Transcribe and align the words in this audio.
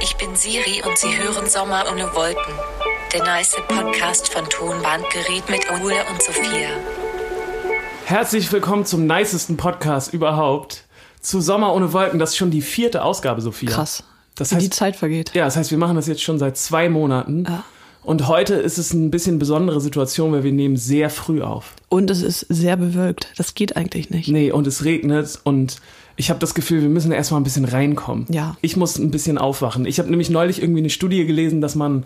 Ich 0.00 0.16
bin 0.16 0.34
Siri 0.34 0.82
und 0.86 0.98
Sie 0.98 1.16
hören 1.16 1.48
Sommer 1.48 1.84
ohne 1.90 2.12
Wolken. 2.14 2.54
Der 3.12 3.22
nice 3.22 3.56
Podcast 3.68 4.32
von 4.32 4.44
Tonbandgerät 4.48 5.48
mit 5.48 5.70
Ole 5.70 5.94
und 6.10 6.22
Sophia. 6.22 6.70
Herzlich 8.06 8.50
willkommen 8.50 8.84
zum 8.84 9.06
nicesten 9.06 9.56
Podcast 9.56 10.12
überhaupt. 10.12 10.84
Zu 11.20 11.40
Sommer 11.40 11.74
ohne 11.74 11.92
Wolken. 11.92 12.18
Das 12.18 12.30
ist 12.30 12.36
schon 12.38 12.50
die 12.50 12.62
vierte 12.62 13.04
Ausgabe, 13.04 13.40
Sophia. 13.40 13.70
Krass. 13.70 14.02
Das 14.34 14.50
Wie 14.50 14.56
die 14.56 14.64
heißt, 14.64 14.74
Zeit 14.74 14.96
vergeht. 14.96 15.32
ja, 15.34 15.44
das 15.44 15.56
heißt, 15.56 15.70
wir 15.70 15.78
machen 15.78 15.96
das 15.96 16.06
jetzt 16.06 16.22
schon 16.22 16.38
seit 16.38 16.56
zwei 16.56 16.88
Monaten. 16.88 17.44
Ja. 17.48 17.64
Und 18.02 18.28
heute 18.28 18.54
ist 18.54 18.78
es 18.78 18.94
ein 18.94 19.10
bisschen 19.10 19.38
besondere 19.38 19.80
Situation, 19.80 20.32
weil 20.32 20.42
wir 20.42 20.52
nehmen 20.52 20.76
sehr 20.76 21.10
früh 21.10 21.42
auf. 21.42 21.74
Und 21.88 22.10
es 22.10 22.22
ist 22.22 22.46
sehr 22.48 22.76
bewölkt. 22.76 23.28
Das 23.36 23.54
geht 23.54 23.76
eigentlich 23.76 24.08
nicht. 24.10 24.28
Nee, 24.28 24.50
und 24.50 24.66
es 24.66 24.84
regnet 24.84 25.38
und 25.44 25.76
ich 26.16 26.30
habe 26.30 26.40
das 26.40 26.54
Gefühl, 26.54 26.82
wir 26.82 26.88
müssen 26.88 27.12
erstmal 27.12 27.40
ein 27.40 27.44
bisschen 27.44 27.64
reinkommen. 27.64 28.26
Ja. 28.30 28.56
Ich 28.60 28.76
muss 28.76 28.98
ein 28.98 29.10
bisschen 29.10 29.38
aufwachen. 29.38 29.86
Ich 29.86 29.98
habe 29.98 30.10
nämlich 30.10 30.30
neulich 30.30 30.60
irgendwie 30.60 30.80
eine 30.80 30.90
Studie 30.90 31.24
gelesen, 31.26 31.60
dass 31.60 31.74
man, 31.74 32.04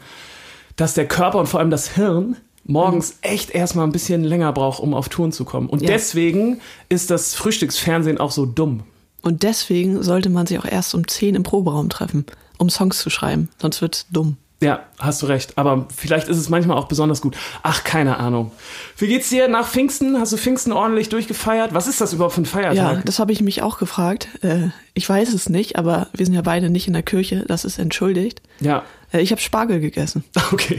dass 0.76 0.94
der 0.94 1.06
Körper 1.08 1.38
und 1.38 1.46
vor 1.48 1.60
allem 1.60 1.70
das 1.70 1.88
Hirn 1.94 2.36
morgens 2.64 3.18
echt 3.20 3.50
erstmal 3.50 3.86
ein 3.86 3.92
bisschen 3.92 4.24
länger 4.24 4.52
braucht, 4.52 4.80
um 4.80 4.94
auf 4.94 5.08
Touren 5.08 5.32
zu 5.32 5.44
kommen. 5.44 5.68
Und 5.68 5.82
Ja. 5.82 5.88
deswegen 5.88 6.60
ist 6.88 7.10
das 7.10 7.34
Frühstücksfernsehen 7.34 8.18
auch 8.18 8.30
so 8.30 8.46
dumm. 8.46 8.84
Und 9.22 9.42
deswegen 9.42 10.02
sollte 10.02 10.28
man 10.30 10.46
sich 10.46 10.58
auch 10.58 10.64
erst 10.64 10.94
um 10.94 11.06
10 11.06 11.34
im 11.34 11.42
Proberaum 11.42 11.88
treffen, 11.88 12.26
um 12.58 12.68
Songs 12.70 12.98
zu 13.00 13.10
schreiben. 13.10 13.48
Sonst 13.60 13.80
wird's 13.82 14.06
dumm. 14.10 14.36
Ja, 14.64 14.80
hast 14.98 15.22
du 15.22 15.26
recht. 15.26 15.56
Aber 15.56 15.86
vielleicht 15.94 16.28
ist 16.28 16.36
es 16.38 16.48
manchmal 16.48 16.76
auch 16.76 16.86
besonders 16.88 17.20
gut. 17.20 17.36
Ach, 17.62 17.84
keine 17.84 18.16
Ahnung. 18.18 18.50
Wie 18.96 19.06
geht's 19.06 19.28
dir 19.28 19.46
nach 19.48 19.68
Pfingsten? 19.68 20.18
Hast 20.18 20.32
du 20.32 20.36
Pfingsten 20.36 20.72
ordentlich 20.72 21.08
durchgefeiert? 21.10 21.74
Was 21.74 21.86
ist 21.86 22.00
das 22.00 22.12
überhaupt 22.12 22.34
für 22.34 22.40
ein 22.40 22.44
Ja, 22.44 22.50
Feiertag? 22.50 23.04
das 23.06 23.18
habe 23.18 23.32
ich 23.32 23.40
mich 23.40 23.62
auch 23.62 23.78
gefragt. 23.78 24.28
Äh, 24.42 24.68
Ich 24.94 25.08
weiß 25.08 25.34
es 25.34 25.48
nicht, 25.48 25.76
aber 25.76 26.08
wir 26.14 26.24
sind 26.26 26.34
ja 26.34 26.42
beide 26.42 26.70
nicht 26.70 26.86
in 26.86 26.92
der 26.92 27.02
Kirche. 27.02 27.44
Das 27.46 27.64
ist 27.64 27.78
entschuldigt. 27.78 28.40
Ja. 28.60 28.82
Äh, 29.12 29.20
Ich 29.20 29.30
habe 29.32 29.40
Spargel 29.40 29.80
gegessen. 29.80 30.24
Okay. 30.52 30.78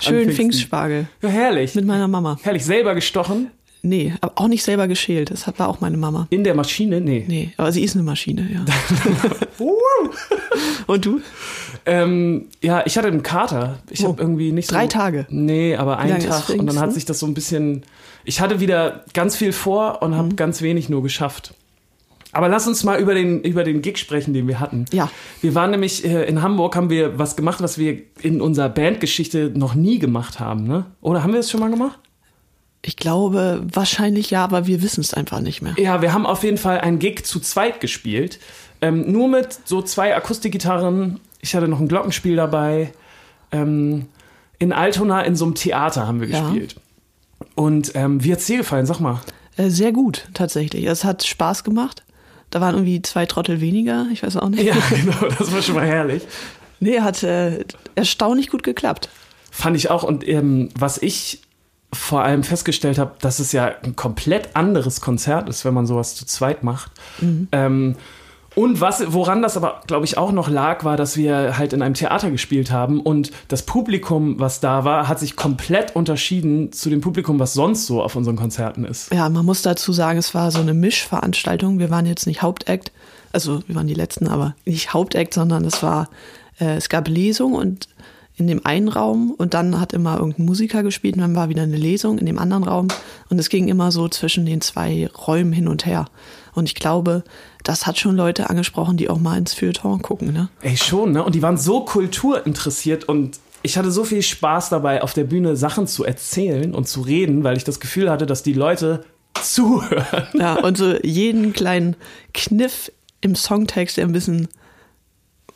Schön. 0.00 0.30
Pfingstspargel. 0.32 1.08
Ja, 1.22 1.28
herrlich. 1.28 1.74
Mit 1.74 1.84
meiner 1.86 2.08
Mama. 2.08 2.38
herrlich. 2.42 2.64
Selber 2.64 2.94
gestochen? 2.94 3.50
Nee, 3.88 4.14
aber 4.20 4.32
auch 4.36 4.48
nicht 4.48 4.62
selber 4.64 4.88
geschält. 4.88 5.30
Das 5.30 5.46
war 5.58 5.68
auch 5.68 5.80
meine 5.80 5.96
Mama. 5.96 6.26
In 6.30 6.42
der 6.44 6.54
Maschine? 6.54 7.00
Nee. 7.00 7.24
Nee, 7.28 7.52
aber 7.56 7.70
sie 7.72 7.82
ist 7.84 7.94
eine 7.94 8.02
Maschine, 8.02 8.48
ja. 8.52 8.64
Und 10.86 11.04
du? 11.04 11.20
Ähm, 11.84 12.46
ja, 12.62 12.82
ich 12.86 12.96
hatte 12.98 13.08
einen 13.08 13.22
Kater. 13.22 13.78
Ich 13.90 14.04
Oh. 14.04 14.08
habe 14.08 14.20
irgendwie 14.22 14.52
nicht 14.52 14.68
so. 14.68 14.74
Drei 14.74 14.86
Tage? 14.86 15.26
Nee, 15.30 15.76
aber 15.76 15.98
einen 15.98 16.20
Tag. 16.20 16.48
Und 16.50 16.66
dann 16.66 16.80
hat 16.80 16.92
sich 16.92 17.04
das 17.04 17.18
so 17.18 17.26
ein 17.26 17.34
bisschen. 17.34 17.82
Ich 18.24 18.40
hatte 18.40 18.60
wieder 18.60 19.04
ganz 19.14 19.36
viel 19.36 19.52
vor 19.52 20.02
und 20.02 20.10
Mhm. 20.12 20.16
habe 20.16 20.34
ganz 20.34 20.62
wenig 20.62 20.88
nur 20.88 21.02
geschafft. 21.02 21.54
Aber 22.32 22.48
lass 22.48 22.66
uns 22.66 22.84
mal 22.84 23.00
über 23.00 23.14
den, 23.14 23.40
über 23.42 23.64
den 23.64 23.80
Gig 23.82 23.96
sprechen, 23.98 24.34
den 24.34 24.46
wir 24.46 24.60
hatten. 24.60 24.84
Ja. 24.92 25.08
Wir 25.40 25.54
waren 25.54 25.70
nämlich 25.70 26.04
äh, 26.04 26.24
in 26.24 26.42
Hamburg, 26.42 26.76
haben 26.76 26.90
wir 26.90 27.18
was 27.18 27.36
gemacht, 27.36 27.62
was 27.62 27.78
wir 27.78 27.98
in 28.20 28.40
unserer 28.40 28.68
Bandgeschichte 28.68 29.52
noch 29.54 29.74
nie 29.74 29.98
gemacht 29.98 30.38
haben, 30.40 30.64
ne? 30.64 30.84
Oder 31.00 31.22
haben 31.22 31.32
wir 31.32 31.40
es 31.40 31.50
schon 31.50 31.60
mal 31.60 31.70
gemacht? 31.70 31.98
Ich 32.88 32.96
glaube, 32.96 33.64
wahrscheinlich 33.72 34.30
ja, 34.30 34.44
aber 34.44 34.68
wir 34.68 34.80
wissen 34.80 35.00
es 35.00 35.12
einfach 35.12 35.40
nicht 35.40 35.60
mehr. 35.60 35.74
Ja, 35.76 36.02
wir 36.02 36.12
haben 36.12 36.24
auf 36.24 36.44
jeden 36.44 36.56
Fall 36.56 36.80
einen 36.80 37.00
Gig 37.00 37.24
zu 37.24 37.40
zweit 37.40 37.80
gespielt. 37.80 38.38
Ähm, 38.80 39.10
nur 39.10 39.26
mit 39.26 39.58
so 39.64 39.82
zwei 39.82 40.14
Akustikgitarren. 40.14 41.18
Ich 41.40 41.56
hatte 41.56 41.66
noch 41.66 41.80
ein 41.80 41.88
Glockenspiel 41.88 42.36
dabei. 42.36 42.92
Ähm, 43.50 44.06
in 44.60 44.72
Altona 44.72 45.22
in 45.22 45.34
so 45.34 45.46
einem 45.46 45.56
Theater 45.56 46.06
haben 46.06 46.20
wir 46.20 46.28
Ja. 46.28 46.42
gespielt. 46.42 46.76
Und 47.56 47.90
ähm, 47.96 48.22
wie 48.22 48.32
hat's 48.32 48.46
dir 48.46 48.58
gefallen? 48.58 48.86
Sag 48.86 49.00
mal. 49.00 49.20
Äh, 49.56 49.68
Sehr 49.70 49.90
gut, 49.90 50.28
tatsächlich. 50.32 50.84
Es 50.86 51.02
hat 51.02 51.24
Spaß 51.26 51.64
gemacht. 51.64 52.04
Da 52.50 52.60
waren 52.60 52.76
irgendwie 52.76 53.02
zwei 53.02 53.26
Trottel 53.26 53.60
weniger, 53.60 54.06
ich 54.12 54.22
weiß 54.22 54.36
auch 54.36 54.48
nicht. 54.48 54.62
Ja, 54.62 54.76
genau, 54.90 55.28
das 55.36 55.52
war 55.52 55.60
schon 55.60 55.74
mal 55.74 55.86
herrlich. 55.86 56.22
Nee, 56.78 57.00
hat 57.00 57.20
äh, 57.24 57.64
erstaunlich 57.96 58.48
gut 58.48 58.62
geklappt. 58.62 59.08
Fand 59.50 59.76
ich 59.76 59.90
auch. 59.90 60.04
Und 60.04 60.26
ähm, 60.28 60.68
was 60.78 60.98
ich 60.98 61.40
vor 61.96 62.22
allem 62.22 62.42
festgestellt 62.42 62.98
habe, 62.98 63.12
dass 63.20 63.38
es 63.38 63.52
ja 63.52 63.72
ein 63.82 63.96
komplett 63.96 64.54
anderes 64.54 65.00
Konzert 65.00 65.48
ist, 65.48 65.64
wenn 65.64 65.74
man 65.74 65.86
sowas 65.86 66.14
zu 66.14 66.26
zweit 66.26 66.62
macht. 66.62 66.90
Ähm, 67.52 67.96
und 68.56 68.80
was, 68.80 69.12
woran 69.12 69.42
das 69.42 69.58
aber, 69.58 69.82
glaube 69.86 70.06
ich, 70.06 70.16
auch 70.16 70.32
noch 70.32 70.48
lag, 70.48 70.82
war, 70.82 70.96
dass 70.96 71.18
wir 71.18 71.58
halt 71.58 71.74
in 71.74 71.82
einem 71.82 71.92
Theater 71.92 72.30
gespielt 72.30 72.70
haben 72.70 73.00
und 73.02 73.30
das 73.48 73.62
Publikum, 73.62 74.40
was 74.40 74.60
da 74.60 74.82
war, 74.84 75.08
hat 75.08 75.20
sich 75.20 75.36
komplett 75.36 75.94
unterschieden 75.94 76.72
zu 76.72 76.88
dem 76.88 77.02
Publikum, 77.02 77.38
was 77.38 77.52
sonst 77.52 77.86
so 77.86 78.02
auf 78.02 78.16
unseren 78.16 78.36
Konzerten 78.36 78.86
ist. 78.86 79.12
Ja, 79.12 79.28
man 79.28 79.44
muss 79.44 79.60
dazu 79.60 79.92
sagen, 79.92 80.18
es 80.18 80.34
war 80.34 80.50
so 80.50 80.60
eine 80.60 80.72
Mischveranstaltung. 80.72 81.78
Wir 81.78 81.90
waren 81.90 82.06
jetzt 82.06 82.26
nicht 82.26 82.40
Hauptakt, 82.40 82.92
also 83.30 83.60
wir 83.66 83.76
waren 83.76 83.88
die 83.88 83.94
Letzten, 83.94 84.26
aber 84.26 84.54
nicht 84.64 84.94
Hauptakt, 84.94 85.34
sondern 85.34 85.62
es 85.66 85.82
war, 85.82 86.08
äh, 86.58 86.76
es 86.76 86.88
gab 86.88 87.08
Lesung 87.08 87.52
und 87.52 87.88
in 88.36 88.46
dem 88.46 88.64
einen 88.66 88.88
Raum 88.88 89.34
und 89.36 89.54
dann 89.54 89.80
hat 89.80 89.92
immer 89.92 90.18
irgendein 90.18 90.44
Musiker 90.44 90.82
gespielt 90.82 91.16
und 91.16 91.22
dann 91.22 91.34
war 91.34 91.48
wieder 91.48 91.62
eine 91.62 91.76
Lesung 91.76 92.18
in 92.18 92.26
dem 92.26 92.38
anderen 92.38 92.64
Raum 92.64 92.88
und 93.30 93.38
es 93.38 93.48
ging 93.48 93.68
immer 93.68 93.90
so 93.90 94.08
zwischen 94.08 94.44
den 94.44 94.60
zwei 94.60 95.08
Räumen 95.26 95.52
hin 95.52 95.68
und 95.68 95.86
her. 95.86 96.06
Und 96.54 96.66
ich 96.66 96.74
glaube, 96.74 97.24
das 97.64 97.86
hat 97.86 97.98
schon 97.98 98.16
Leute 98.16 98.48
angesprochen, 98.50 98.96
die 98.96 99.08
auch 99.08 99.18
mal 99.18 99.38
ins 99.38 99.54
Feuilleton 99.54 100.02
gucken, 100.02 100.32
ne? 100.32 100.48
Ey, 100.62 100.76
schon, 100.76 101.12
ne? 101.12 101.24
Und 101.24 101.34
die 101.34 101.42
waren 101.42 101.58
so 101.58 101.84
kulturinteressiert 101.84 103.04
und 103.04 103.38
ich 103.62 103.76
hatte 103.76 103.90
so 103.90 104.04
viel 104.04 104.22
Spaß 104.22 104.68
dabei, 104.68 105.02
auf 105.02 105.12
der 105.12 105.24
Bühne 105.24 105.56
Sachen 105.56 105.86
zu 105.86 106.04
erzählen 106.04 106.74
und 106.74 106.86
zu 106.86 107.00
reden, 107.00 107.42
weil 107.42 107.56
ich 107.56 107.64
das 107.64 107.80
Gefühl 107.80 108.10
hatte, 108.10 108.26
dass 108.26 108.42
die 108.42 108.52
Leute 108.52 109.04
zuhören. 109.42 110.28
Ja, 110.34 110.54
und 110.54 110.76
so 110.76 110.94
jeden 111.02 111.52
kleinen 111.52 111.96
Kniff 112.32 112.92
im 113.20 113.34
Songtext, 113.34 113.96
der 113.96 114.04
ein 114.04 114.12
bisschen, 114.12 114.48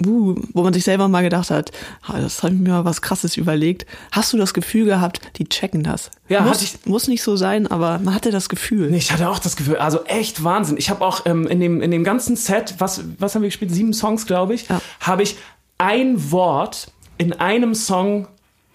uh, 0.06 0.34
wo 0.52 0.62
man 0.62 0.72
sich 0.72 0.84
selber 0.84 1.08
mal 1.08 1.22
gedacht 1.22 1.50
hat, 1.50 1.72
das 2.08 2.42
habe 2.42 2.54
ich 2.54 2.60
mir 2.60 2.70
mal 2.70 2.84
was 2.84 3.02
Krasses 3.02 3.36
überlegt. 3.36 3.86
Hast 4.12 4.32
du 4.32 4.36
das 4.38 4.54
Gefühl 4.54 4.84
gehabt, 4.86 5.20
die 5.36 5.44
checken 5.44 5.82
das? 5.82 6.10
Ja, 6.28 6.42
muss, 6.42 6.62
ich- 6.62 6.86
muss 6.86 7.08
nicht 7.08 7.22
so 7.22 7.36
sein, 7.36 7.66
aber 7.66 7.98
man 7.98 8.14
hatte 8.14 8.30
das 8.30 8.48
Gefühl. 8.48 8.90
Nee, 8.90 8.98
Ich 8.98 9.12
hatte 9.12 9.28
auch 9.28 9.38
das 9.38 9.56
Gefühl, 9.56 9.76
also 9.76 10.04
echt 10.04 10.42
Wahnsinn. 10.44 10.76
Ich 10.78 10.90
habe 10.90 11.04
auch 11.04 11.26
ähm, 11.26 11.46
in, 11.46 11.60
dem, 11.60 11.80
in 11.82 11.90
dem 11.90 12.04
ganzen 12.04 12.36
Set, 12.36 12.74
was, 12.78 13.02
was 13.18 13.34
haben 13.34 13.42
wir 13.42 13.48
gespielt? 13.48 13.70
Sieben 13.72 13.92
Songs, 13.92 14.26
glaube 14.26 14.54
ich, 14.54 14.68
Ja. 14.68 14.80
habe 15.00 15.22
ich 15.22 15.36
ein 15.78 16.30
Wort 16.30 16.88
in 17.18 17.32
einem 17.34 17.74
Song 17.74 18.28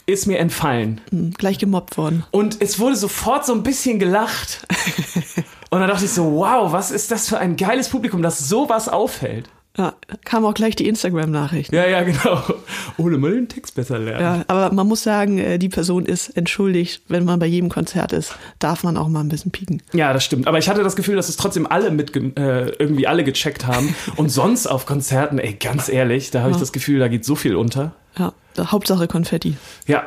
ist 0.07 0.27
mir 0.27 0.37
entfallen. 0.37 1.01
Hm, 1.09 1.31
Gleich 1.31 1.57
gemobbt 1.57 1.97
worden. 1.97 2.23
Und 2.29 2.61
es 2.61 2.77
wurde 2.79 2.95
sofort 2.95 3.43
so 3.43 3.53
ein 3.53 3.63
bisschen 3.63 3.97
gelacht. 3.97 4.67
Und 5.71 5.79
dann 5.79 5.89
dachte 5.89 6.05
ich 6.05 6.11
so, 6.11 6.31
wow, 6.33 6.71
was 6.71 6.91
ist 6.91 7.09
das 7.09 7.27
für 7.27 7.39
ein 7.39 7.55
geiles 7.57 7.89
Publikum, 7.89 8.21
das 8.21 8.47
sowas 8.47 8.87
auffällt. 8.87 9.49
Ja, 9.77 9.93
kam 10.23 10.45
auch 10.45 10.53
gleich 10.53 10.75
die 10.77 10.87
Instagram-Nachricht. 10.87 11.73
Ja, 11.73 11.85
ja, 11.85 12.03
genau. 12.03 12.41
Ole 12.97 13.17
mal 13.17 13.33
den 13.33 13.49
Text 13.49 13.75
besser 13.75 13.99
lernen. 13.99 14.21
Ja, 14.21 14.45
aber 14.47 14.73
man 14.73 14.87
muss 14.87 15.03
sagen, 15.03 15.37
äh, 15.37 15.57
die 15.59 15.67
Person 15.67 16.05
ist 16.05 16.29
entschuldigt, 16.37 17.01
wenn 17.09 17.25
man 17.25 17.39
bei 17.39 17.45
jedem 17.45 17.69
Konzert 17.69 18.13
ist, 18.13 18.35
darf 18.59 18.83
man 18.83 18.95
auch 18.95 19.09
mal 19.09 19.19
ein 19.19 19.27
bisschen 19.27 19.51
pieken. 19.51 19.81
Ja, 19.91 20.13
das 20.13 20.23
stimmt. 20.23 20.47
Aber 20.47 20.57
ich 20.59 20.69
hatte 20.69 20.81
das 20.83 20.95
Gefühl, 20.95 21.17
dass 21.17 21.27
es 21.27 21.35
trotzdem 21.35 21.67
alle 21.67 21.91
mit 21.91 22.15
äh, 22.15 22.69
irgendwie 22.79 23.05
alle 23.07 23.23
gecheckt 23.25 23.67
haben. 23.67 23.93
Und 24.15 24.29
sonst 24.29 24.67
auf 24.67 24.85
Konzerten, 24.85 25.39
ey, 25.39 25.53
ganz 25.53 25.89
ehrlich, 25.89 26.31
da 26.31 26.39
habe 26.39 26.51
ich 26.51 26.55
Ja. 26.57 26.61
das 26.61 26.71
Gefühl, 26.71 26.99
da 26.99 27.09
geht 27.09 27.25
so 27.25 27.35
viel 27.35 27.55
unter. 27.55 27.93
Ja, 28.17 28.31
Hauptsache 28.57 29.07
Konfetti. 29.07 29.57
Ja. 29.87 30.03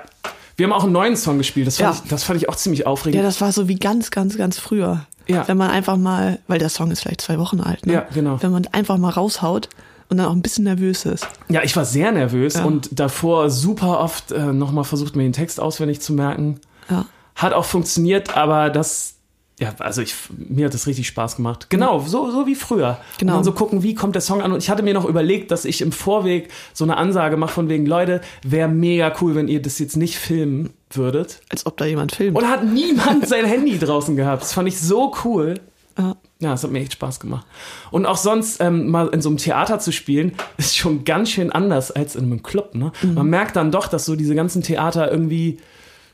Wir 0.57 0.67
haben 0.67 0.73
auch 0.73 0.85
einen 0.85 0.93
neuen 0.93 1.15
Song 1.17 1.39
gespielt. 1.39 1.67
Das 1.67 1.77
fand, 1.77 1.95
Ja. 1.95 2.01
ich, 2.05 2.11
das 2.11 2.25
fand 2.25 2.41
ich 2.41 2.49
auch 2.49 2.57
ziemlich 2.57 2.87
aufregend. 2.87 3.17
Ja, 3.17 3.23
das 3.23 3.41
war 3.41 3.53
so 3.53 3.69
wie 3.69 3.77
ganz, 3.77 4.11
ganz, 4.11 4.37
ganz 4.39 4.59
früher. 4.59 5.07
Ja. 5.29 5.47
Wenn 5.47 5.57
man 5.59 5.71
einfach 5.71 5.97
mal, 5.97 6.39
weil 6.49 6.59
der 6.59 6.69
Song 6.71 6.91
ist 6.91 7.01
vielleicht 7.03 7.21
zwei 7.21 7.39
Wochen 7.39 7.61
alt, 7.61 7.85
ne? 7.87 7.93
Ja, 7.93 8.07
genau. 8.15 8.43
Wenn 8.43 8.51
man 8.51 8.67
einfach 8.73 8.97
mal 8.97 9.11
raushaut 9.11 9.69
und 10.09 10.17
dann 10.17 10.27
auch 10.27 10.33
ein 10.33 10.41
bisschen 10.41 10.65
nervös 10.65 11.05
ist. 11.05 11.29
Ja, 11.49 11.63
ich 11.63 11.77
war 11.77 11.85
sehr 11.85 12.11
nervös 12.13 12.55
Ja. 12.55 12.65
und 12.65 12.89
davor 12.99 13.51
super 13.51 14.01
oft 14.01 14.33
äh, 14.33 14.53
nochmal 14.55 14.85
versucht, 14.85 15.17
mir 15.17 15.25
den 15.25 15.35
Text 15.35 15.61
auswendig 15.61 16.01
zu 16.01 16.15
merken. 16.15 16.61
Ja. 16.91 17.05
Hat 17.37 17.53
auch 17.53 17.67
funktioniert, 17.67 18.37
aber 18.37 18.71
das, 18.71 19.17
ja, 19.59 19.75
also 19.79 20.03
ich, 20.03 20.15
mir 20.37 20.67
hat 20.67 20.75
das 20.75 20.87
richtig 20.87 21.09
Spaß 21.09 21.37
gemacht. 21.37 21.67
Genau, 21.69 21.99
so, 22.01 22.31
so 22.31 22.47
wie 22.47 22.55
früher. 22.55 22.99
Genau. 23.19 23.33
Und 23.33 23.39
dann 23.39 23.45
so 23.45 23.53
gucken, 23.53 23.83
wie 23.83 23.95
kommt 23.95 24.15
der 24.15 24.23
Song 24.23 24.41
an. 24.41 24.53
Und 24.53 24.63
ich 24.63 24.71
hatte 24.71 24.85
mir 24.85 24.95
noch 24.95 25.05
überlegt, 25.05 25.51
dass 25.51 25.65
ich 25.65 25.81
im 25.81 25.91
Vorweg 25.91 26.51
so 26.73 26.85
eine 26.85 26.97
Ansage 26.97 27.37
mache 27.37 27.55
von 27.55 27.69
wegen, 27.69 27.85
Leute, 27.85 28.21
wäre 28.43 28.69
mega 28.69 29.13
cool, 29.21 29.35
wenn 29.35 29.49
ihr 29.49 29.61
das 29.61 29.81
jetzt 29.81 29.97
nicht 29.97 30.17
filmen 30.17 30.71
würdet. 30.91 31.41
Als 31.49 31.67
ob 31.67 31.77
da 31.77 31.87
jemand 31.87 32.13
filmt. 32.13 32.39
Und 32.39 32.49
hat 32.49 32.65
niemand 32.65 33.27
sein 33.27 33.45
Handy 33.47 33.79
draußen 33.79 34.15
gehabt. 34.15 34.43
Das 34.43 34.53
fand 34.53 34.69
ich 34.69 34.79
so 34.79 35.13
cool. 35.25 35.55
Ja. 35.99 36.17
Ja, 36.41 36.55
es 36.55 36.63
hat 36.63 36.71
mir 36.71 36.79
echt 36.79 36.93
Spaß 36.93 37.19
gemacht. 37.19 37.45
Und 37.91 38.07
auch 38.07 38.17
sonst 38.17 38.61
ähm, 38.61 38.89
mal 38.93 39.09
in 39.09 39.21
so 39.21 39.29
einem 39.29 39.39
Theater 39.39 39.81
zu 39.81 39.91
spielen, 39.91 40.35
ist 40.57 40.77
schon 40.77 41.03
ganz 41.03 41.31
schön 41.31 41.51
anders 41.51 41.91
als 41.91 42.15
in 42.15 42.27
einem 42.27 42.45
Club. 42.45 42.77
Ne? 42.77 42.93
Man 43.03 43.27
merkt 43.27 43.57
dann 43.57 43.73
doch, 43.73 43.89
dass 43.89 44.05
so 44.05 44.15
diese 44.15 44.37
ganzen 44.37 44.63
Theater 44.63 45.11
irgendwie 45.11 45.59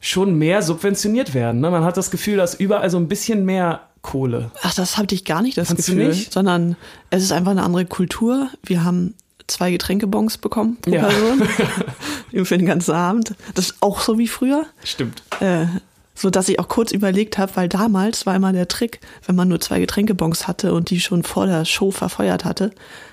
schon 0.04 0.34
mehr 0.34 0.60
subventioniert 0.62 1.32
werden. 1.32 1.60
Ne? 1.62 1.70
Man 1.70 1.82
hat 1.82 1.96
das 1.96 2.10
Gefühl, 2.10 2.36
dass 2.36 2.54
überall 2.54 2.90
so 2.90 2.98
ein 2.98 3.08
bisschen 3.08 3.44
mehr 3.46 3.80
Kohle. 4.02 4.50
Ach, 4.62 4.74
das 4.74 4.98
hatte 4.98 5.14
ich 5.14 5.24
gar 5.24 5.40
nicht 5.40 5.56
das 5.56 5.68
Fandst 5.68 5.86
Gefühl. 5.86 6.08
nicht? 6.08 6.30
Sondern 6.30 6.76
es 7.08 7.22
ist 7.22 7.32
einfach 7.32 7.52
eine 7.52 7.62
andere 7.62 7.86
Kultur. 7.86 8.50
Wir 8.62 8.84
haben 8.84 9.14
zwei 9.46 9.70
Getränkebons 9.70 10.36
bekommen 10.38 10.76
pro 10.82 10.90
Ja. 10.90 11.06
Person. 11.08 11.42
Für 12.44 12.58
den 12.58 12.66
ganzen 12.66 12.92
Abend. 12.92 13.34
Das 13.54 13.70
ist 13.70 13.76
auch 13.80 14.00
so 14.00 14.18
wie 14.18 14.28
früher. 14.28 14.66
Stimmt. 14.84 15.22
Äh, 15.40 15.66
so 16.14 16.30
dass 16.30 16.48
ich 16.48 16.58
auch 16.58 16.68
kurz 16.68 16.92
überlegt 16.92 17.38
habe, 17.38 17.52
weil 17.56 17.68
damals 17.68 18.24
war 18.26 18.36
immer 18.36 18.52
der 18.52 18.68
Trick, 18.68 19.00
wenn 19.26 19.34
man 19.34 19.48
nur 19.48 19.60
zwei 19.60 19.80
Getränkebons 19.80 20.46
hatte 20.46 20.72
und 20.72 20.90
die 20.90 21.00
schon 21.00 21.22
vor 21.22 21.46
der 21.46 21.64
Show 21.64 21.90
verfeuert 21.90 22.44
hatte, 22.44 22.70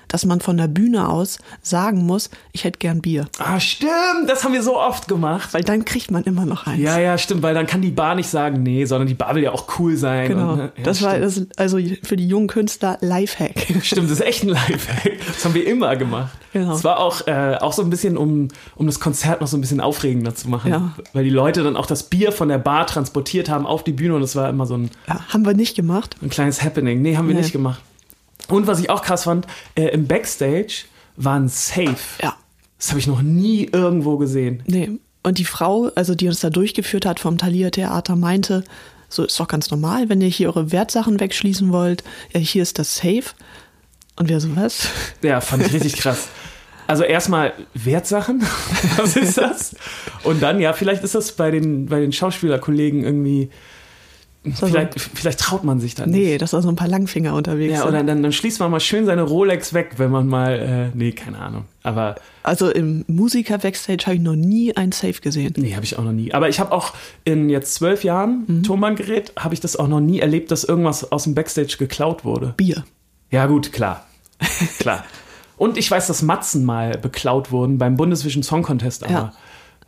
dass 0.08 0.24
man 0.24 0.40
von 0.40 0.56
der 0.56 0.68
Bühne 0.68 1.08
aus 1.08 1.38
sagen 1.62 2.04
muss, 2.04 2.30
ich 2.52 2.64
hätte 2.64 2.78
gern 2.78 3.00
Bier. 3.00 3.26
Ah, 3.38 3.58
stimmt, 3.58 4.28
das 4.28 4.44
haben 4.44 4.52
wir 4.52 4.62
so 4.62 4.78
oft 4.78 5.08
gemacht. 5.08 5.52
Weil 5.52 5.64
dann 5.64 5.84
kriegt 5.84 6.10
man 6.10 6.22
immer 6.24 6.44
noch 6.44 6.66
eins. 6.66 6.82
Ja, 6.82 6.98
ja, 6.98 7.18
stimmt, 7.18 7.42
weil 7.42 7.54
dann 7.54 7.66
kann 7.66 7.80
die 7.80 7.90
Bar 7.90 8.14
nicht 8.14 8.28
sagen, 8.28 8.62
nee, 8.62 8.84
sondern 8.84 9.08
die 9.08 9.14
Bar 9.14 9.34
will 9.34 9.42
ja 9.42 9.52
auch 9.52 9.78
cool 9.78 9.96
sein. 9.96 10.28
Genau. 10.28 10.52
Und, 10.52 10.58
ja, 10.58 10.72
das 10.82 11.02
war 11.02 11.16
stimmt. 11.16 11.50
das, 11.50 11.58
also 11.58 11.78
für 12.02 12.16
die 12.16 12.28
jungen 12.28 12.46
Künstler 12.46 12.98
Lifehack. 13.00 13.66
Stimmt, 13.82 14.10
das 14.10 14.18
ist 14.18 14.26
echt 14.26 14.42
ein 14.44 14.50
Lifehack. 14.50 15.12
Das 15.32 15.44
haben 15.44 15.54
wir 15.54 15.66
immer 15.66 15.96
gemacht. 15.96 16.36
Genau. 16.52 16.74
Es 16.74 16.84
war 16.84 16.98
auch, 17.00 17.26
äh, 17.26 17.56
auch 17.60 17.72
so 17.72 17.82
ein 17.82 17.88
bisschen, 17.90 18.16
um, 18.16 18.48
um 18.76 18.86
das 18.86 19.00
Konzert 19.00 19.40
noch 19.40 19.48
so 19.48 19.56
ein 19.56 19.60
bisschen 19.62 19.80
aufregender 19.80 20.34
zu 20.34 20.48
machen. 20.50 20.70
Ja. 20.70 20.92
Weil 21.14 21.24
die 21.24 21.30
Leute 21.30 21.62
dann 21.62 21.76
auch 21.76 21.86
das 21.86 22.02
Bier 22.04 22.30
von 22.32 22.48
der 22.48 22.58
Bar 22.58 22.86
transportiert 22.86 23.48
haben 23.48 23.66
auf 23.66 23.84
die 23.84 23.92
Bühne 23.92 24.14
und 24.16 24.22
es 24.22 24.36
war 24.36 24.48
immer 24.50 24.66
so 24.66 24.74
ein, 24.76 24.90
Ja, 25.08 25.20
haben 25.28 25.46
wir 25.46 25.54
nicht 25.54 25.74
gemacht. 25.76 26.16
ein 26.22 26.28
kleines 26.30 26.62
Happening. 26.62 27.00
Nee, 27.02 27.16
haben 27.16 27.26
wir 27.28 27.34
Nee. 27.34 27.40
nicht 27.40 27.52
gemacht. 27.52 27.80
Und 28.48 28.66
was 28.66 28.80
ich 28.80 28.90
auch 28.90 29.02
krass 29.02 29.24
fand, 29.24 29.46
äh, 29.76 29.84
im 29.88 30.06
Backstage 30.06 30.84
war 31.16 31.36
ein 31.38 31.48
Safe. 31.48 31.96
Ja. 32.22 32.34
Das 32.78 32.88
habe 32.90 32.98
ich 32.98 33.06
noch 33.06 33.22
nie 33.22 33.68
irgendwo 33.72 34.18
gesehen. 34.18 34.62
Nee. 34.66 34.90
Und 35.22 35.38
die 35.38 35.44
Frau, 35.44 35.90
also 35.94 36.14
die 36.16 36.26
uns 36.28 36.40
da 36.40 36.50
durchgeführt 36.50 37.06
hat 37.06 37.20
vom 37.20 37.38
Thalia 37.38 37.70
Theater, 37.70 38.16
meinte, 38.16 38.64
so 39.08 39.24
ist 39.24 39.38
doch 39.38 39.46
ganz 39.46 39.70
normal, 39.70 40.08
wenn 40.08 40.20
ihr 40.20 40.28
hier 40.28 40.48
eure 40.48 40.72
Wertsachen 40.72 41.20
wegschließen 41.20 41.70
wollt, 41.72 42.02
ja, 42.34 42.40
hier 42.40 42.62
ist 42.62 42.78
das 42.78 42.96
Safe. 42.96 43.22
Und 44.16 44.28
wir 44.28 44.40
so, 44.40 44.54
was? 44.56 44.88
Ja, 45.22 45.40
fand 45.40 45.64
ich 45.66 45.72
richtig 45.72 45.92
krass. 45.98 46.28
Also 46.86 47.04
erstmal 47.04 47.52
Wertsachen, 47.74 48.42
was 48.96 49.16
ist 49.16 49.38
das? 49.38 49.74
Und 50.24 50.42
dann, 50.42 50.60
ja, 50.60 50.72
vielleicht 50.72 51.04
ist 51.04 51.14
das 51.14 51.32
bei 51.32 51.50
den, 51.50 51.86
bei 51.86 52.00
den 52.00 52.12
Schauspielerkollegen 52.12 53.04
irgendwie, 53.04 53.50
So, 54.44 54.66
vielleicht, 54.66 55.00
vielleicht 55.00 55.38
traut 55.38 55.62
man 55.62 55.78
sich 55.78 55.94
dann 55.94 56.10
Nee, 56.10 56.30
nicht. 56.32 56.42
dass 56.42 56.50
da 56.50 56.60
so 56.60 56.68
ein 56.68 56.74
paar 56.76 56.88
Langfinger 56.88 57.34
unterwegs 57.34 57.72
Ja, 57.74 57.80
sind. 57.80 57.88
oder 57.90 58.02
dann, 58.02 58.22
dann 58.24 58.32
schließt 58.32 58.58
man 58.58 58.70
mal 58.72 58.80
schön 58.80 59.06
seine 59.06 59.22
Rolex 59.22 59.72
weg, 59.72 59.92
wenn 59.98 60.10
man 60.10 60.26
mal, 60.26 60.90
äh, 60.92 60.96
nee, 60.96 61.12
keine 61.12 61.38
Ahnung. 61.38 61.64
Aber 61.84 62.16
Also 62.42 62.68
im 62.70 63.04
Musiker-Backstage 63.06 64.04
habe 64.06 64.16
ich 64.16 64.20
noch 64.22 64.34
nie 64.34 64.76
ein 64.76 64.90
Safe 64.90 65.20
gesehen. 65.20 65.54
nee, 65.56 65.74
habe 65.76 65.84
ich 65.84 65.96
auch 65.96 66.02
noch 66.04 66.12
nie. 66.12 66.34
Aber 66.34 66.48
ich 66.48 66.58
habe 66.58 66.72
auch 66.72 66.92
in 67.24 67.48
jetzt 67.48 67.74
zwölf 67.74 68.02
Jahren 68.02 68.44
Mhm. 68.48 68.62
Tonbandgerät, 68.64 69.32
habe 69.38 69.54
ich 69.54 69.60
das 69.60 69.76
auch 69.76 69.86
noch 69.88 70.00
nie 70.00 70.18
erlebt, 70.18 70.50
dass 70.50 70.64
irgendwas 70.64 71.12
aus 71.12 71.22
dem 71.24 71.34
Backstage 71.36 71.76
geklaut 71.78 72.24
wurde. 72.24 72.54
Bier. 72.56 72.84
Ja, 73.30 73.46
gut, 73.46 73.72
klar. 73.72 74.06
klar. 74.80 75.04
Und 75.62 75.78
ich 75.78 75.88
weiß, 75.90 76.08
dass 76.08 76.22
Matzen 76.22 76.64
mal 76.64 76.98
beklaut 76.98 77.52
wurden 77.52 77.78
beim 77.78 77.96
Bundesvision 77.96 78.42
Song 78.42 78.62
Contest, 78.62 79.04
aber. 79.04 79.12
Ja. 79.12 79.32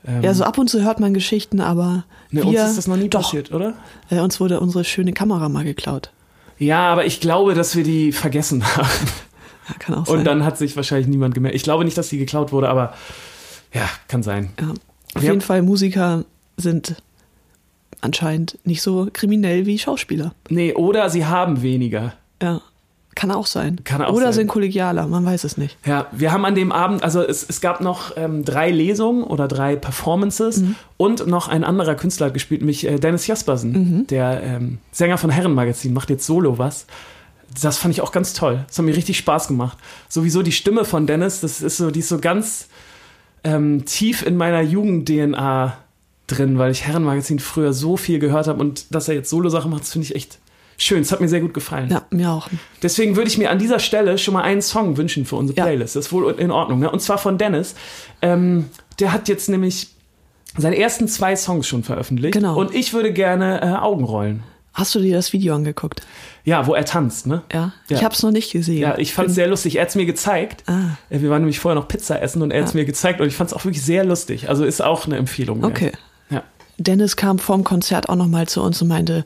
ähm, 0.07 0.23
Ja, 0.23 0.33
so 0.35 0.45
ab 0.45 0.57
und 0.57 0.71
zu 0.71 0.83
hört 0.83 1.01
man 1.01 1.15
Geschichten, 1.15 1.61
aber 1.61 2.05
ne, 2.31 2.43
wir, 2.43 2.47
uns 2.47 2.71
ist 2.71 2.79
das 2.79 2.87
noch 2.87 2.97
nie 2.97 3.09
doch, 3.09 3.23
passiert, 3.23 3.51
oder? 3.53 3.75
Äh, 4.09 4.21
uns 4.21 4.39
wurde 4.39 4.61
unsere 4.61 4.85
schöne 4.85 5.13
Kamera 5.13 5.49
mal 5.49 5.65
geklaut. 5.65 6.13
Ja, 6.59 6.93
aber 6.93 7.07
ich 7.07 7.21
glaube, 7.21 7.55
dass 7.55 7.75
wir 7.75 7.83
die 7.83 8.13
vergessen 8.13 8.65
haben. 8.77 8.89
Ja, 9.67 9.75
kann 9.79 9.95
auch 9.95 10.05
sein. 10.07 10.19
Und 10.19 10.25
dann 10.25 10.45
hat 10.45 10.59
sich 10.59 10.77
wahrscheinlich 10.77 11.07
niemand 11.09 11.35
gemerkt. 11.35 11.57
Ich 11.57 11.63
glaube 11.63 11.87
nicht, 11.87 11.97
dass 11.97 12.11
die 12.11 12.19
geklaut 12.19 12.53
wurde, 12.53 12.69
aber 12.69 12.93
ja, 13.73 13.89
kann 14.09 14.23
sein. 14.23 14.51
ja. 14.61 14.69
Auf 15.15 15.23
Wir- 15.23 15.31
jeden 15.31 15.41
Fall, 15.41 15.63
Musiker 15.63 16.25
sind 16.59 16.97
anscheinend 18.03 18.59
nicht 18.65 18.83
so 18.83 19.09
kriminell 19.13 19.65
wie 19.65 19.79
Schauspieler. 19.79 20.35
Nee, 20.51 20.75
oder 20.75 21.09
sie 21.09 21.25
haben 21.25 21.63
weniger. 21.63 22.13
Ja, 22.43 22.61
kann 23.15 23.31
auch 23.31 23.47
sein. 23.47 23.81
Kann 23.85 24.03
auch 24.03 24.13
Oder 24.13 24.27
sein. 24.27 24.33
sind 24.35 24.47
kollegialer, 24.49 25.07
man 25.07 25.25
weiß 25.25 25.45
es 25.45 25.57
nicht. 25.57 25.77
Ja, 25.87 26.07
wir 26.13 26.33
haben 26.33 26.45
an 26.45 26.55
dem 26.55 26.73
Abend, 26.73 27.03
also 27.03 27.23
es, 27.23 27.45
es 27.49 27.61
gab 27.61 27.81
noch 27.81 28.17
ähm, 28.17 28.45
drei 28.45 28.71
Lesungen 28.71 29.25
oder 29.25 29.49
drei 29.49 29.77
Performances 29.77 30.59
Mhm. 30.59 30.75
und 30.97 31.27
noch 31.27 31.49
ein 31.49 31.65
anderer 31.65 31.95
Künstler 31.95 32.27
hat 32.27 32.35
gespielt, 32.35 32.61
nämlich 32.61 32.87
äh, 32.87 32.99
Dennis 32.99 33.27
Jaspersen, 33.27 33.73
Mhm. 33.73 34.07
der 34.09 34.43
ähm, 34.43 34.79
Sänger 34.93 35.19
von 35.19 35.31
Herrenmagazin, 35.31 35.93
macht 35.93 36.11
jetzt 36.11 36.27
solo 36.27 36.59
was. 36.59 36.87
Das 37.63 37.79
fand 37.79 37.95
ich 37.95 38.01
auch 38.01 38.11
ganz 38.11 38.33
toll. 38.33 38.65
Das 38.67 38.79
hat 38.79 38.85
mir 38.85 38.97
richtig 38.97 39.17
Spaß 39.19 39.49
gemacht. 39.49 39.79
Sowieso 40.09 40.43
die 40.43 40.51
Stimme 40.53 40.85
von 40.85 41.07
Dennis, 41.07 41.41
das 41.41 41.63
ist 41.63 41.77
so, 41.77 41.91
die 41.91 42.01
ist 42.01 42.09
so 42.09 42.19
ganz 42.19 42.69
ähm, 43.45 43.85
tief 43.85 44.25
in 44.27 44.37
meiner 44.37 44.61
Jugend-DNA 44.63 45.77
drin, 46.27 46.59
weil 46.59 46.71
ich 46.73 46.87
Herrenmagazin 46.87 47.39
früher 47.39 47.73
so 47.73 47.97
viel 47.97 48.19
gehört 48.19 48.47
habe 48.49 48.59
und 48.61 48.93
dass 48.95 49.09
er 49.09 49.15
jetzt 49.15 49.29
Solo-Sachen 49.31 49.71
macht, 49.71 49.83
das 49.83 49.93
finde 49.93 50.07
ich 50.07 50.15
echt 50.17 50.39
schön. 50.79 51.03
Es 51.03 51.13
hat 51.13 51.21
mir 51.21 51.29
sehr 51.29 51.41
gut 51.41 51.55
gefallen. 51.55 51.91
Ja, 51.91 52.03
mir 52.11 52.31
auch. 52.31 52.49
Deswegen 52.83 53.17
würde 53.17 53.29
ich 53.29 53.39
mir 53.39 53.51
an 53.51 53.59
dieser 53.59 53.79
Stelle 53.79 54.19
schon 54.19 54.35
mal 54.35 54.43
einen 54.43 54.63
Song 54.63 54.97
wünschen 54.97 55.25
für 55.25 55.37
unsere 55.37 55.57
Ja. 55.59 55.65
Playlist. 55.65 55.97
Das 55.97 56.07
ist 56.07 56.13
wohl 56.13 56.31
in 56.39 56.51
Ordnung. 56.51 56.81
Ne? 56.81 56.91
Und 56.91 57.01
zwar 57.01 57.19
von 57.19 57.39
Dennis. 57.39 57.75
Ähm, 58.23 58.67
der 58.99 59.13
hat 59.13 59.29
jetzt 59.29 59.49
nämlich 59.49 59.89
seine 60.57 60.79
ersten 60.79 61.09
zwei 61.09 61.35
Songs 61.37 61.67
schon 61.67 61.83
veröffentlicht. 61.83 62.33
Genau. 62.35 62.57
Und 62.59 62.75
ich 62.75 62.93
würde 62.93 63.13
gerne 63.13 63.61
äh, 63.63 63.67
Augen 63.77 64.05
rollen. 64.05 64.43
Hast 64.73 64.93
du 64.95 64.99
dir 65.01 65.15
das 65.15 65.33
Video 65.33 65.55
angeguckt? 65.55 66.03
Ja, 66.45 66.67
wo 66.67 66.75
er 66.75 66.85
tanzt, 66.85 67.27
ne? 67.29 67.43
Ja. 67.53 67.73
Ja. 67.89 67.97
Ich 67.97 68.03
habe 68.05 68.13
es 68.15 68.23
noch 68.25 68.33
nicht 68.33 68.51
gesehen. 68.53 68.81
Ja, 68.81 68.99
ich 68.99 69.15
fand 69.15 69.29
es 69.29 69.37
sehr 69.37 69.47
lustig. 69.47 69.77
Er 69.77 69.83
hat 69.83 69.89
es 69.91 69.95
mir 69.95 70.05
gezeigt. 70.05 70.65
Ah. 70.67 70.97
Äh, 71.11 71.21
Wir 71.21 71.31
waren 71.31 71.43
nämlich 71.43 71.61
vorher 71.61 71.81
noch 71.81 71.87
Pizza 71.87 72.21
essen 72.21 72.43
und 72.43 72.51
er 72.51 72.61
hat 72.61 72.69
es 72.69 72.75
Ja. 72.75 72.81
mir 72.81 72.85
gezeigt 72.85 73.21
und 73.21 73.29
ich 73.29 73.37
fand 73.37 73.51
es 73.51 73.55
auch 73.57 73.65
wirklich 73.65 73.85
sehr 73.85 74.05
lustig. 74.05 74.49
Also 74.49 74.65
ist 74.65 74.83
auch 74.83 75.07
eine 75.07 75.17
Empfehlung. 75.17 75.63
Okay. 75.65 75.93
Ja. 76.31 76.43
Dennis 76.77 77.15
kam 77.17 77.39
vorm 77.39 77.63
Konzert 77.63 78.09
auch 78.09 78.17
nochmal 78.17 78.49
zu 78.49 78.63
uns 78.63 78.83
und 78.83 78.89
meinte, 78.89 79.25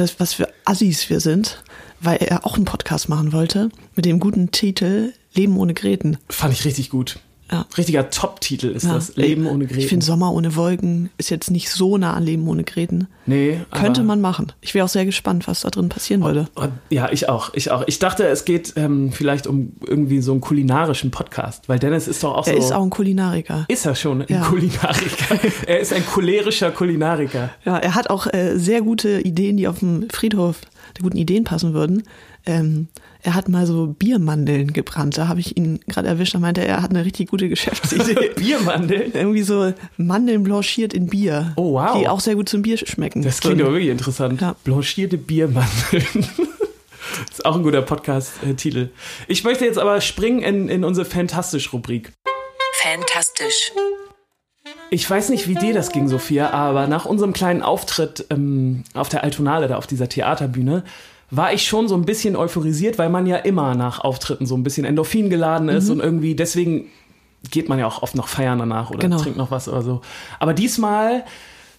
dass, 0.00 0.18
was 0.18 0.34
für 0.34 0.48
Assis 0.64 1.10
wir 1.10 1.20
sind, 1.20 1.62
weil 2.00 2.16
er 2.16 2.46
auch 2.46 2.56
einen 2.56 2.64
Podcast 2.64 3.08
machen 3.08 3.32
wollte 3.32 3.68
mit 3.94 4.06
dem 4.06 4.18
guten 4.18 4.50
Titel 4.50 5.12
Leben 5.34 5.56
ohne 5.58 5.74
Gräten. 5.74 6.18
Fand 6.28 6.52
ich 6.52 6.64
richtig 6.64 6.90
gut. 6.90 7.20
Ja. 7.50 7.66
Richtiger 7.76 8.10
Top-Titel 8.10 8.68
ist 8.68 8.84
Ja. 8.84 8.94
das. 8.94 9.16
Leben 9.16 9.46
ohne 9.46 9.66
Gräten. 9.66 9.80
Ich 9.80 9.88
finde 9.88 10.06
Sommer 10.06 10.32
ohne 10.32 10.54
Wolken 10.56 11.10
ist 11.18 11.30
jetzt 11.30 11.50
nicht 11.50 11.70
so 11.70 11.98
nah 11.98 12.14
an 12.14 12.22
Leben 12.24 12.46
ohne 12.48 12.62
Gräten. 12.64 13.08
nee, 13.26 13.60
Könnte 13.72 14.02
man 14.02 14.20
machen. 14.20 14.52
Ich 14.60 14.74
wäre 14.74 14.84
auch 14.84 14.88
sehr 14.88 15.04
gespannt, 15.04 15.48
was 15.48 15.60
da 15.62 15.70
drin 15.70 15.88
passieren 15.88 16.22
würde. 16.22 16.48
Und- 16.54 16.72
Ja, 16.90 17.10
ich 17.10 17.28
auch, 17.28 17.52
ich 17.54 17.70
auch. 17.70 17.82
Ich 17.86 17.98
dachte, 17.98 18.26
es 18.26 18.44
geht 18.44 18.74
ähm, 18.76 19.10
vielleicht 19.12 19.46
um 19.46 19.72
irgendwie 19.86 20.20
so 20.20 20.32
einen 20.32 20.40
kulinarischen 20.40 21.10
Podcast, 21.10 21.68
weil 21.68 21.78
Dennis 21.78 22.06
ist 22.08 22.22
doch 22.22 22.34
auch 22.36 22.46
Er 22.46 22.54
so. 22.54 22.58
ist 22.60 22.72
auch 22.72 22.82
ein 22.82 22.90
Kulinariker. 22.90 23.64
ist 23.68 23.84
er 23.86 23.94
schon 23.94 24.22
ein 24.22 24.26
Ja. 24.28 24.42
Kulinariker. 24.42 25.40
er 25.66 25.80
ist 25.80 25.92
ein 25.92 26.04
cholerischer 26.06 26.70
Kulinariker. 26.70 27.50
Ja, 27.64 27.78
er 27.78 27.94
hat 27.94 28.10
auch 28.10 28.26
äh, 28.32 28.56
sehr 28.58 28.80
gute 28.82 29.20
Ideen, 29.20 29.56
die 29.56 29.66
auf 29.68 29.80
dem 29.80 30.08
Friedhof 30.10 30.60
der 30.96 31.02
guten 31.02 31.16
Ideen 31.18 31.44
passen 31.44 31.72
würden. 31.74 32.02
Ähm, 32.46 32.88
er 33.22 33.34
hat 33.34 33.48
mal 33.48 33.66
so 33.66 33.88
Biermandeln 33.88 34.72
gebrannt. 34.72 35.18
Da 35.18 35.28
habe 35.28 35.40
ich 35.40 35.56
ihn 35.56 35.80
gerade 35.86 36.08
erwischt. 36.08 36.34
Da 36.34 36.38
meinte 36.38 36.62
er, 36.62 36.76
er 36.76 36.82
hat 36.82 36.90
eine 36.90 37.04
richtig 37.04 37.30
gute 37.30 37.48
Geschäftsidee. 37.48 38.30
Biermandeln. 38.36 39.12
Irgendwie 39.12 39.42
so 39.42 39.72
Mandeln 39.96 40.42
blanchiert 40.42 40.94
in 40.94 41.08
Bier. 41.08 41.52
Oh, 41.56 41.74
wow. 41.74 41.98
Die 41.98 42.08
auch 42.08 42.20
sehr 42.20 42.34
gut 42.34 42.48
zum 42.48 42.62
Bier 42.62 42.78
schmecken. 42.78 43.22
Das 43.22 43.40
klingt 43.40 43.60
aber 43.60 43.72
wirklich 43.72 43.90
interessant. 43.90 44.40
Ja. 44.40 44.56
Blanchierte 44.64 45.18
Biermandeln. 45.18 46.04
Das 46.12 47.30
ist 47.32 47.46
auch 47.46 47.56
ein 47.56 47.62
guter 47.62 47.82
Podcast-Titel. 47.82 48.90
Ich 49.28 49.44
möchte 49.44 49.64
jetzt 49.64 49.78
aber 49.78 50.00
springen 50.00 50.42
in, 50.42 50.68
in 50.68 50.84
unsere 50.84 51.04
Fantastisch-Rubrik. 51.04 52.12
Fantastisch. 52.82 53.72
Ich 54.90 55.08
weiß 55.08 55.28
nicht, 55.28 55.46
wie 55.46 55.54
dir 55.54 55.74
das 55.74 55.92
ging, 55.92 56.08
Sophia, 56.08 56.50
aber 56.50 56.86
nach 56.86 57.04
unserem 57.04 57.32
kleinen 57.32 57.62
Auftritt 57.62 58.26
ähm, 58.30 58.84
auf 58.94 59.08
der 59.08 59.22
Altonale, 59.22 59.68
da 59.68 59.76
auf 59.76 59.86
dieser 59.86 60.08
Theaterbühne, 60.08 60.82
war 61.30 61.52
ich 61.52 61.66
schon 61.66 61.86
so 61.88 61.94
ein 61.94 62.04
bisschen 62.04 62.34
euphorisiert, 62.36 62.98
weil 62.98 63.08
man 63.08 63.26
ja 63.26 63.36
immer 63.36 63.74
nach 63.74 64.00
Auftritten 64.00 64.46
so 64.46 64.56
ein 64.56 64.62
bisschen 64.62 64.84
Endorphin 64.84 65.30
geladen 65.30 65.68
ist 65.68 65.86
Mhm. 65.86 65.92
und 65.92 66.00
irgendwie 66.00 66.34
deswegen 66.34 66.86
geht 67.50 67.68
man 67.68 67.78
ja 67.78 67.86
auch 67.86 68.02
oft 68.02 68.14
noch 68.16 68.28
feiern 68.28 68.58
danach 68.58 68.90
oder 68.90 68.98
Genau. 68.98 69.18
trinkt 69.18 69.38
noch 69.38 69.50
was 69.50 69.68
oder 69.68 69.82
so. 69.82 70.00
Aber 70.40 70.52
diesmal 70.54 71.24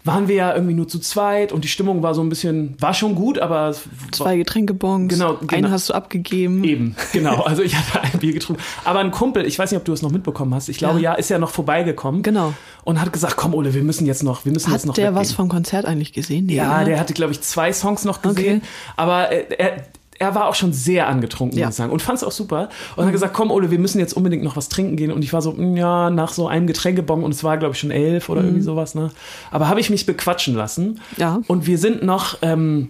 waren 0.03 0.27
wir 0.27 0.35
ja 0.35 0.53
irgendwie 0.55 0.73
nur 0.73 0.87
zu 0.87 0.99
zweit 0.99 1.51
und 1.51 1.63
die 1.63 1.67
Stimmung 1.67 2.01
war 2.03 2.13
so 2.15 2.21
ein 2.21 2.29
bisschen, 2.29 2.75
war 2.79 2.93
schon 2.93 3.15
gut, 3.15 3.37
aber 3.39 3.75
Zwei 4.11 4.37
Getränkebons. 4.37 5.13
Genau, 5.13 5.37
Einen 5.37 5.47
genau. 5.47 5.69
hast 5.69 5.89
du 5.89 5.93
abgegeben. 5.93 6.63
Eben, 6.63 6.95
genau. 7.13 7.41
Also 7.45 7.61
ich 7.63 7.75
hatte 7.75 8.01
ein 8.01 8.19
Bier 8.19 8.33
getrunken. 8.33 8.61
Aber 8.83 8.99
ein 8.99 9.11
Kumpel, 9.11 9.45
ich 9.45 9.59
weiß 9.59 9.71
nicht, 9.71 9.77
ob 9.79 9.85
du 9.85 9.93
es 9.93 10.01
noch 10.01 10.11
mitbekommen 10.11 10.53
hast, 10.55 10.69
ich 10.69 10.77
glaube 10.77 10.99
ja, 10.99 11.11
Ja. 11.11 11.17
ist 11.17 11.29
ja 11.29 11.37
noch 11.39 11.51
vorbeigekommen. 11.51 12.23
Genau. 12.23 12.53
Und 12.83 12.99
hat 12.99 13.11
gesagt, 13.13 13.35
komm 13.37 13.53
Ole, 13.53 13.73
wir 13.73 13.83
müssen 13.83 14.05
jetzt 14.05 14.23
noch, 14.23 14.45
wir 14.45 14.51
müssen 14.51 14.71
jetzt 14.71 14.85
noch 14.85 14.93
Hat 14.93 14.97
der 14.97 15.11
weggehen. 15.11 15.15
was 15.21 15.31
vom 15.33 15.49
Konzert 15.49 15.85
eigentlich 15.85 16.13
gesehen? 16.13 16.49
Ja, 16.49 16.77
oder? 16.77 16.85
der 16.85 16.99
hatte, 16.99 17.13
glaube 17.13 17.31
ich, 17.33 17.41
zwei 17.41 17.71
Songs 17.73 18.05
noch 18.05 18.21
gesehen. 18.21 18.57
Okay. 18.57 18.67
Aber 18.97 19.31
äh, 19.31 19.45
er, 19.57 19.83
er 20.21 20.35
war 20.35 20.47
auch 20.47 20.53
schon 20.55 20.71
sehr 20.71 21.07
angetrunken, 21.07 21.57
Ja. 21.57 21.65
muss 21.65 21.73
ich 21.73 21.77
sagen. 21.77 21.91
Und 21.91 22.01
fand 22.03 22.17
es 22.19 22.23
auch 22.23 22.31
super. 22.31 22.69
Und 22.95 23.05
hat 23.05 23.11
gesagt, 23.11 23.33
komm, 23.33 23.49
Ole, 23.49 23.71
wir 23.71 23.79
müssen 23.79 23.97
jetzt 23.97 24.13
unbedingt 24.13 24.43
noch 24.43 24.55
was 24.55 24.69
trinken 24.69 24.95
gehen. 24.95 25.11
Und 25.11 25.23
ich 25.23 25.33
war 25.33 25.41
so, 25.41 25.53
mm, 25.53 25.75
ja, 25.75 26.11
nach 26.11 26.31
so 26.31 26.47
einem 26.47 26.67
Getränkebon. 26.67 27.23
Und 27.23 27.31
es 27.31 27.43
war, 27.43 27.57
glaube 27.57 27.73
ich, 27.73 27.79
schon 27.79 27.89
elf 27.89 28.29
oder 28.29 28.41
irgendwie 28.43 28.61
sowas. 28.61 28.93
Ne? 28.93 29.09
Aber 29.49 29.67
habe 29.67 29.79
ich 29.79 29.89
mich 29.89 30.05
bequatschen 30.05 30.53
lassen. 30.53 31.01
Ja. 31.17 31.41
Und 31.47 31.65
wir 31.65 31.79
sind 31.79 32.03
noch 32.03 32.37
ähm, 32.43 32.89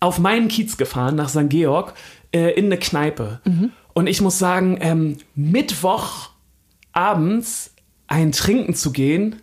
auf 0.00 0.18
meinen 0.18 0.48
Kiez 0.48 0.78
gefahren, 0.78 1.14
nach 1.14 1.28
St. 1.28 1.50
Georg, 1.50 1.92
äh, 2.32 2.52
in 2.58 2.66
eine 2.66 2.78
Kneipe. 2.78 3.40
Und 3.92 4.06
ich 4.06 4.20
muss 4.22 4.38
sagen, 4.38 4.78
ähm, 4.80 5.18
Mittwoch 5.34 6.30
abends 6.92 7.74
ein 8.08 8.32
Trinken 8.32 8.74
zu 8.74 8.92
gehen, 8.92 9.36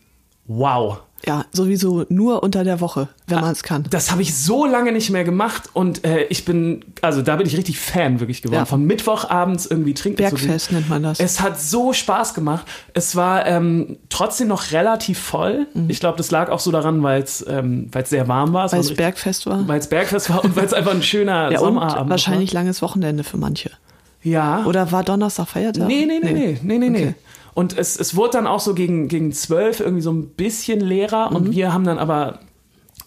wow. 0.45 0.99
Ja, 1.25 1.45
sowieso 1.53 2.05
nur 2.09 2.43
unter 2.43 2.65
der 2.65 2.81
Woche, 2.81 3.07
wenn 3.27 3.37
Ah, 3.37 3.41
man 3.41 3.51
es 3.53 3.63
kann. 3.63 3.85
Das 3.89 4.11
habe 4.11 4.21
ich 4.21 4.35
so 4.35 4.65
lange 4.65 4.91
nicht 4.91 5.09
mehr 5.09 5.23
gemacht 5.23 5.69
und 5.71 6.03
äh, 6.03 6.23
ich 6.25 6.43
bin, 6.43 6.83
also 7.01 7.21
da 7.21 7.37
bin 7.37 7.47
ich 7.47 7.55
richtig 7.55 7.79
Fan 7.79 8.19
wirklich 8.19 8.41
geworden. 8.41 8.59
Ja. 8.59 8.65
Von 8.65 8.83
Mittwochabends 8.85 9.65
irgendwie 9.65 9.93
trinken 9.93 10.17
zu 10.17 10.23
Bergfest 10.23 10.67
gehen. 10.69 10.79
nennt 10.79 10.89
man 10.89 11.03
das. 11.03 11.21
Es 11.21 11.39
hat 11.39 11.61
so 11.61 11.93
Spaß 11.93 12.33
gemacht. 12.33 12.65
Es 12.93 13.15
war 13.15 13.45
ähm, 13.45 13.97
trotzdem 14.09 14.49
noch 14.49 14.71
relativ 14.71 15.17
voll. 15.17 15.67
Ich 15.87 16.01
glaube, 16.01 16.17
das 16.17 16.29
lag 16.29 16.49
auch 16.49 16.59
so 16.59 16.71
daran, 16.71 17.01
weil 17.03 17.21
es 17.23 17.45
ähm, 17.47 17.87
weil's 17.93 18.09
sehr 18.09 18.27
warm 18.27 18.51
war. 18.51 18.67
Mhm. 18.67 18.71
Weil 18.73 18.79
es 18.81 18.93
Bergfest 18.93 19.45
war. 19.45 19.65
Weil 19.67 19.79
es 19.79 19.87
Bergfest 19.87 20.29
war 20.29 20.43
und 20.43 20.55
weil 20.57 20.65
es 20.65 20.73
einfach 20.73 20.91
ein 20.91 21.03
schöner 21.03 21.51
ja, 21.51 21.59
Sommerabend 21.59 22.09
wahrscheinlich 22.09 22.51
langes 22.51 22.81
Wochenende 22.81 23.23
für 23.23 23.37
manche. 23.37 23.69
war. 23.69 23.77
Ja. 24.23 24.65
Oder 24.65 24.91
war 24.91 25.03
Donnerstag 25.03 25.47
Feiertag? 25.47 25.87
Nee, 25.87 26.05
nee, 26.05 26.19
nee, 26.21 26.31
nee, 26.33 26.59
nee, 26.61 26.77
nee, 26.77 26.89
nee. 26.89 26.99
Okay. 26.99 27.15
Und 27.53 27.77
es, 27.77 27.99
es 27.99 28.15
wurde 28.15 28.31
dann 28.33 28.47
auch 28.47 28.59
so 28.59 28.73
gegen, 28.73 29.07
gegen 29.07 29.31
zwölf 29.31 29.79
irgendwie 29.79 30.01
so 30.01 30.11
ein 30.11 30.29
bisschen 30.29 30.79
leerer 30.79 31.31
und 31.31 31.47
Mhm. 31.49 31.51
wir 31.51 31.73
haben 31.73 31.83
dann 31.83 31.99
aber 31.99 32.39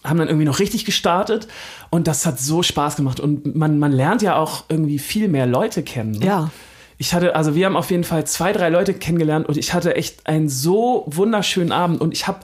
haben 0.03 0.19
dann 0.19 0.27
irgendwie 0.29 0.45
noch 0.45 0.59
richtig 0.59 0.85
gestartet 0.85 1.47
und 1.89 2.07
das 2.07 2.25
hat 2.25 2.39
so 2.39 2.63
Spaß 2.63 2.95
gemacht 2.95 3.19
und 3.19 3.55
man, 3.57 3.77
man 3.77 3.91
lernt 3.91 4.21
ja 4.21 4.37
auch 4.37 4.63
irgendwie 4.69 4.99
viel 4.99 5.27
mehr 5.27 5.45
Leute 5.47 5.83
kennen. 5.83 6.11
Ne? 6.11 6.25
Ja. 6.25 6.49
Ich 6.97 7.13
hatte, 7.13 7.35
also 7.35 7.55
wir 7.55 7.65
haben 7.65 7.75
auf 7.75 7.91
jeden 7.91 8.05
Fall 8.05 8.25
zwei, 8.25 8.53
drei 8.53 8.69
Leute 8.69 8.93
kennengelernt 8.93 9.47
und 9.49 9.57
ich 9.57 9.73
hatte 9.73 9.95
echt 9.95 10.25
einen 10.27 10.47
so 10.49 11.03
wunderschönen 11.07 11.71
Abend 11.73 11.99
und 11.99 12.13
ich 12.13 12.25
habe 12.27 12.39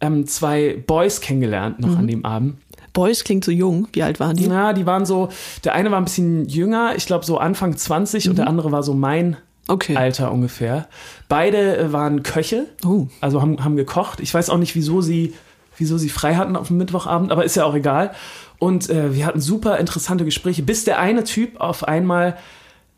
ähm, 0.00 0.26
zwei 0.26 0.82
Boys 0.86 1.20
kennengelernt 1.20 1.78
Mhm. 1.78 1.86
noch 1.86 1.98
an 1.98 2.06
dem 2.08 2.24
Abend. 2.24 2.56
Boys 2.92 3.22
klingt 3.24 3.44
so 3.44 3.52
jung. 3.52 3.86
Wie 3.92 4.02
alt 4.02 4.18
waren 4.18 4.36
die? 4.36 4.46
Ja, 4.46 4.72
die 4.72 4.86
waren 4.86 5.06
so, 5.06 5.28
der 5.64 5.74
eine 5.74 5.90
war 5.92 5.98
ein 6.00 6.04
bisschen 6.04 6.48
jünger, 6.48 6.94
ich 6.96 7.06
glaube 7.06 7.24
so 7.24 7.38
Anfang 7.38 7.76
20 7.76 8.28
und 8.30 8.38
der 8.38 8.48
andere 8.48 8.72
war 8.72 8.82
so 8.82 8.94
mein 8.94 9.30
Mhm. 9.30 9.36
Okay. 9.68 9.96
Alter 9.96 10.30
ungefähr. 10.32 10.88
Beide 11.28 11.76
äh, 11.76 11.92
waren 11.92 12.22
Köche, 12.22 12.66
Oh. 12.84 13.08
also 13.20 13.42
haben, 13.42 13.64
haben 13.64 13.76
gekocht. 13.76 14.20
Ich 14.20 14.32
weiß 14.32 14.50
auch 14.50 14.58
nicht, 14.58 14.74
wieso 14.76 15.00
sie, 15.00 15.34
wieso 15.76 15.98
sie 15.98 16.08
frei 16.08 16.36
hatten 16.36 16.56
auf 16.56 16.68
dem 16.68 16.76
Mittwochabend, 16.76 17.32
aber 17.32 17.44
ist 17.44 17.56
ja 17.56 17.64
auch 17.64 17.74
egal. 17.74 18.12
Und 18.58 18.88
äh, 18.88 19.14
wir 19.14 19.26
hatten 19.26 19.40
super 19.40 19.78
interessante 19.78 20.24
Gespräche, 20.24 20.62
bis 20.62 20.84
der 20.84 20.98
eine 20.98 21.24
Typ 21.24 21.60
auf 21.60 21.84
einmal 21.84 22.36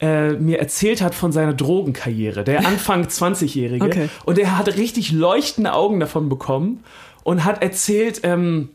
äh, 0.00 0.32
mir 0.34 0.60
erzählt 0.60 1.00
hat 1.02 1.14
von 1.14 1.32
seiner 1.32 1.54
Drogenkarriere, 1.54 2.44
der 2.44 2.58
Anfang 2.66 3.04
20-Jährige. 3.06 3.84
Okay. 3.84 4.08
Und 4.24 4.38
er 4.38 4.56
hat 4.58 4.68
richtig 4.76 5.10
leuchtende 5.10 5.72
Augen 5.72 5.98
davon 6.00 6.28
bekommen 6.28 6.84
und 7.24 7.44
hat 7.44 7.62
erzählt, 7.62 8.20
ähm, 8.22 8.68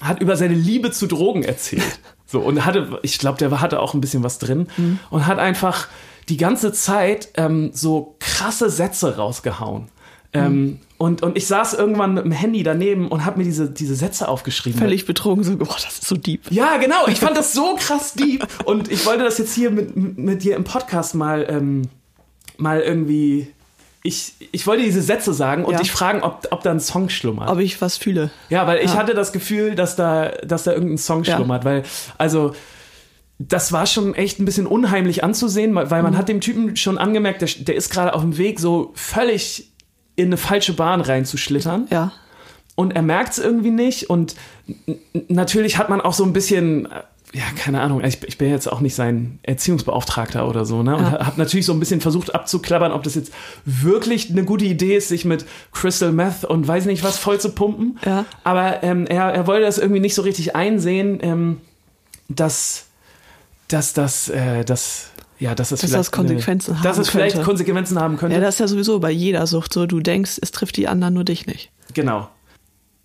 hat 0.00 0.20
über 0.20 0.36
seine 0.36 0.54
Liebe 0.54 0.90
zu 0.92 1.06
Drogen 1.06 1.42
erzählt. 1.42 1.82
So, 2.28 2.40
und 2.40 2.64
hatte, 2.66 2.98
ich 3.02 3.20
glaube, 3.20 3.38
der 3.38 3.60
hatte 3.60 3.78
auch 3.78 3.94
ein 3.94 4.00
bisschen 4.00 4.24
was 4.24 4.40
drin 4.40 4.66
und 5.10 5.28
hat 5.28 5.38
einfach 5.38 5.86
die 6.28 6.36
ganze 6.36 6.72
Zeit 6.72 7.28
ähm, 7.36 7.70
so 7.72 8.16
krasse 8.18 8.70
Sätze 8.70 9.16
rausgehauen. 9.16 9.88
Ähm, 10.32 10.80
und, 10.98 11.22
und 11.22 11.36
ich 11.38 11.46
saß 11.46 11.74
irgendwann 11.74 12.14
mit 12.14 12.24
dem 12.24 12.32
Handy 12.32 12.62
daneben 12.62 13.08
und 13.08 13.24
habe 13.24 13.38
mir 13.38 13.44
diese, 13.44 13.70
diese 13.70 13.94
Sätze 13.94 14.28
aufgeschrieben. 14.28 14.78
Völlig 14.78 15.06
betrogen, 15.06 15.44
so, 15.44 15.56
boah, 15.56 15.66
das 15.74 15.84
ist 15.94 16.02
so 16.06 16.16
deep. 16.16 16.42
Ja, 16.50 16.76
genau. 16.78 17.06
Ich 17.06 17.20
fand 17.20 17.36
das 17.36 17.52
so 17.52 17.76
krass 17.78 18.12
deep. 18.14 18.46
Und 18.64 18.90
ich 18.90 19.06
wollte 19.06 19.24
das 19.24 19.38
jetzt 19.38 19.54
hier 19.54 19.70
mit, 19.70 19.96
mit 19.96 20.42
dir 20.42 20.56
im 20.56 20.64
Podcast 20.64 21.14
mal, 21.14 21.46
ähm, 21.48 21.82
mal 22.58 22.80
irgendwie. 22.80 23.52
Ich, 24.02 24.34
ich 24.52 24.66
wollte 24.66 24.84
diese 24.84 25.02
Sätze 25.02 25.32
sagen 25.32 25.64
und 25.64 25.72
Ja. 25.72 25.80
dich 25.80 25.90
fragen, 25.90 26.22
ob, 26.22 26.46
ob 26.50 26.62
da 26.62 26.70
ein 26.70 26.80
Song 26.80 27.08
schlummert. 27.08 27.48
Ob 27.50 27.58
ich 27.58 27.80
was 27.80 27.96
fühle. 27.96 28.30
Ja, 28.50 28.66
weil 28.66 28.78
ich 28.84 28.92
Ja. 28.92 28.96
hatte 28.98 29.14
das 29.14 29.32
Gefühl, 29.32 29.74
dass 29.74 29.96
da, 29.96 30.28
dass 30.44 30.64
da 30.64 30.72
irgendein 30.72 30.98
Song 30.98 31.24
Ja. 31.24 31.36
schlummert, 31.36 31.64
weil, 31.64 31.82
also, 32.18 32.54
das 33.38 33.70
war 33.72 33.86
schon 33.86 34.14
echt 34.14 34.38
ein 34.40 34.44
bisschen 34.46 34.66
unheimlich 34.66 35.22
anzusehen, 35.22 35.74
weil 35.74 36.02
man 36.02 36.16
hat 36.16 36.28
dem 36.28 36.40
Typen 36.40 36.74
schon 36.76 36.96
angemerkt, 36.96 37.42
der, 37.42 37.48
der 37.64 37.74
ist 37.74 37.90
gerade 37.90 38.14
auf 38.14 38.22
dem 38.22 38.38
Weg, 38.38 38.58
so 38.60 38.92
völlig 38.94 39.70
in 40.16 40.26
eine 40.26 40.38
falsche 40.38 40.72
Bahn 40.72 41.02
reinzuschlittern. 41.02 41.86
Ja. 41.90 42.12
Und 42.74 42.94
er 42.96 43.02
merkt 43.02 43.32
es 43.32 43.38
irgendwie 43.38 43.70
nicht. 43.70 44.08
Und 44.08 44.36
natürlich 45.28 45.76
hat 45.78 45.90
man 45.90 46.00
auch 46.00 46.14
so 46.14 46.24
ein 46.24 46.32
bisschen, 46.32 46.86
äh, 46.86 47.02
ja, 47.34 47.42
keine 47.58 47.82
Ahnung, 47.82 48.02
ich, 48.02 48.22
ich 48.26 48.38
bin 48.38 48.48
jetzt 48.50 48.70
auch 48.72 48.80
nicht 48.80 48.94
sein 48.94 49.38
Erziehungsbeauftragter 49.42 50.48
oder 50.48 50.64
so, 50.64 50.82
ne? 50.82 50.96
Und 50.96 51.02
Ja. 51.04 51.26
habe 51.26 51.38
natürlich 51.38 51.66
so 51.66 51.72
ein 51.74 51.80
bisschen 51.80 52.00
versucht 52.00 52.34
abzuklappern, 52.34 52.92
ob 52.92 53.02
das 53.02 53.14
jetzt 53.14 53.32
wirklich 53.66 54.30
eine 54.30 54.44
gute 54.44 54.64
Idee 54.64 54.96
ist, 54.96 55.08
sich 55.08 55.26
mit 55.26 55.44
Crystal 55.72 56.12
Meth 56.12 56.44
und 56.44 56.66
weiß 56.66 56.86
nicht 56.86 57.02
was 57.04 57.18
voll 57.18 57.38
zu 57.38 57.50
pumpen. 57.50 57.98
Ja. 58.06 58.24
Aber 58.44 58.82
ähm, 58.82 59.06
er, 59.06 59.24
er 59.24 59.46
wollte 59.46 59.64
das 59.66 59.76
irgendwie 59.76 60.00
nicht 60.00 60.14
so 60.14 60.22
richtig 60.22 60.56
einsehen, 60.56 61.18
ähm, 61.22 61.60
dass, 62.28 62.85
dass 63.68 63.92
das, 63.92 64.28
äh, 64.28 64.64
dass, 64.64 65.10
ja, 65.38 65.54
dass 65.54 65.70
das 65.70 65.80
Dass 65.80 65.90
vielleicht 65.90 66.00
das 66.00 66.12
Konsequenzen 66.12 66.70
eine, 66.72 66.78
haben 66.78 66.84
Dass 66.84 66.98
es 66.98 67.08
vielleicht 67.08 67.34
könnte. 67.34 67.46
Konsequenzen 67.46 68.00
haben 68.00 68.16
könnte. 68.16 68.34
Ja, 68.36 68.40
das 68.40 68.54
ist 68.56 68.60
ja 68.60 68.68
sowieso 68.68 69.00
bei 69.00 69.10
jeder 69.10 69.46
Sucht 69.46 69.72
so. 69.72 69.86
Du 69.86 70.00
denkst, 70.00 70.38
es 70.40 70.50
trifft 70.50 70.76
die 70.76 70.88
anderen, 70.88 71.14
nur 71.14 71.24
dich 71.24 71.46
nicht. 71.46 71.70
Genau. 71.94 72.28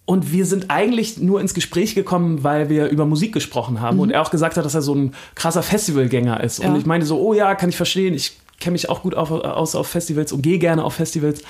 Und 0.05 0.31
wir 0.31 0.45
sind 0.45 0.69
eigentlich 0.69 1.19
nur 1.19 1.39
ins 1.39 1.53
Gespräch 1.53 1.95
gekommen, 1.95 2.43
weil 2.43 2.69
wir 2.69 2.87
über 2.89 3.05
Musik 3.05 3.33
gesprochen 3.33 3.79
haben 3.81 3.99
und 3.99 4.09
er 4.09 4.21
auch 4.21 4.31
gesagt 4.31 4.57
hat, 4.57 4.65
dass 4.65 4.73
er 4.75 4.81
so 4.81 4.93
ein 4.93 5.13
krasser 5.35 5.63
Festivalgänger 5.63 6.43
ist. 6.43 6.59
Und 6.59 6.65
Ja. 6.73 6.77
ich 6.77 6.85
meinte 6.85 7.05
so, 7.05 7.19
oh 7.19 7.33
ja, 7.33 7.55
kann 7.55 7.69
ich 7.69 7.77
verstehen, 7.77 8.13
ich 8.13 8.37
kenne 8.59 8.73
mich 8.73 8.89
auch 8.89 9.03
gut 9.03 9.15
auf, 9.15 9.31
aus 9.31 9.75
auf 9.75 9.87
Festivals 9.87 10.31
und 10.33 10.41
gehe 10.41 10.59
gerne 10.59 10.83
auf 10.83 10.95
Festivals. 10.95 11.43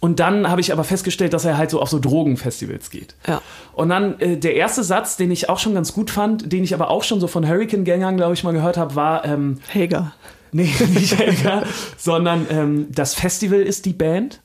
Und 0.00 0.20
dann 0.20 0.48
habe 0.48 0.60
ich 0.60 0.72
aber 0.72 0.84
festgestellt, 0.84 1.32
dass 1.32 1.44
er 1.44 1.56
halt 1.56 1.70
so 1.70 1.80
auf 1.80 1.88
so 1.88 1.98
Drogenfestivals 1.98 2.90
geht. 2.90 3.14
Ja. 3.26 3.40
Und 3.72 3.88
dann 3.88 4.20
äh, 4.20 4.36
der 4.36 4.54
erste 4.54 4.84
Satz, 4.84 5.16
den 5.16 5.30
ich 5.30 5.48
auch 5.48 5.58
schon 5.58 5.74
ganz 5.74 5.92
gut 5.92 6.10
fand, 6.10 6.52
den 6.52 6.64
ich 6.64 6.74
aber 6.74 6.90
auch 6.90 7.02
schon 7.02 7.20
so 7.20 7.26
von 7.26 7.48
Hurricane-Gängern, 7.48 8.16
glaube 8.16 8.34
ich, 8.34 8.44
mal 8.44 8.52
gehört 8.52 8.76
habe, 8.76 8.94
war, 8.94 9.24
ähm, 9.24 9.58
Helga. 9.68 10.12
nee, 10.52 10.70
nicht 10.94 11.18
Helga, 11.18 11.62
sondern 11.96 12.46
ähm, 12.50 12.86
das 12.90 13.14
Festival 13.14 13.60
ist 13.60 13.86
die 13.86 13.94
Band. 13.94 14.40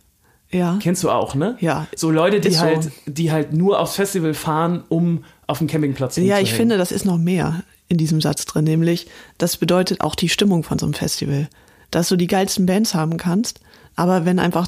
Ja. 0.52 0.78
Kennst 0.82 1.04
du 1.04 1.10
auch, 1.10 1.36
ne? 1.36 1.58
Ja. 1.60 1.88
So 1.96 2.12
Leute, 2.12 2.40
die 2.40 2.52
so. 2.52 2.62
halt, 2.62 2.92
die 3.06 3.32
halt 3.32 3.54
nur 3.54 3.80
aufs 3.80 3.96
Festival 3.96 4.34
fahren, 4.34 4.84
um 4.90 5.24
auf 5.48 5.60
dem 5.60 5.68
Campingplatz 5.68 6.18
Ja, 6.18 6.40
ich 6.40 6.54
finde, 6.54 6.78
das 6.78 6.92
ist 6.92 7.06
noch 7.06 7.18
mehr 7.18 7.64
in 7.88 7.98
diesem 7.98 8.22
Satz 8.22 8.46
drin, 8.46 8.64
nämlich 8.64 9.08
das 9.38 9.58
bedeutet 9.58 10.02
auch 10.02 10.16
die 10.16 10.30
Stimmung 10.30 10.64
von 10.64 10.80
so 10.80 10.86
einem 10.86 10.94
Festival. 10.94 11.50
Dass 11.90 12.08
du 12.08 12.16
die 12.16 12.28
geilsten 12.28 12.66
Bands 12.66 12.96
haben 12.96 13.18
kannst, 13.18 13.60
aber 13.96 14.26
wenn 14.26 14.40
einfach 14.40 14.68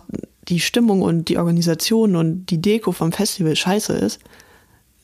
die 0.50 0.59
Stimmung 0.59 1.01
und 1.01 1.29
die 1.29 1.38
Organisation 1.38 2.15
und 2.15 2.45
die 2.47 2.62
Deko 2.62 2.91
vom 2.91 3.12
Festival 3.12 3.55
scheiße 3.55 3.93
ist, 3.93 4.19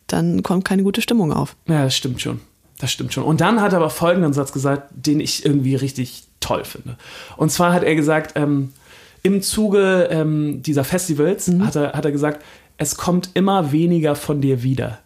dann 0.08 0.44
kommt 0.44 0.66
keine 0.66 0.84
gute 0.84 1.02
Stimmung 1.02 1.32
auf. 1.34 1.56
Ja, 1.68 1.84
das 1.84 1.96
stimmt 1.96 2.22
schon. 2.22 2.40
Das 2.80 2.92
stimmt 2.92 3.14
schon. 3.14 3.24
Und 3.24 3.42
dann 3.42 3.62
hat 3.62 3.74
er 3.74 3.78
aber 3.80 3.90
folgenden 3.90 4.34
Satz 4.34 4.52
gesagt, 4.52 4.90
den 4.96 5.20
ich 5.20 5.46
irgendwie 5.46 5.76
richtig 5.76 6.24
toll 6.40 6.64
finde. 6.64 6.98
Und 7.38 7.52
zwar 7.52 7.74
hat 7.74 7.84
er 7.84 7.94
gesagt, 7.96 8.34
ähm, 8.36 8.74
im 9.22 9.42
Zuge 9.42 10.08
ähm, 10.12 10.62
dieser 10.64 10.84
Festivals 10.86 11.48
Mhm. 11.50 11.66
hat, 11.66 11.76
er, 11.76 11.92
hat 11.94 12.06
er 12.06 12.12
gesagt, 12.12 12.44
es 12.78 12.96
kommt 12.96 13.32
immer 13.34 13.72
weniger 13.74 14.16
von 14.16 14.40
dir 14.40 14.64
wieder. 14.64 15.00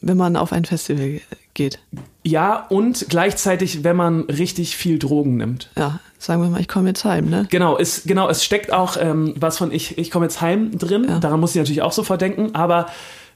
Wenn 0.00 0.16
man 0.16 0.36
auf 0.36 0.52
ein 0.52 0.64
Festival 0.64 1.20
geht. 1.54 1.78
Ja, 2.22 2.66
und 2.68 3.06
gleichzeitig, 3.08 3.84
wenn 3.84 3.96
man 3.96 4.22
richtig 4.22 4.76
viel 4.76 4.98
Drogen 4.98 5.36
nimmt. 5.36 5.70
Ja, 5.76 6.00
sagen 6.18 6.42
wir 6.42 6.48
mal, 6.48 6.60
ich 6.60 6.68
komme 6.68 6.88
jetzt 6.88 7.04
heim, 7.04 7.28
ne? 7.28 7.46
Genau, 7.50 7.76
es, 7.78 8.04
genau, 8.04 8.28
es 8.28 8.44
steckt 8.44 8.72
auch 8.72 8.96
ähm, 8.98 9.34
was 9.36 9.58
von 9.58 9.72
ich, 9.72 9.98
ich 9.98 10.10
komme 10.10 10.26
jetzt 10.26 10.40
heim 10.40 10.76
drin. 10.78 11.06
Ja. 11.08 11.18
Daran 11.18 11.40
muss 11.40 11.50
ich 11.50 11.56
natürlich 11.56 11.82
auch 11.82 11.92
sofort 11.92 12.20
denken. 12.20 12.54
Aber 12.54 12.86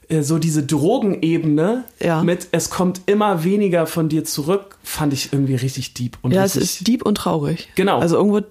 äh, 0.07 0.21
so 0.21 0.37
diese 0.39 0.63
Drogenebene 0.63 1.83
Ja. 1.99 2.23
mit 2.23 2.47
es 2.51 2.69
kommt 2.69 3.01
immer 3.05 3.43
weniger 3.43 3.85
von 3.87 4.09
dir 4.09 4.23
zurück, 4.25 4.77
fand 4.83 5.13
ich 5.13 5.33
irgendwie 5.33 5.55
richtig 5.55 5.93
deep. 5.93 6.17
Und 6.21 6.31
Ja, 6.33 6.43
es 6.43 6.55
richtig, 6.55 6.79
ist 6.79 6.87
deep 6.87 7.05
und 7.05 7.15
traurig. 7.15 7.69
Genau. 7.75 7.99
Also 7.99 8.15
irgendwo, 8.17 8.41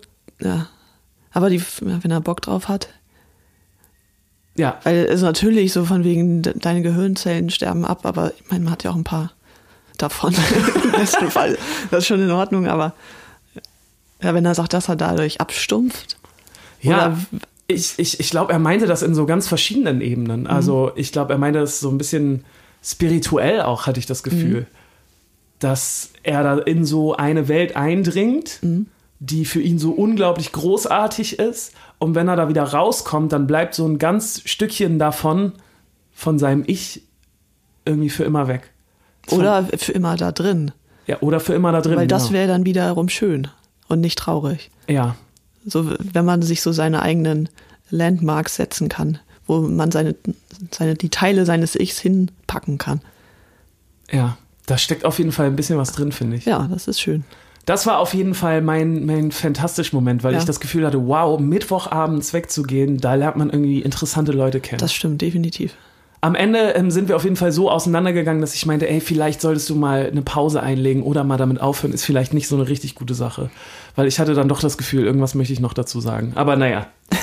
ja. 0.41 0.69
Aber 1.33 1.51
die, 1.51 1.61
wenn 1.81 2.11
er 2.11 2.21
Bock 2.21 2.43
drauf 2.43 2.69
hat. 2.69 2.89
Ja, 4.57 4.79
Weil 4.85 5.05
es 5.07 5.23
natürlich 5.23 5.73
so 5.73 5.85
von 5.85 6.05
wegen, 6.05 6.43
de- 6.43 6.55
deine 6.59 6.83
Gehirnzellen 6.83 7.51
sterben 7.51 7.85
ab, 7.85 8.07
aber 8.07 8.33
ich 8.39 8.51
meine, 8.51 8.65
man 8.65 8.73
hat 8.73 8.85
ja 8.85 8.91
auch 8.91 8.97
ein 8.97 9.05
paar 9.05 9.33
davon. 9.99 10.35
Im 10.85 10.93
besten 10.93 11.31
Fall. 11.31 11.59
Das 11.91 12.01
ist 12.01 12.07
schon 12.07 12.23
in 12.23 12.31
Ordnung, 12.31 12.67
aber 12.69 12.95
ja, 14.23 14.33
wenn 14.35 14.45
er 14.45 14.55
sagt, 14.55 14.73
dass 14.73 14.89
er 14.89 14.97
dadurch 14.97 15.41
abstumpft. 15.41 16.17
ja. 16.81 17.19
Ich, 17.67 17.95
ich, 17.97 18.21
ich 18.21 18.29
glaube, 18.31 18.53
er 18.53 18.59
meinte 18.59 18.85
das 18.87 19.01
in 19.01 19.15
so 19.15 19.25
ganz 19.25 19.49
verschiedenen 19.49 20.03
Ebenen. 20.03 20.47
Also 20.47 20.93
ich 20.97 21.13
glaube, 21.13 21.33
er 21.33 21.39
meinte 21.39 21.61
das 21.61 21.81
so 21.81 21.89
ein 21.89 21.97
bisschen 21.97 22.45
spirituell 22.83 23.63
auch, 23.63 23.87
hatte 23.87 23.99
ich 23.99 24.05
das 24.05 24.23
Gefühl. 24.23 24.67
Dass 25.61 26.11
er 26.25 26.43
da 26.43 26.59
in 26.59 26.85
so 26.85 27.17
eine 27.17 27.49
Welt 27.49 27.75
eindringt, 27.75 28.61
die 29.25 29.45
für 29.45 29.61
ihn 29.61 29.79
so 29.79 29.93
unglaublich 29.93 30.53
großartig 30.53 31.39
ist. 31.39 31.73
Und 31.99 32.15
wenn 32.15 32.29
er 32.29 32.37
da 32.37 32.49
wieder 32.49 32.65
rauskommt, 32.65 33.33
dann 33.33 33.47
bleibt 33.47 33.75
so 33.75 33.87
ein 33.87 33.99
ganz 33.99 34.43
Stückchen 34.45 34.99
davon, 34.99 35.53
von 36.13 36.39
seinem 36.39 36.65
Ich, 36.67 37.03
irgendwie 37.85 38.11
für 38.11 38.25
immer 38.25 38.49
weg. 38.49 38.71
Das 39.27 39.39
Oder 39.39 39.65
für 39.77 39.93
immer 39.93 40.17
da 40.17 40.33
drin. 40.33 40.73
Ja, 41.07 41.21
oder 41.21 41.41
für 41.41 41.55
immer 41.55 41.73
da 41.73 41.81
drin. 41.81 41.97
Weil 41.97 42.07
das 42.07 42.29
genau. 42.29 42.39
wäre 42.39 42.49
dann 42.49 42.67
wiederum 42.67 43.09
schön 43.09 43.49
und 43.89 44.01
nicht 44.01 44.19
traurig. 44.19 44.71
Ja, 44.89 45.17
So, 45.67 45.91
wenn 45.99 46.25
man 46.25 46.43
sich 46.43 46.63
so 46.63 46.73
seine 46.73 47.03
eigenen 47.03 47.49
Landmarks 47.91 48.57
setzen 48.57 48.89
kann, 48.89 49.19
wo 49.47 49.61
man 49.61 49.91
seine, 49.91 50.15
seine, 50.71 50.95
die 50.95 51.11
Teile 51.11 51.47
seines 51.47 51.75
Ichs 51.75 51.99
hinpacken 51.99 52.79
kann. 52.79 53.01
ja. 54.11 54.37
Da 54.67 54.79
steckt 54.79 55.05
auf 55.05 55.19
jeden 55.19 55.31
Fall 55.31 55.47
ein 55.47 55.57
bisschen 55.57 55.77
was 55.77 55.93
drin, 55.93 56.11
finde 56.11 56.39
ich. 56.39 56.47
Ja, 56.47 56.67
das 56.73 56.89
ist 56.89 56.99
schön. 56.99 57.25
Das 57.67 57.87
war 57.87 57.99
auf 57.99 58.13
jeden 58.15 58.35
Fall 58.35 58.61
mein, 58.61 59.07
mein 59.07 59.33
fantastischer 59.33 59.97
Moment, 59.97 60.23
weil 60.23 60.33
Ja. 60.35 60.39
ich 60.39 60.45
das 60.45 60.61
Gefühl 60.61 60.87
hatte, 60.87 61.07
wow, 61.07 61.41
Mittwochabends 61.41 62.33
wegzugehen, 62.35 62.99
da 62.99 63.15
lernt 63.15 63.37
man 63.37 63.49
irgendwie 63.51 63.81
interessante 63.81 64.33
Leute 64.33 64.61
kennen. 64.61 64.79
Das 64.81 64.93
stimmt, 64.93 65.23
definitiv. 65.23 65.75
Am 66.21 66.35
Ende 66.35 66.59
ähm, 66.75 66.91
sind 66.91 67.09
wir 67.09 67.17
auf 67.17 67.25
jeden 67.25 67.37
Fall 67.37 67.53
so 67.53 67.71
auseinandergegangen, 67.71 68.41
dass 68.41 68.55
ich 68.55 68.65
meinte, 68.65 68.89
ey, 68.89 69.01
vielleicht 69.01 69.41
solltest 69.43 69.69
du 69.69 69.75
mal 69.77 70.07
eine 70.11 70.23
Pause 70.23 70.63
einlegen 70.63 71.03
oder 71.03 71.23
mal 71.25 71.37
damit 71.37 71.61
aufhören, 71.61 71.93
ist 71.93 72.05
vielleicht 72.05 72.33
nicht 72.33 72.49
so 72.49 72.57
eine 72.57 72.67
richtig 72.69 72.95
gute 72.95 73.15
Sache. 73.15 73.51
Weil 73.95 74.07
ich 74.09 74.19
hatte 74.19 74.35
dann 74.35 74.49
doch 74.49 74.61
das 74.61 74.79
Gefühl, 74.79 75.05
irgendwas 75.05 75.35
möchte 75.35 75.53
ich 75.53 75.61
noch 75.61 75.75
dazu 75.75 76.01
sagen. 76.01 76.33
Aber 76.35 76.57
naja, 76.57 76.87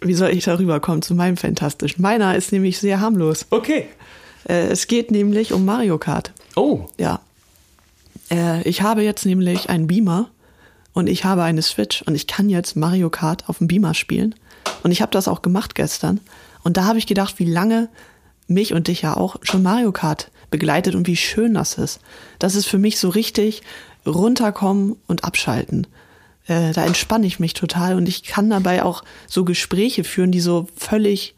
Wie 0.00 0.14
soll 0.14 0.30
ich 0.30 0.44
darüber 0.44 0.78
kommen 0.80 1.02
zu 1.02 1.14
meinem 1.14 1.36
Fantastischen? 1.36 2.02
Meiner 2.02 2.36
ist 2.36 2.52
nämlich 2.52 2.78
sehr 2.78 3.00
harmlos. 3.00 3.46
okay. 3.50 3.86
Äh, 4.48 4.68
es 4.68 4.86
geht 4.86 5.10
nämlich 5.10 5.52
um 5.52 5.64
Mario 5.64 5.98
Kart. 5.98 6.32
Oh, 6.56 6.86
Ja. 6.98 7.20
Äh, 8.30 8.62
ich 8.68 8.82
habe 8.82 9.02
jetzt 9.02 9.26
nämlich 9.26 9.70
einen 9.70 9.86
Beamer 9.86 10.30
und 10.92 11.08
ich 11.08 11.24
habe 11.24 11.42
eine 11.42 11.62
Switch 11.62 12.02
und 12.02 12.14
ich 12.14 12.26
kann 12.26 12.48
jetzt 12.48 12.76
Mario 12.76 13.10
Kart 13.10 13.48
auf 13.48 13.58
dem 13.58 13.68
Beamer 13.68 13.94
spielen. 13.94 14.34
Und 14.82 14.90
ich 14.90 15.02
habe 15.02 15.12
das 15.12 15.28
auch 15.28 15.42
gemacht 15.42 15.74
gestern. 15.74 16.20
Und 16.62 16.76
da 16.76 16.84
habe 16.84 16.98
ich 16.98 17.06
gedacht, 17.06 17.38
wie 17.38 17.44
lange 17.44 17.88
mich 18.46 18.72
und 18.72 18.88
dich 18.88 19.02
ja 19.02 19.16
auch 19.16 19.36
schon 19.42 19.62
Mario 19.62 19.92
Kart 19.92 20.30
begleitet 20.50 20.94
und 20.94 21.06
wie 21.06 21.16
schön 21.16 21.54
das 21.54 21.74
ist. 21.74 22.00
Das 22.38 22.54
ist 22.54 22.66
für 22.66 22.78
mich 22.78 22.98
so 22.98 23.10
richtig 23.10 23.62
runterkommen 24.06 24.96
und 25.06 25.24
abschalten. 25.24 25.86
Äh, 26.46 26.72
da 26.72 26.84
entspanne 26.84 27.26
ich 27.26 27.38
mich 27.38 27.52
total 27.52 27.94
und 27.96 28.08
ich 28.08 28.22
kann 28.22 28.48
dabei 28.48 28.82
auch 28.82 29.04
so 29.26 29.44
Gespräche 29.44 30.02
führen, 30.02 30.32
die 30.32 30.40
so 30.40 30.66
völlig 30.76 31.34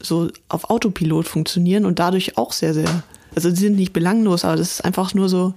so 0.00 0.28
auf 0.48 0.70
Autopilot 0.70 1.26
funktionieren 1.26 1.86
und 1.86 1.98
dadurch 1.98 2.36
auch 2.36 2.52
sehr, 2.52 2.74
sehr, 2.74 3.02
also 3.34 3.50
die 3.50 3.56
sind 3.56 3.76
nicht 3.76 3.92
belanglos, 3.92 4.44
aber 4.44 4.56
das 4.56 4.72
ist 4.72 4.84
einfach 4.84 5.14
nur 5.14 5.28
so, 5.28 5.54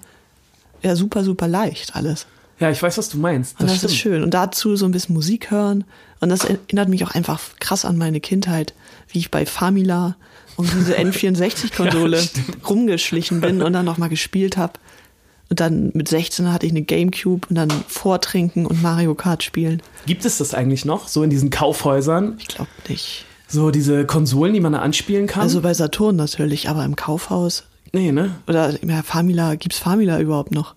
ja, 0.82 0.96
super, 0.96 1.24
super 1.24 1.48
leicht 1.48 1.96
alles. 1.96 2.28
Ja, 2.60 2.70
ich 2.70 2.82
weiß, 2.82 2.98
was 3.00 3.10
du 3.10 3.18
meinst. 3.18 3.56
Das, 3.56 3.62
und 3.62 3.70
das 3.70 3.84
ist 3.84 3.98
schön. 3.98 4.22
Und 4.22 4.34
dazu 4.34 4.76
so 4.76 4.86
ein 4.86 4.92
bisschen 4.92 5.16
Musik 5.16 5.50
hören. 5.50 5.84
Und 6.20 6.30
das 6.30 6.46
erinnert 6.46 6.90
mich 6.90 7.04
auch 7.04 7.12
einfach 7.12 7.42
krass 7.60 7.86
an 7.86 7.98
meine 7.98 8.20
Kindheit, 8.20 8.76
wie 9.10 9.18
ich 9.18 9.32
bei 9.32 9.48
Famila 9.48 10.16
um 10.58 10.68
diese 10.68 10.96
N64-Konsole 10.98 12.20
ja, 12.20 12.28
rumgeschlichen 12.70 13.42
bin 13.42 13.64
und 13.64 13.74
dann 13.74 13.86
nochmal 13.86 14.10
gespielt 14.10 14.58
habe. 14.58 14.74
Und 15.50 15.60
dann 15.60 15.92
mit 15.96 16.08
16 16.08 16.54
hatte 16.54 16.68
ich 16.68 16.72
eine 16.72 16.84
Gamecube 16.84 17.48
und 17.50 17.56
dann 17.56 17.72
Vortrinken 17.88 18.68
und 18.68 18.82
Mario 18.82 19.16
Kart 19.16 19.44
spielen. 19.44 19.82
Gibt 20.06 20.24
es 20.24 20.38
das 20.38 20.54
eigentlich 20.54 20.86
noch, 20.86 21.08
so 21.08 21.24
in 21.24 21.32
diesen 21.32 21.50
Kaufhäusern? 21.50 22.36
Ich 22.40 22.48
glaube 22.48 22.70
nicht. 22.88 23.26
So 23.48 23.72
diese 23.72 24.06
Konsolen, 24.06 24.54
die 24.54 24.62
man 24.62 24.72
da 24.72 24.80
anspielen 24.80 25.28
kann? 25.28 25.42
Also 25.42 25.62
bei 25.62 25.74
Saturn 25.74 26.16
natürlich, 26.16 26.70
aber 26.70 26.86
im 26.86 26.96
Kaufhaus. 26.96 27.66
Nee, 27.93 28.12
ne? 28.12 28.36
Oder 28.48 28.74
ja, 28.86 29.03
Famila, 29.03 29.55
gibt's 29.55 29.79
Famila 29.79 30.19
überhaupt 30.19 30.51
noch? 30.51 30.75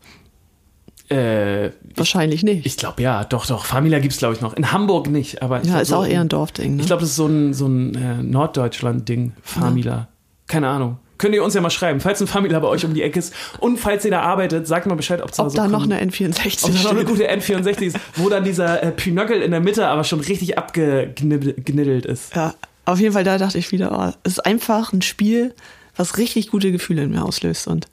Äh, 1.09 1.71
Wahrscheinlich 1.94 2.42
nicht. 2.42 2.66
Ich 2.66 2.76
glaube 2.76 3.02
ja, 3.02 3.25
doch, 3.25 3.47
doch. 3.47 3.66
Famila 3.66 3.99
gibt 3.99 4.14
es, 4.14 4.18
glaube 4.18 4.35
ich, 4.35 4.40
noch. 4.40 4.54
In 4.54 4.73
Hamburg 4.73 5.09
nicht, 5.09 5.42
aber. 5.42 5.59
ja, 5.59 5.62
glaub, 5.62 5.83
ist 5.83 5.88
so, 5.88 5.97
auch 5.97 6.06
eher 6.06 6.21
ein 6.21 6.28
Dorfding. 6.28 6.76
Ne? 6.76 6.83
Ich 6.83 6.87
glaube, 6.87 7.00
das 7.00 7.11
ist 7.11 7.16
so 7.16 7.26
ein, 7.26 7.52
so 7.52 7.66
ein 7.66 7.94
äh, 7.94 8.23
Norddeutschland-Ding, 8.23 9.33
Famila. 9.42 9.90
Ja. 9.90 10.09
Keine 10.47 10.68
Ahnung. 10.68 10.99
Könnt 11.16 11.35
ihr 11.35 11.44
uns 11.44 11.54
ja 11.54 11.61
mal 11.61 11.71
schreiben, 11.71 12.00
falls 12.00 12.21
ein 12.21 12.26
Famila 12.26 12.59
bei 12.59 12.66
euch 12.66 12.85
um 12.85 12.92
die 12.92 13.02
Ecke 13.02 13.21
ist 13.21 13.33
und 13.61 13.78
falls 13.78 14.04
ihr 14.04 14.11
da 14.11 14.23
arbeitet, 14.23 14.66
sagt 14.66 14.87
mal 14.87 14.97
Bescheid, 14.97 15.23
ob 15.23 15.30
da, 15.30 15.49
so 15.49 15.56
da 15.56 15.68
noch 15.68 15.85
eine 15.85 16.02
N64 16.02 16.47
ist. 16.47 16.64
Ob 16.64 16.73
da 16.75 16.83
noch 16.83 16.90
eine 16.90 17.04
gute 17.04 17.30
N64 17.30 17.83
ist, 17.83 17.99
wo 18.16 18.28
dann 18.28 18.42
dieser 18.42 18.83
äh, 18.83 18.90
Pinöckel 18.90 19.40
in 19.40 19.52
der 19.52 19.61
Mitte 19.61 19.87
aber 19.87 20.02
schon 20.02 20.21
richtig 20.21 20.59
abgekniddelt 20.59 22.04
ist. 22.04 22.35
Ja, 22.35 22.54
auf 22.85 22.99
jeden 22.99 23.12
Fall, 23.12 23.25
da 23.25 23.38
dachte 23.38 23.59
ich 23.59 23.71
wieder, 23.71 23.97
oh, 23.97 24.12
es 24.25 24.33
ist 24.33 24.40
einfach 24.40 24.92
ein 24.92 25.02
Spiel, 25.02 25.54
was 25.97 26.19
richtig 26.19 26.51
gute 26.51 26.73
Gefühle 26.73 27.03
in 27.03 27.11
mir 27.11 27.25
auslöst 27.25 27.67
und 27.69 27.87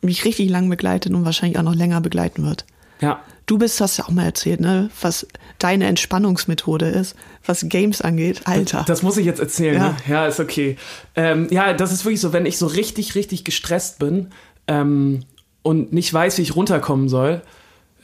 mich 0.00 0.24
richtig 0.24 0.50
lang 0.50 0.68
begleitet 0.68 1.12
und 1.12 1.24
wahrscheinlich 1.24 1.58
auch 1.58 1.62
noch 1.62 1.74
länger 1.74 2.00
begleiten 2.00 2.44
wird. 2.44 2.64
Ja. 3.00 3.22
Du 3.46 3.58
bist, 3.58 3.80
hast 3.80 3.98
ja 3.98 4.04
auch 4.04 4.10
mal 4.10 4.24
erzählt, 4.24 4.60
ne, 4.60 4.88
was 5.00 5.26
deine 5.58 5.86
Entspannungsmethode 5.86 6.86
ist, 6.86 7.14
was 7.44 7.68
Games 7.68 8.00
angeht. 8.00 8.42
Alter. 8.44 8.84
Das, 8.86 9.02
muss 9.02 9.18
ich 9.18 9.26
jetzt 9.26 9.40
erzählen, 9.40 9.74
ja, 9.74 9.88
ne? 9.88 9.96
ja 10.08 10.26
ist 10.26 10.40
okay. 10.40 10.76
Ähm, 11.14 11.48
ja, 11.50 11.74
das 11.74 11.92
ist 11.92 12.04
wirklich 12.04 12.20
so, 12.20 12.32
wenn 12.32 12.46
ich 12.46 12.56
so 12.56 12.66
richtig, 12.66 13.14
richtig 13.14 13.44
gestresst 13.44 13.98
bin 13.98 14.30
ähm, 14.66 15.20
und 15.62 15.92
nicht 15.92 16.12
weiß, 16.12 16.38
wie 16.38 16.42
ich 16.42 16.56
runterkommen 16.56 17.08
soll, 17.08 17.42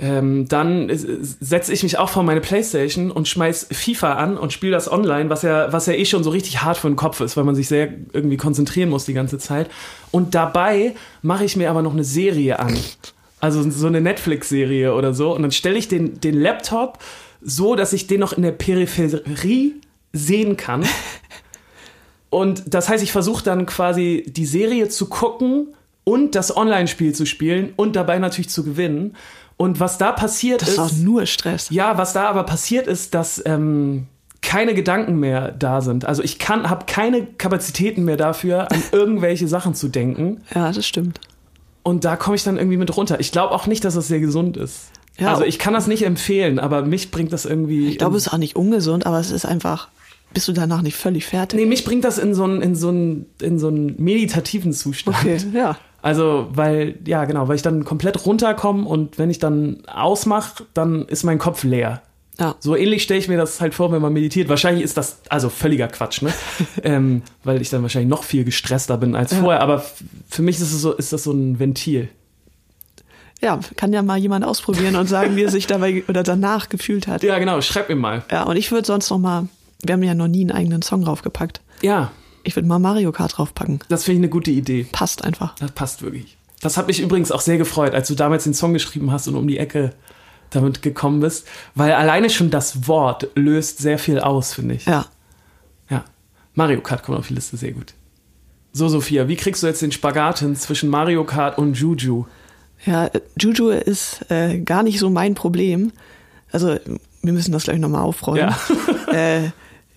ähm, 0.00 0.48
dann 0.48 0.90
setze 0.90 1.72
ich 1.72 1.82
mich 1.82 1.98
auch 1.98 2.08
vor 2.08 2.22
meine 2.22 2.40
Playstation 2.40 3.10
und 3.10 3.28
schmeiß 3.28 3.68
FIFA 3.70 4.14
an 4.14 4.38
und 4.38 4.52
spiele 4.52 4.72
das 4.72 4.90
online, 4.90 5.28
was 5.28 5.42
ja, 5.42 5.72
was 5.72 5.86
ja 5.86 5.92
eh 5.92 6.06
schon 6.06 6.24
so 6.24 6.30
richtig 6.30 6.62
hart 6.62 6.78
für 6.78 6.88
den 6.88 6.96
Kopf 6.96 7.20
ist, 7.20 7.36
weil 7.36 7.44
man 7.44 7.54
sich 7.54 7.68
sehr 7.68 7.88
irgendwie 8.12 8.38
konzentrieren 8.38 8.88
muss 8.88 9.04
die 9.04 9.12
ganze 9.12 9.38
Zeit. 9.38 9.70
Und 10.10 10.34
dabei 10.34 10.94
mache 11.20 11.44
ich 11.44 11.56
mir 11.56 11.70
aber 11.70 11.82
noch 11.82 11.92
eine 11.92 12.04
Serie 12.04 12.58
an. 12.58 12.76
Also 13.40 13.68
so 13.70 13.86
eine 13.86 14.00
Netflix-Serie 14.00 14.94
oder 14.94 15.12
so. 15.12 15.34
Und 15.34 15.42
dann 15.42 15.52
stelle 15.52 15.78
ich 15.78 15.88
den, 15.88 16.20
den 16.20 16.40
Laptop 16.40 16.98
so, 17.42 17.74
dass 17.74 17.92
ich 17.92 18.06
den 18.06 18.20
noch 18.20 18.32
in 18.32 18.42
der 18.42 18.52
Peripherie 18.52 19.74
sehen 20.12 20.56
kann. 20.56 20.84
Und 22.30 22.62
das 22.72 22.88
heißt, 22.88 23.02
ich 23.02 23.12
versuche 23.12 23.44
dann 23.44 23.66
quasi 23.66 24.24
die 24.28 24.46
Serie 24.46 24.88
zu 24.88 25.08
gucken 25.08 25.74
und 26.04 26.34
das 26.34 26.56
Online-Spiel 26.56 27.14
zu 27.14 27.26
spielen 27.26 27.72
und 27.76 27.96
dabei 27.96 28.18
natürlich 28.18 28.50
zu 28.50 28.64
gewinnen. 28.64 29.16
Und 29.60 29.78
was 29.78 29.98
da 29.98 30.12
passiert 30.12 30.62
das 30.62 30.70
ist. 30.70 30.78
Das 30.78 30.92
ist 30.92 31.00
auch 31.00 31.04
nur 31.04 31.26
Stress. 31.26 31.68
Ja, 31.68 31.98
was 31.98 32.14
da 32.14 32.30
aber 32.30 32.44
passiert 32.44 32.86
ist, 32.86 33.12
dass 33.12 33.42
ähm, 33.44 34.06
keine 34.40 34.72
Gedanken 34.72 35.20
mehr 35.20 35.52
da 35.52 35.82
sind. 35.82 36.06
Also 36.06 36.22
ich 36.22 36.38
kann, 36.38 36.70
habe 36.70 36.86
keine 36.86 37.26
Kapazitäten 37.26 38.06
mehr 38.06 38.16
dafür, 38.16 38.72
an 38.72 38.82
irgendwelche 38.92 39.48
Sachen 39.48 39.74
zu 39.74 39.88
denken. 39.88 40.40
Ja, 40.54 40.72
das 40.72 40.86
stimmt. 40.86 41.20
Und 41.82 42.06
da 42.06 42.16
komme 42.16 42.36
ich 42.36 42.42
dann 42.42 42.56
irgendwie 42.56 42.78
mit 42.78 42.96
runter. 42.96 43.20
Ich 43.20 43.32
glaube 43.32 43.52
auch 43.54 43.66
nicht, 43.66 43.84
dass 43.84 43.96
das 43.96 44.08
sehr 44.08 44.20
gesund 44.20 44.56
ist. 44.56 44.92
Ja, 45.18 45.28
also 45.28 45.44
ich 45.44 45.58
kann 45.58 45.74
das 45.74 45.86
nicht 45.86 46.06
empfehlen, 46.06 46.58
aber 46.58 46.80
mich 46.80 47.10
bringt 47.10 47.30
das 47.30 47.44
irgendwie. 47.44 47.88
Ich 47.88 47.98
glaube, 47.98 48.16
es 48.16 48.28
ist 48.28 48.32
auch 48.32 48.38
nicht 48.38 48.56
ungesund, 48.56 49.04
aber 49.04 49.20
es 49.20 49.30
ist 49.30 49.44
einfach. 49.44 49.88
Bist 50.32 50.48
du 50.48 50.52
danach 50.52 50.80
nicht 50.80 50.96
völlig 50.96 51.26
fertig? 51.26 51.60
Nee, 51.60 51.66
mich 51.66 51.84
bringt 51.84 52.04
das 52.04 52.16
in 52.16 52.34
so 52.34 52.44
einen, 52.44 52.62
in 52.62 52.76
so 52.76 52.88
einen, 52.88 53.26
in 53.42 53.58
so 53.58 53.68
einen 53.68 53.94
meditativen 53.98 54.72
Zustand. 54.72 55.18
Okay, 55.18 55.36
ja. 55.52 55.76
Also, 56.02 56.48
weil, 56.52 56.98
ja, 57.06 57.24
genau, 57.24 57.48
weil 57.48 57.56
ich 57.56 57.62
dann 57.62 57.84
komplett 57.84 58.26
runterkomme 58.26 58.86
und 58.86 59.18
wenn 59.18 59.30
ich 59.30 59.38
dann 59.38 59.82
ausmache, 59.86 60.64
dann 60.74 61.06
ist 61.06 61.24
mein 61.24 61.38
Kopf 61.38 61.62
leer. 61.64 62.02
Ja. 62.38 62.54
So 62.58 62.74
ähnlich 62.74 63.02
stelle 63.02 63.20
ich 63.20 63.28
mir 63.28 63.36
das 63.36 63.60
halt 63.60 63.74
vor, 63.74 63.92
wenn 63.92 64.00
man 64.00 64.14
meditiert. 64.14 64.48
Wahrscheinlich 64.48 64.82
ist 64.82 64.96
das 64.96 65.20
also 65.28 65.50
völliger 65.50 65.88
Quatsch, 65.88 66.22
ne? 66.22 66.32
ähm, 66.82 67.22
weil 67.44 67.60
ich 67.60 67.68
dann 67.68 67.82
wahrscheinlich 67.82 68.08
noch 68.08 68.24
viel 68.24 68.44
gestresster 68.44 68.96
bin 68.96 69.14
als 69.14 69.32
ja. 69.32 69.40
vorher. 69.40 69.60
Aber 69.60 69.84
für 70.28 70.40
mich 70.40 70.56
ist, 70.56 70.72
es 70.72 70.80
so, 70.80 70.92
ist 70.92 71.12
das 71.12 71.24
so 71.24 71.32
ein 71.32 71.58
Ventil. 71.58 72.08
Ja, 73.42 73.60
kann 73.76 73.92
ja 73.92 74.02
mal 74.02 74.18
jemand 74.18 74.44
ausprobieren 74.44 74.96
und 74.96 75.06
sagen, 75.06 75.36
wie 75.36 75.42
er 75.42 75.50
sich 75.50 75.66
dabei 75.66 76.02
oder 76.08 76.22
danach 76.22 76.70
gefühlt 76.70 77.06
hat. 77.06 77.22
Ja, 77.22 77.38
genau, 77.38 77.60
schreib 77.60 77.90
mir 77.90 77.96
mal. 77.96 78.22
Ja, 78.30 78.44
und 78.44 78.56
ich 78.56 78.72
würde 78.72 78.86
sonst 78.86 79.10
noch 79.10 79.18
mal, 79.18 79.48
wir 79.82 79.92
haben 79.92 80.02
ja 80.02 80.14
noch 80.14 80.28
nie 80.28 80.40
einen 80.40 80.52
eigenen 80.52 80.80
Song 80.80 81.04
draufgepackt. 81.04 81.60
Ja. 81.82 82.10
Ich 82.42 82.56
würde 82.56 82.68
mal 82.68 82.78
Mario 82.78 83.12
Kart 83.12 83.36
draufpacken. 83.36 83.80
Das 83.88 84.04
finde 84.04 84.16
ich 84.16 84.20
eine 84.20 84.28
gute 84.28 84.50
Idee. 84.50 84.86
Passt 84.92 85.24
einfach. 85.24 85.54
Das 85.56 85.72
passt 85.72 86.02
wirklich. 86.02 86.36
Das 86.60 86.76
hat 86.76 86.86
mich 86.86 87.00
übrigens 87.00 87.32
auch 87.32 87.40
sehr 87.40 87.58
gefreut, 87.58 87.94
als 87.94 88.08
du 88.08 88.14
damals 88.14 88.44
den 88.44 88.54
Song 88.54 88.72
geschrieben 88.72 89.10
hast 89.12 89.28
und 89.28 89.34
um 89.34 89.48
die 89.48 89.58
Ecke 89.58 89.92
damit 90.50 90.82
gekommen 90.82 91.20
bist, 91.20 91.46
weil 91.74 91.92
alleine 91.92 92.28
schon 92.28 92.50
das 92.50 92.88
Wort 92.88 93.28
löst 93.34 93.78
sehr 93.78 93.98
viel 93.98 94.18
aus, 94.18 94.54
finde 94.54 94.74
ich. 94.74 94.84
Ja. 94.84 95.06
Ja. 95.88 96.04
Mario 96.54 96.80
Kart 96.80 97.02
kommt 97.02 97.18
auf 97.18 97.28
die 97.28 97.34
Liste 97.34 97.56
sehr 97.56 97.72
gut. 97.72 97.94
So, 98.72 98.88
Sophia, 98.88 99.26
wie 99.28 99.36
kriegst 99.36 99.62
du 99.62 99.66
jetzt 99.66 99.82
den 99.82 99.92
Spagat 99.92 100.40
hin 100.40 100.54
zwischen 100.56 100.90
Mario 100.90 101.24
Kart 101.24 101.58
und 101.58 101.78
Juju? 101.78 102.26
Ja, 102.84 103.10
Juju 103.38 103.70
ist 103.70 104.30
äh, 104.30 104.58
gar 104.60 104.82
nicht 104.82 104.98
so 104.98 105.10
mein 105.10 105.34
Problem. 105.34 105.92
Also, 106.52 106.78
wir 107.22 107.32
müssen 107.32 107.52
das 107.52 107.64
gleich 107.64 107.78
nochmal 107.78 108.02
aufräumen. 108.02 108.54
Ja. 109.08 109.12
äh, 109.12 109.50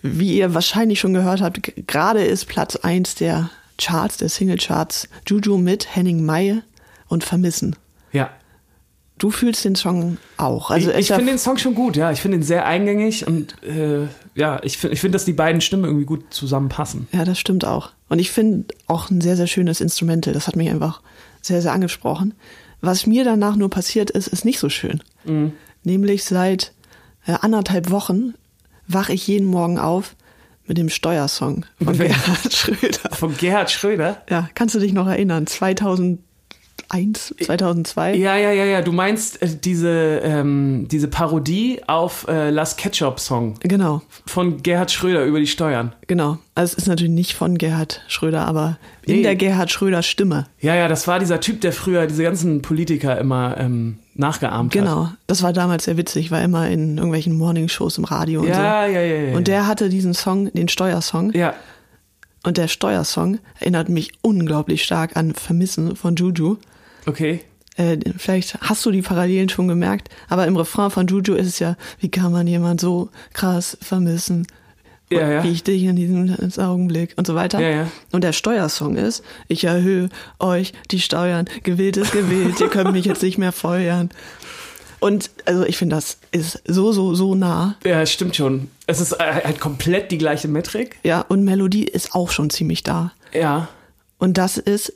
wie 0.06 0.36
ihr 0.36 0.52
wahrscheinlich 0.52 1.00
schon 1.00 1.14
gehört 1.14 1.40
habt, 1.40 1.86
gerade 1.86 2.22
ist 2.22 2.44
Platz 2.44 2.76
1 2.76 3.14
der 3.14 3.48
Charts, 3.78 4.18
der 4.18 4.28
Single-Charts, 4.28 5.08
Juju 5.26 5.56
mit 5.56 5.96
Henning 5.96 6.24
Mai 6.24 6.62
und 7.08 7.24
Vermissen. 7.24 7.74
Ja. 8.12 8.28
Du 9.16 9.30
fühlst 9.30 9.64
den 9.64 9.76
Song 9.76 10.18
auch. 10.36 10.70
Also 10.70 10.90
ich, 10.90 10.98
ich 10.98 11.06
finde 11.06 11.32
den 11.32 11.38
Song 11.38 11.56
schon 11.56 11.74
gut, 11.74 11.96
ja. 11.96 12.12
Ich 12.12 12.20
finde 12.20 12.36
ihn 12.36 12.42
sehr 12.42 12.66
eingängig 12.66 13.26
und 13.26 13.62
äh, 13.62 14.06
ja, 14.34 14.60
ich 14.62 14.76
finde, 14.76 14.92
ich 14.92 15.00
find, 15.00 15.14
dass 15.14 15.24
die 15.24 15.32
beiden 15.32 15.62
Stimmen 15.62 15.84
irgendwie 15.84 16.04
gut 16.04 16.34
zusammenpassen. 16.34 17.08
Ja, 17.12 17.24
das 17.24 17.38
stimmt 17.38 17.64
auch. 17.64 17.92
Und 18.10 18.18
ich 18.18 18.30
finde 18.30 18.74
auch 18.86 19.10
ein 19.10 19.22
sehr, 19.22 19.36
sehr 19.36 19.46
schönes 19.46 19.80
Instrumental. 19.80 20.34
Das 20.34 20.46
hat 20.46 20.56
mich 20.56 20.68
einfach 20.68 21.00
sehr, 21.40 21.62
sehr 21.62 21.72
angesprochen. 21.72 22.34
Was 22.82 23.06
mir 23.06 23.24
danach 23.24 23.56
nur 23.56 23.70
passiert 23.70 24.10
ist, 24.10 24.26
ist 24.26 24.44
nicht 24.44 24.58
so 24.58 24.68
schön. 24.68 25.02
Mhm. 25.24 25.52
Nämlich 25.82 26.24
seit 26.24 26.72
äh, 27.26 27.36
anderthalb 27.40 27.90
Wochen 27.90 28.34
wache 28.86 29.12
ich 29.12 29.26
jeden 29.26 29.46
Morgen 29.46 29.78
auf 29.78 30.16
mit 30.66 30.78
dem 30.78 30.88
Steuersong 30.88 31.66
von 31.82 31.98
Gerhard 31.98 32.52
Schröder. 32.52 33.10
Von 33.12 33.36
Gerhard 33.36 33.70
Schröder? 33.70 34.22
Ja, 34.30 34.48
kannst 34.54 34.74
du 34.74 34.78
dich 34.78 34.92
noch 34.92 35.06
erinnern? 35.06 35.46
2000 35.46 36.20
2001, 36.88 37.34
2002. 37.40 38.14
Ja, 38.16 38.36
ja, 38.36 38.52
ja, 38.52 38.64
ja. 38.64 38.82
Du 38.82 38.92
meinst 38.92 39.42
äh, 39.42 39.48
diese, 39.62 40.20
ähm, 40.22 40.86
diese 40.90 41.08
Parodie 41.08 41.80
auf 41.86 42.26
äh, 42.28 42.50
Last 42.50 42.78
Ketchup 42.78 43.20
Song. 43.20 43.54
Genau. 43.60 44.02
Von 44.26 44.62
Gerhard 44.62 44.90
Schröder 44.90 45.24
über 45.24 45.40
die 45.40 45.46
Steuern. 45.46 45.94
Genau. 46.06 46.38
Also 46.54 46.72
es 46.72 46.84
ist 46.84 46.88
natürlich 46.88 47.12
nicht 47.12 47.34
von 47.34 47.58
Gerhard 47.58 48.02
Schröder, 48.08 48.46
aber 48.46 48.78
in 49.02 49.16
nee. 49.16 49.22
der 49.22 49.36
Gerhard 49.36 49.70
Schröder 49.70 50.02
Stimme. 50.02 50.46
Ja, 50.60 50.74
ja, 50.74 50.88
das 50.88 51.08
war 51.08 51.18
dieser 51.18 51.40
Typ, 51.40 51.60
der 51.60 51.72
früher 51.72 52.06
diese 52.06 52.22
ganzen 52.22 52.62
Politiker 52.62 53.18
immer 53.18 53.56
ähm, 53.58 53.98
nachgeahmt 54.14 54.72
genau. 54.72 54.90
hat. 54.90 54.96
Genau. 55.06 55.16
Das 55.26 55.42
war 55.42 55.52
damals 55.52 55.84
sehr 55.84 55.96
witzig, 55.96 56.30
war 56.30 56.42
immer 56.42 56.68
in 56.68 56.96
irgendwelchen 56.96 57.36
Morningshows 57.36 57.98
im 57.98 58.04
Radio 58.04 58.40
und 58.40 58.48
ja, 58.48 58.54
so. 58.54 58.60
Ja, 58.60 58.86
ja, 58.86 59.00
ja, 59.00 59.22
ja. 59.30 59.36
Und 59.36 59.48
der 59.48 59.66
hatte 59.66 59.88
diesen 59.88 60.14
Song, 60.14 60.52
den 60.52 60.68
Steuersong. 60.68 61.32
Ja. 61.32 61.54
Und 62.44 62.58
der 62.58 62.68
Steuersong 62.68 63.38
erinnert 63.58 63.88
mich 63.88 64.12
unglaublich 64.20 64.84
stark 64.84 65.16
an 65.16 65.34
Vermissen 65.34 65.96
von 65.96 66.14
Juju. 66.14 66.58
Okay. 67.06 67.40
Äh, 67.76 67.98
vielleicht 68.16 68.60
hast 68.60 68.84
du 68.86 68.90
die 68.90 69.02
Parallelen 69.02 69.48
schon 69.48 69.66
gemerkt, 69.66 70.08
aber 70.28 70.46
im 70.46 70.56
Refrain 70.56 70.90
von 70.90 71.06
Juju 71.06 71.34
ist 71.34 71.46
es 71.48 71.58
ja, 71.58 71.76
wie 71.98 72.10
kann 72.10 72.30
man 72.30 72.46
jemand 72.46 72.80
so 72.80 73.08
krass 73.32 73.76
vermissen? 73.80 74.46
Ja, 75.10 75.30
ja. 75.30 75.44
Wie 75.44 75.50
ich 75.50 75.62
dich 75.62 75.82
in 75.82 75.96
diesem 75.96 76.34
Augenblick 76.58 77.14
und 77.16 77.26
so 77.26 77.34
weiter. 77.34 77.60
Ja, 77.60 77.68
ja. 77.68 77.90
Und 78.12 78.24
der 78.24 78.32
Steuersong 78.32 78.96
ist, 78.96 79.22
ich 79.48 79.64
erhöhe 79.64 80.08
euch 80.38 80.72
die 80.90 81.00
Steuern, 81.00 81.46
gewählt 81.62 81.96
ist 81.96 82.12
gewählt, 82.12 82.60
ihr 82.60 82.68
könnt 82.68 82.92
mich 82.92 83.04
jetzt 83.04 83.22
nicht 83.22 83.38
mehr 83.38 83.52
feuern. 83.52 84.10
Und 85.00 85.30
also 85.44 85.64
ich 85.66 85.76
finde, 85.76 85.96
das 85.96 86.16
ist 86.32 86.62
so, 86.66 86.92
so, 86.92 87.14
so 87.14 87.34
nah. 87.34 87.76
Ja, 87.84 88.06
stimmt 88.06 88.36
schon. 88.36 88.70
Es 88.86 89.02
ist 89.02 89.18
halt 89.18 89.60
komplett 89.60 90.10
die 90.10 90.16
gleiche 90.16 90.48
Metrik. 90.48 90.96
Ja, 91.02 91.20
und 91.20 91.44
Melodie 91.44 91.84
ist 91.84 92.14
auch 92.14 92.30
schon 92.30 92.48
ziemlich 92.48 92.82
da. 92.82 93.12
Ja. 93.34 93.68
Und 94.16 94.38
das 94.38 94.56
ist 94.56 94.94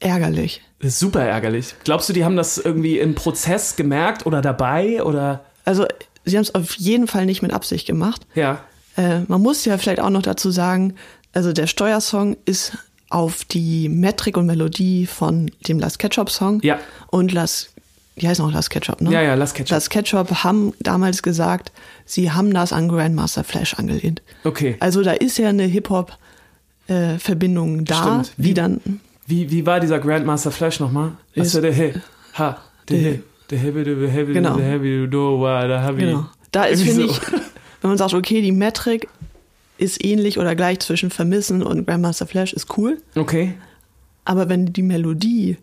ärgerlich. 0.00 0.62
Das 0.80 0.88
ist 0.88 0.98
super 0.98 1.22
ärgerlich. 1.22 1.76
Glaubst 1.84 2.08
du, 2.08 2.12
die 2.12 2.24
haben 2.24 2.36
das 2.36 2.58
irgendwie 2.58 2.98
im 2.98 3.14
Prozess 3.14 3.76
gemerkt 3.76 4.26
oder 4.26 4.42
dabei 4.42 5.02
oder? 5.02 5.44
Also 5.64 5.86
sie 6.24 6.36
haben 6.36 6.42
es 6.42 6.54
auf 6.54 6.74
jeden 6.74 7.06
Fall 7.06 7.24
nicht 7.24 7.40
mit 7.40 7.52
Absicht 7.52 7.86
gemacht. 7.86 8.26
Ja. 8.34 8.60
Äh, 8.96 9.20
man 9.28 9.40
muss 9.42 9.64
ja 9.64 9.76
vielleicht 9.78 10.00
auch 10.00 10.10
noch 10.10 10.22
dazu 10.22 10.50
sagen, 10.50 10.94
also 11.32 11.52
der 11.52 11.66
Steuersong 11.66 12.36
ist 12.46 12.72
auf 13.10 13.44
die 13.44 13.88
Metrik 13.88 14.36
und 14.36 14.46
Melodie 14.46 15.06
von 15.06 15.50
dem 15.68 15.78
Last 15.78 15.98
Ketchup 15.98 16.30
Song 16.30 16.60
Ja. 16.62 16.78
und 17.08 17.32
Las, 17.32 17.68
die 18.16 18.26
heißen 18.26 18.44
auch 18.44 18.50
Last 18.52 18.70
Ketchup, 18.70 19.00
ne? 19.00 19.12
Ja, 19.12 19.22
ja, 19.22 19.34
Last 19.34 19.54
Ketchup. 19.54 19.70
Last 19.72 19.90
Ketchup 19.90 20.42
haben 20.44 20.72
damals 20.80 21.22
gesagt, 21.22 21.70
sie 22.04 22.30
haben 22.32 22.52
das 22.54 22.72
an 22.72 22.88
Grandmaster 22.88 23.44
Flash 23.44 23.74
angelehnt. 23.74 24.22
Okay. 24.44 24.76
Also 24.80 25.02
da 25.02 25.12
ist 25.12 25.38
ja 25.38 25.50
eine 25.50 25.64
Hip-Hop-Verbindung 26.88 27.84
da, 27.84 27.94
Stimmt. 28.24 28.32
Wie- 28.36 28.54
dann, 28.54 28.80
Wie, 29.26 29.50
wie 29.50 29.66
war 29.66 29.80
dieser 29.80 29.98
Grandmaster 29.98 30.50
Flash 30.50 30.78
nochmal? 30.80 31.12
Ist- 31.34 31.54
der 31.54 31.72
Hey, 31.72 31.94
ha, 32.34 32.58
der 32.88 32.98
Hey, 32.98 33.22
der 33.50 33.58
Heavy, 33.58 33.84
der 33.84 34.08
Heavy, 34.08 34.32
Genau. 34.32 34.56
der 34.56 34.66
Heavy, 34.66 35.08
do, 35.08 35.40
wa, 35.40 35.66
der 35.66 35.84
Heavy. 35.84 36.00
genau. 36.06 36.26
Da 36.52 36.64
ist, 36.64 36.80
Irgendwie 36.80 37.02
finde 37.08 37.14
so. 37.14 37.20
ich, 37.36 37.42
wenn 37.86 37.90
man 37.90 37.98
sagt, 37.98 38.14
okay, 38.14 38.42
die 38.42 38.50
Metrik 38.50 39.08
ist 39.78 40.04
ähnlich 40.04 40.38
oder 40.38 40.56
gleich 40.56 40.80
zwischen 40.80 41.10
Vermissen 41.10 41.62
und 41.62 41.86
Grandmaster 41.86 42.26
Flash, 42.26 42.52
ist 42.52 42.76
cool. 42.76 42.98
Okay. 43.14 43.54
Aber 44.24 44.48
wenn 44.48 44.72
die 44.72 44.82
Melodie 44.82 45.56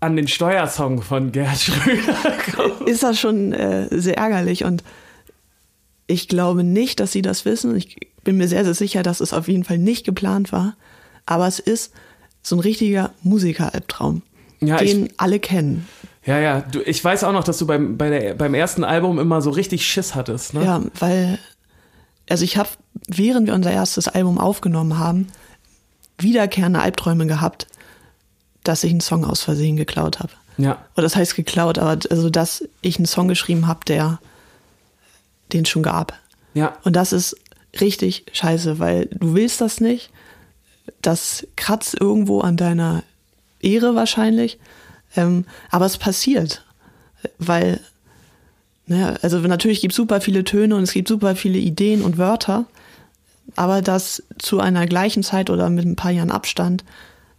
An 0.00 0.16
den 0.16 0.28
Steuersong 0.28 1.02
von 1.02 1.30
Gerhard 1.30 1.58
Schröder 1.60 2.38
kommt. 2.54 2.88
ist 2.88 3.02
das 3.02 3.20
schon 3.20 3.52
äh, 3.52 3.88
sehr 3.90 4.16
ärgerlich 4.16 4.64
und 4.64 4.82
ich 6.06 6.26
glaube 6.26 6.64
nicht, 6.64 7.00
dass 7.00 7.12
sie 7.12 7.22
das 7.22 7.44
wissen. 7.44 7.76
Ich 7.76 7.96
bin 8.24 8.38
mir 8.38 8.48
sehr, 8.48 8.64
sehr 8.64 8.74
sicher, 8.74 9.02
dass 9.02 9.20
es 9.20 9.34
auf 9.34 9.46
jeden 9.46 9.64
Fall 9.64 9.78
nicht 9.78 10.06
geplant 10.06 10.52
war. 10.52 10.74
Aber 11.26 11.46
es 11.46 11.58
ist 11.58 11.92
so 12.42 12.56
ein 12.56 12.60
richtiger 12.60 13.12
Musiker-Albtraum, 13.22 14.22
Ja, 14.60 14.78
den 14.78 15.10
alle 15.18 15.38
kennen. 15.38 15.86
Ja, 16.24 16.38
ja. 16.38 16.60
Du, 16.60 16.80
ich 16.80 17.02
weiß 17.02 17.24
auch 17.24 17.32
noch, 17.32 17.44
dass 17.44 17.58
du 17.58 17.66
beim, 17.66 17.96
bei 17.96 18.10
der, 18.10 18.34
beim 18.34 18.54
ersten 18.54 18.84
Album 18.84 19.18
immer 19.18 19.40
so 19.40 19.50
richtig 19.50 19.86
Schiss 19.86 20.14
hattest. 20.14 20.54
Ne? 20.54 20.64
Ja, 20.64 20.82
weil, 20.98 21.38
also 22.28 22.44
ich 22.44 22.56
habe, 22.56 22.68
während 23.08 23.46
wir 23.46 23.54
unser 23.54 23.72
erstes 23.72 24.08
Album 24.08 24.38
aufgenommen 24.38 24.98
haben, 24.98 25.28
wiederkehrende 26.18 26.80
Albträume 26.80 27.26
gehabt, 27.26 27.66
dass 28.64 28.84
ich 28.84 28.90
einen 28.90 29.00
Song 29.00 29.24
aus 29.24 29.42
Versehen 29.42 29.76
geklaut 29.76 30.20
habe. 30.20 30.32
Ja. 30.58 30.84
Oder 30.94 31.04
das 31.04 31.16
heißt 31.16 31.36
geklaut, 31.36 31.78
aber 31.78 31.98
also, 32.10 32.28
dass 32.28 32.68
ich 32.82 32.96
einen 32.96 33.06
Song 33.06 33.28
geschrieben 33.28 33.66
habe, 33.66 33.80
der 33.86 34.18
den 35.52 35.64
schon 35.64 35.82
gab. 35.82 36.12
Ja. 36.52 36.76
Und 36.84 36.96
das 36.96 37.12
ist 37.12 37.36
richtig 37.80 38.26
scheiße, 38.32 38.78
weil 38.78 39.06
du 39.06 39.34
willst 39.34 39.60
das 39.60 39.80
nicht. 39.80 40.10
Das 41.00 41.46
kratzt 41.56 41.98
irgendwo 41.98 42.40
an 42.40 42.56
deiner 42.56 43.04
Ehre 43.60 43.94
wahrscheinlich. 43.94 44.58
Ähm, 45.16 45.44
aber 45.70 45.86
es 45.86 45.98
passiert. 45.98 46.64
Weil, 47.38 47.80
naja, 48.86 49.14
also 49.22 49.38
natürlich 49.38 49.80
gibt 49.80 49.92
es 49.92 49.96
super 49.96 50.20
viele 50.20 50.44
Töne 50.44 50.76
und 50.76 50.82
es 50.82 50.92
gibt 50.92 51.08
super 51.08 51.36
viele 51.36 51.58
Ideen 51.58 52.02
und 52.02 52.18
Wörter. 52.18 52.66
Aber 53.56 53.82
dass 53.82 54.22
zu 54.38 54.60
einer 54.60 54.86
gleichen 54.86 55.22
Zeit 55.22 55.50
oder 55.50 55.68
mit 55.70 55.84
ein 55.84 55.96
paar 55.96 56.12
Jahren 56.12 56.30
Abstand 56.30 56.84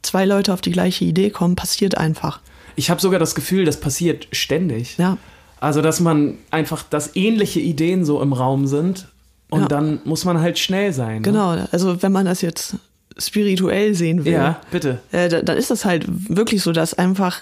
zwei 0.02 0.26
Leute 0.26 0.54
auf 0.54 0.62
die 0.62 0.72
gleiche 0.72 1.06
Idee 1.06 1.30
kommen, 1.30 1.56
passiert 1.56 1.98
einfach. 1.98 2.42
Ich 2.76 2.90
habe 2.90 3.00
sogar 3.02 3.20
das 3.20 3.36
Gefühl, 3.36 3.66
das 3.66 3.80
passiert 3.80 4.28
ständig. 4.32 4.98
Ja. 4.98 5.18
Also, 5.60 5.82
dass 5.82 6.00
man 6.00 6.38
einfach, 6.50 6.84
dass 6.84 7.16
ähnliche 7.16 7.60
Ideen 7.60 8.04
so 8.04 8.22
im 8.22 8.34
Raum 8.34 8.66
sind 8.68 9.08
und 9.50 9.62
Ja. 9.62 9.68
dann 9.68 10.00
muss 10.06 10.26
man 10.26 10.40
halt 10.42 10.58
schnell 10.58 10.92
sein. 10.92 11.18
Ne? 11.18 11.22
Genau, 11.22 11.50
also 11.72 12.02
wenn 12.02 12.12
man 12.12 12.26
das 12.26 12.42
jetzt 12.42 12.76
spirituell 13.18 13.94
sehen 13.94 14.26
will, 14.26 14.34
Ja, 14.34 14.60
bitte. 14.72 15.00
äh, 15.12 15.30
da- 15.30 15.42
dann 15.44 15.58
ist 15.58 15.70
das 15.70 15.86
halt 15.86 16.06
wirklich 16.08 16.64
so, 16.64 16.72
dass 16.72 16.94
einfach 16.96 17.42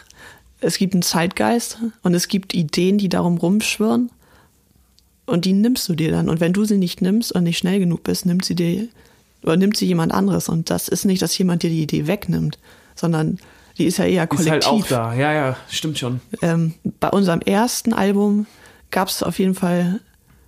es 0.62 0.78
gibt 0.78 0.93
einen 0.93 1.02
Zeitgeist 1.02 1.78
und 2.04 2.13
es 2.13 2.28
gibt 2.28 2.54
Ideen, 2.54 2.98
die 2.98 3.10
darum 3.10 3.38
rumschwirren 3.38 4.10
und 5.26 5.45
die 5.45 5.54
nimmst 5.54 5.88
du 5.88 5.95
dir 5.95 6.12
dann. 6.12 6.30
Und 6.30 6.39
wenn 6.39 6.54
du 6.54 6.65
sie 6.65 6.78
nicht 6.78 7.02
nimmst 7.02 7.32
und 7.32 7.43
nicht 7.43 7.58
schnell 7.58 7.80
genug 7.80 8.04
bist, 8.04 8.26
nimmt 8.26 8.45
sie 8.45 8.56
dir 8.56 8.88
oder 9.43 9.58
nimmt 9.58 9.78
sie 9.78 9.86
jemand 9.86 10.12
anderes. 10.13 10.50
Und 10.50 10.69
das 10.69 10.88
ist 10.88 11.06
nicht, 11.06 11.22
dass 11.22 11.38
jemand 11.38 11.63
dir 11.63 11.69
die 11.69 11.82
Idee 11.84 12.08
wegnimmt, 12.08 12.58
sondern 12.95 13.39
die 13.78 13.86
ist 13.86 13.98
ja 13.98 14.06
eher 14.06 14.24
Ist 14.24 14.30
kollektiv. 14.30 14.52
halt 14.52 14.65
auch 14.67 14.88
da. 14.88 15.13
Ja, 15.13 15.32
ja, 15.32 15.58
stimmt 15.69 15.98
schon. 15.98 16.19
Ähm, 16.41 16.74
bei 17.00 17.10
unserem 17.10 17.39
ersten 17.41 17.93
Album 17.93 18.45
gab 18.91 19.08
es 19.08 19.24
auf 19.24 19.39
jeden 19.39 19.56
Fall, 19.56 20.02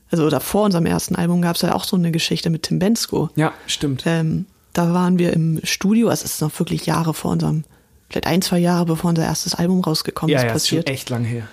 also 0.10 0.26
oder 0.26 0.42
vor 0.42 0.66
unserem 0.66 0.86
ersten 0.86 1.16
Album 1.16 1.42
gab 1.42 1.56
es 1.56 1.62
ja 1.62 1.74
auch 1.74 1.86
so 1.86 1.96
eine 1.96 2.12
Geschichte 2.12 2.50
mit 2.50 2.64
Tim 2.64 2.80
Bensko. 2.80 3.30
Ja, 3.36 3.54
stimmt. 3.68 4.04
Ähm, 4.06 4.46
da 4.74 4.94
waren 4.94 5.18
wir 5.20 5.32
im 5.32 5.62
Studio, 5.64 6.10
es 6.10 6.24
ist 6.24 6.42
noch 6.42 6.58
wirklich 6.60 6.86
Jahre 6.86 7.14
vor 7.14 7.32
unserem, 7.32 7.64
vielleicht 8.12 8.28
ein, 8.28 8.42
zwei 8.42 8.60
Jahre 8.60 8.86
bevor 8.86 9.10
unser 9.10 9.24
erstes 9.24 9.56
Album 9.56 9.82
rausgekommen 9.82 10.32
ja, 10.32 10.40
ist, 10.40 10.46
ja, 10.46 10.52
passiert. 10.52 10.90
echt 10.90 11.10
lang 11.10 11.24
her. 11.24 11.48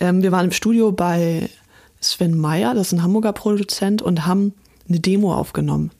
Ähm, 0.00 0.22
wir 0.22 0.32
waren 0.32 0.46
im 0.46 0.52
Studio 0.52 0.92
bei 0.92 1.48
Sven 2.00 2.36
Meyer, 2.36 2.74
das 2.74 2.88
ist 2.88 2.92
ein 2.92 3.02
Hamburger 3.02 3.32
Produzent, 3.32 4.02
und 4.02 4.26
haben 4.26 4.54
eine 4.88 5.00
Demo 5.00 5.34
aufgenommen. 5.34 5.90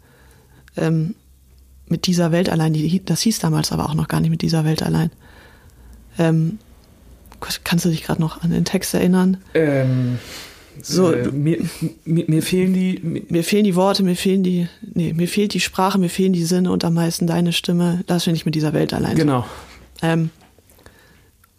Ähm, 0.77 1.15
mit 1.87 2.07
dieser 2.07 2.33
Welt 2.33 2.49
allein, 2.49 2.73
die, 2.73 3.05
das 3.05 3.21
hieß 3.23 3.39
damals 3.39 3.73
aber 3.73 3.89
auch 3.89 3.95
noch 3.95 4.09
gar 4.09 4.21
nicht 4.21 4.31
mit 4.31 4.43
dieser 4.43 4.65
Welt 4.65 4.83
allein. 4.83 5.11
Ähm, 6.19 6.59
kannst 7.65 7.85
du 7.85 7.91
dich 7.91 8.03
gerade 8.03 8.21
noch 8.21 8.43
an 8.43 8.51
den 8.51 8.65
Text 8.65 8.95
erinnern? 8.95 9.39
Ähm, 9.55 10.19
So, 10.81 11.13
äh, 11.13 11.31
mir, 11.31 11.59
mir, 12.05 12.25
mir 12.29 12.43
fehlen 12.43 12.73
die. 12.73 13.01
Mir, 13.03 13.23
Mir 13.29 13.45
fehlen 13.45 13.65
die 13.65 13.75
Worte, 13.77 14.03
mir 14.03 14.17
fehlen 14.17 14.43
die, 14.43 14.69
nee, 14.95 15.13
mir 15.13 15.29
fehlt 15.29 15.55
die 15.55 15.61
Sprache, 15.61 15.99
mir 15.99 16.09
fehlen 16.09 16.33
die 16.33 16.45
Sinne 16.45 16.73
und 16.73 16.85
am 16.85 16.95
meisten 16.95 17.27
deine 17.27 17.53
Stimme. 17.53 18.05
Lass 18.09 18.27
mich 18.27 18.33
nicht 18.33 18.47
mit 18.47 18.55
dieser 18.55 18.73
Welt 18.73 18.95
allein. 18.95 19.17
genau. 19.17 19.45
Ähm, 20.01 20.31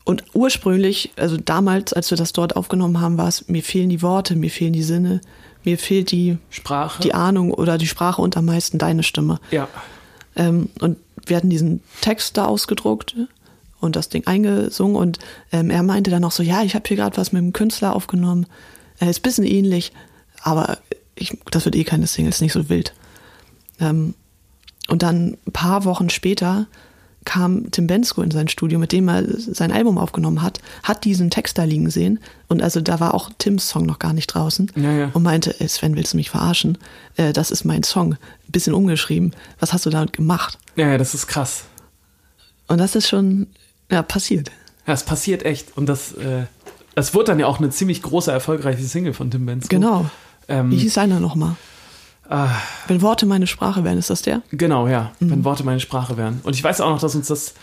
und 0.05 0.23
ursprünglich, 0.33 1.11
also 1.15 1.37
damals, 1.37 1.93
als 1.93 2.09
wir 2.11 2.17
das 2.17 2.33
dort 2.33 2.57
aufgenommen 2.57 2.99
haben, 2.99 3.17
war 3.17 3.27
es, 3.29 3.47
mir 3.47 3.63
fehlen 3.63 3.89
die 3.89 4.01
Worte, 4.01 4.35
mir 4.35 4.49
fehlen 4.49 4.73
die 4.73 4.83
Sinne, 4.83 5.21
mir 5.63 5.77
fehlt 5.77 6.11
die, 6.11 6.37
Sprache. 6.49 7.01
die 7.01 7.13
Ahnung 7.13 7.51
oder 7.51 7.77
die 7.77 7.87
Sprache 7.87 8.21
und 8.21 8.35
am 8.35 8.45
meisten 8.45 8.77
deine 8.77 9.03
Stimme. 9.03 9.39
ja. 9.51 9.67
Ähm, 10.35 10.69
und 10.81 10.97
wir 11.27 11.37
hatten 11.37 11.51
diesen 11.51 11.81
Text 12.01 12.37
da 12.37 12.45
ausgedruckt 12.45 13.15
und 13.79 13.95
das 13.95 14.09
Ding 14.09 14.25
eingesungen 14.25 14.95
und 14.95 15.19
ähm, 15.51 15.69
er 15.69 15.83
meinte 15.83 16.09
dann 16.09 16.23
noch 16.23 16.31
so, 16.31 16.41
ja, 16.41 16.63
ich 16.63 16.73
habe 16.73 16.85
hier 16.87 16.97
gerade 16.97 17.15
was 17.17 17.31
mit 17.31 17.41
dem 17.43 17.53
Künstler 17.53 17.95
aufgenommen. 17.95 18.47
Er 19.03 19.09
ist 19.09 19.19
ein 19.19 19.23
bisschen 19.23 19.43
ähnlich, 19.45 19.91
aber 20.41 20.77
ich, 21.15 21.37
das 21.51 21.65
wird 21.65 21.75
eh 21.75 21.83
keine 21.83 22.07
Single, 22.07 22.29
ist 22.29 22.41
nicht 22.41 22.53
so 22.53 22.69
wild. 22.69 22.93
Ähm, 23.79 24.13
und 24.87 25.03
dann 25.03 25.37
ein 25.45 25.51
paar 25.51 25.83
Wochen 25.83 26.09
später 26.09 26.67
kam 27.25 27.69
Tim 27.71 27.87
Bensko 27.87 28.21
in 28.21 28.31
sein 28.31 28.47
Studio, 28.47 28.79
mit 28.79 28.91
dem 28.93 29.07
er 29.09 29.23
sein 29.27 29.71
Album 29.73 29.97
aufgenommen 29.97 30.41
hat, 30.41 30.59
hat 30.83 31.03
diesen 31.03 31.29
Text 31.29 31.57
da 31.57 31.63
liegen 31.65 31.89
sehen 31.89 32.19
und 32.47 32.61
also 32.61 32.79
da 32.81 32.99
war 33.01 33.13
auch 33.13 33.29
Tims 33.37 33.67
Song 33.69 33.85
noch 33.85 33.99
gar 33.99 34.13
nicht 34.13 34.27
draußen 34.27 34.71
Ja, 34.75 34.91
ja. 34.91 35.09
und 35.13 35.23
meinte, 35.23 35.55
"Ey, 35.59 35.67
Sven, 35.69 35.95
willst 35.95 36.13
du 36.13 36.17
mich 36.17 36.29
verarschen? 36.29 36.77
Äh, 37.17 37.31
das 37.33 37.49
ist 37.51 37.63
mein 37.65 37.83
Song, 37.83 38.13
ein 38.13 38.51
bisschen 38.51 38.73
umgeschrieben. 38.73 39.33
Was 39.59 39.71
hast 39.73 39.85
du 39.85 39.89
damit 39.89 40.13
gemacht? 40.13 40.57
ja, 40.77 40.87
ja, 40.89 40.97
das 40.97 41.13
ist 41.13 41.27
krass. 41.27 41.63
Und 42.67 42.77
das 42.79 42.95
ist 42.95 43.07
schon 43.09 43.47
ja, 43.91 44.01
passiert. 44.01 44.49
Ja, 44.87 44.93
es 44.93 45.03
passiert 45.03 45.43
echt. 45.45 45.77
Und 45.77 45.87
das, 45.87 46.13
äh, 46.13 46.43
das 46.95 47.13
wurde 47.13 47.25
dann 47.25 47.39
ja 47.39 47.47
auch 47.47 47.59
eine 47.59 47.69
ziemlich 47.69 48.01
große, 48.01 48.31
erfolgreiche 48.31 48.83
Single 48.83 49.13
von 49.13 49.31
Tim 49.31 49.45
Bensko. 49.45 49.69
Genau. 49.69 50.05
Ähm, 50.47 50.71
Wie 50.71 50.77
hieß 50.77 50.97
einer 50.97 51.19
nochmal? 51.19 51.55
ah, 52.29 52.49
Wenn 52.87 53.01
Worte 53.01 53.25
meine 53.25 53.47
Sprache 53.47 53.83
wären, 53.83 53.97
ist 53.97 54.09
das 54.09 54.21
der? 54.21 54.41
genau, 54.51 54.87
ja. 54.87 55.11
Mhm. 55.19 55.31
Wenn 55.31 55.43
Worte 55.45 55.63
meine 55.63 55.79
Sprache 55.79 56.17
wären. 56.17 56.41
Und 56.43 56.55
ich 56.55 56.63
weiß 56.63 56.81
auch 56.81 56.89
noch, 56.89 56.99
dass 56.99 57.15
uns 57.15 57.27
das 57.27 57.53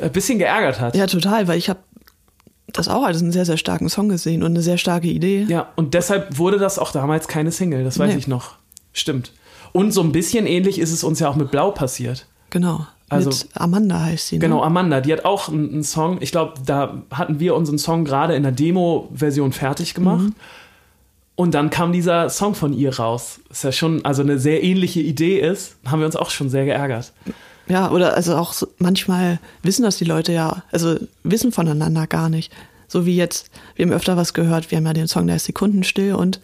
ein 0.00 0.10
bisschen 0.12 0.38
geärgert 0.38 0.80
hat. 0.80 0.96
Ja, 0.96 1.06
total, 1.06 1.48
weil 1.48 1.58
ich 1.58 1.68
habe 1.68 1.80
das 2.68 2.88
auch 2.88 3.02
als 3.04 3.20
einen 3.20 3.32
sehr, 3.32 3.44
sehr 3.44 3.58
starken 3.58 3.88
Song 3.90 4.08
gesehen 4.08 4.42
und 4.42 4.52
eine 4.52 4.62
sehr 4.62 4.78
starke 4.78 5.08
Idee. 5.08 5.44
Ja, 5.48 5.68
und 5.76 5.92
deshalb 5.94 6.38
wurde 6.38 6.58
das 6.58 6.78
auch 6.78 6.90
damals 6.92 7.28
keine 7.28 7.52
Single, 7.52 7.84
das 7.84 7.98
weiß 7.98 8.12
Nee. 8.12 8.18
ich 8.18 8.28
noch. 8.28 8.52
Stimmt. 8.94 9.32
Und 9.72 9.92
so 9.92 10.02
ein 10.02 10.12
bisschen 10.12 10.46
ähnlich 10.46 10.78
ist 10.78 10.92
es 10.92 11.04
uns 11.04 11.18
ja 11.20 11.28
auch 11.28 11.36
mit 11.36 11.50
Blau 11.50 11.70
passiert. 11.70 12.26
Genau. 12.50 12.86
Also- 13.12 13.30
Mit 13.30 13.48
Amanda 13.54 14.00
heißt 14.00 14.28
sie. 14.28 14.36
Ne? 14.36 14.40
Genau, 14.40 14.62
Amanda, 14.62 15.00
die 15.00 15.12
hat 15.12 15.24
auch 15.24 15.48
einen, 15.48 15.82
Song, 15.84 16.18
ich 16.20 16.30
glaube, 16.32 16.54
da 16.64 17.02
hatten 17.10 17.40
wir 17.40 17.54
unseren 17.54 17.78
Song 17.78 18.04
gerade 18.04 18.34
in 18.34 18.42
der 18.42 18.52
Demo-Version 18.52 19.52
fertig 19.52 19.94
gemacht. 19.94 20.22
Mhm. 20.22 20.34
Und 21.34 21.54
dann 21.54 21.70
kam 21.70 21.92
dieser 21.92 22.28
Song 22.28 22.54
von 22.54 22.72
ihr 22.72 22.96
raus. 22.98 23.40
Ist 23.50 23.64
ja 23.64 23.72
schon, 23.72 24.04
also 24.04 24.22
eine 24.22 24.38
sehr 24.38 24.62
ähnliche 24.62 25.00
Idee 25.00 25.40
ist, 25.40 25.76
haben 25.86 26.00
wir 26.00 26.06
uns 26.06 26.14
auch 26.16 26.30
schon 26.30 26.50
sehr 26.50 26.64
geärgert. 26.66 27.12
Ja, 27.68 27.90
oder 27.90 28.14
also 28.14 28.36
auch 28.36 28.52
so, 28.52 28.66
manchmal 28.78 29.38
wissen 29.62 29.82
das 29.82 29.96
die 29.96 30.04
Leute 30.04 30.32
ja, 30.32 30.62
also 30.72 30.96
wissen 31.22 31.52
voneinander 31.52 32.06
gar 32.06 32.28
nicht. 32.28 32.52
So 32.86 33.06
wie 33.06 33.16
jetzt, 33.16 33.50
wir 33.76 33.86
haben 33.86 33.92
öfter 33.92 34.16
was 34.18 34.34
gehört, 34.34 34.70
wir 34.70 34.76
haben 34.78 34.84
ja 34.86 34.92
den 34.92 35.08
Song, 35.08 35.26
der 35.26 35.36
ist 35.36 35.46
Sekunden 35.46 35.82
still 35.84 36.14
und 36.14 36.40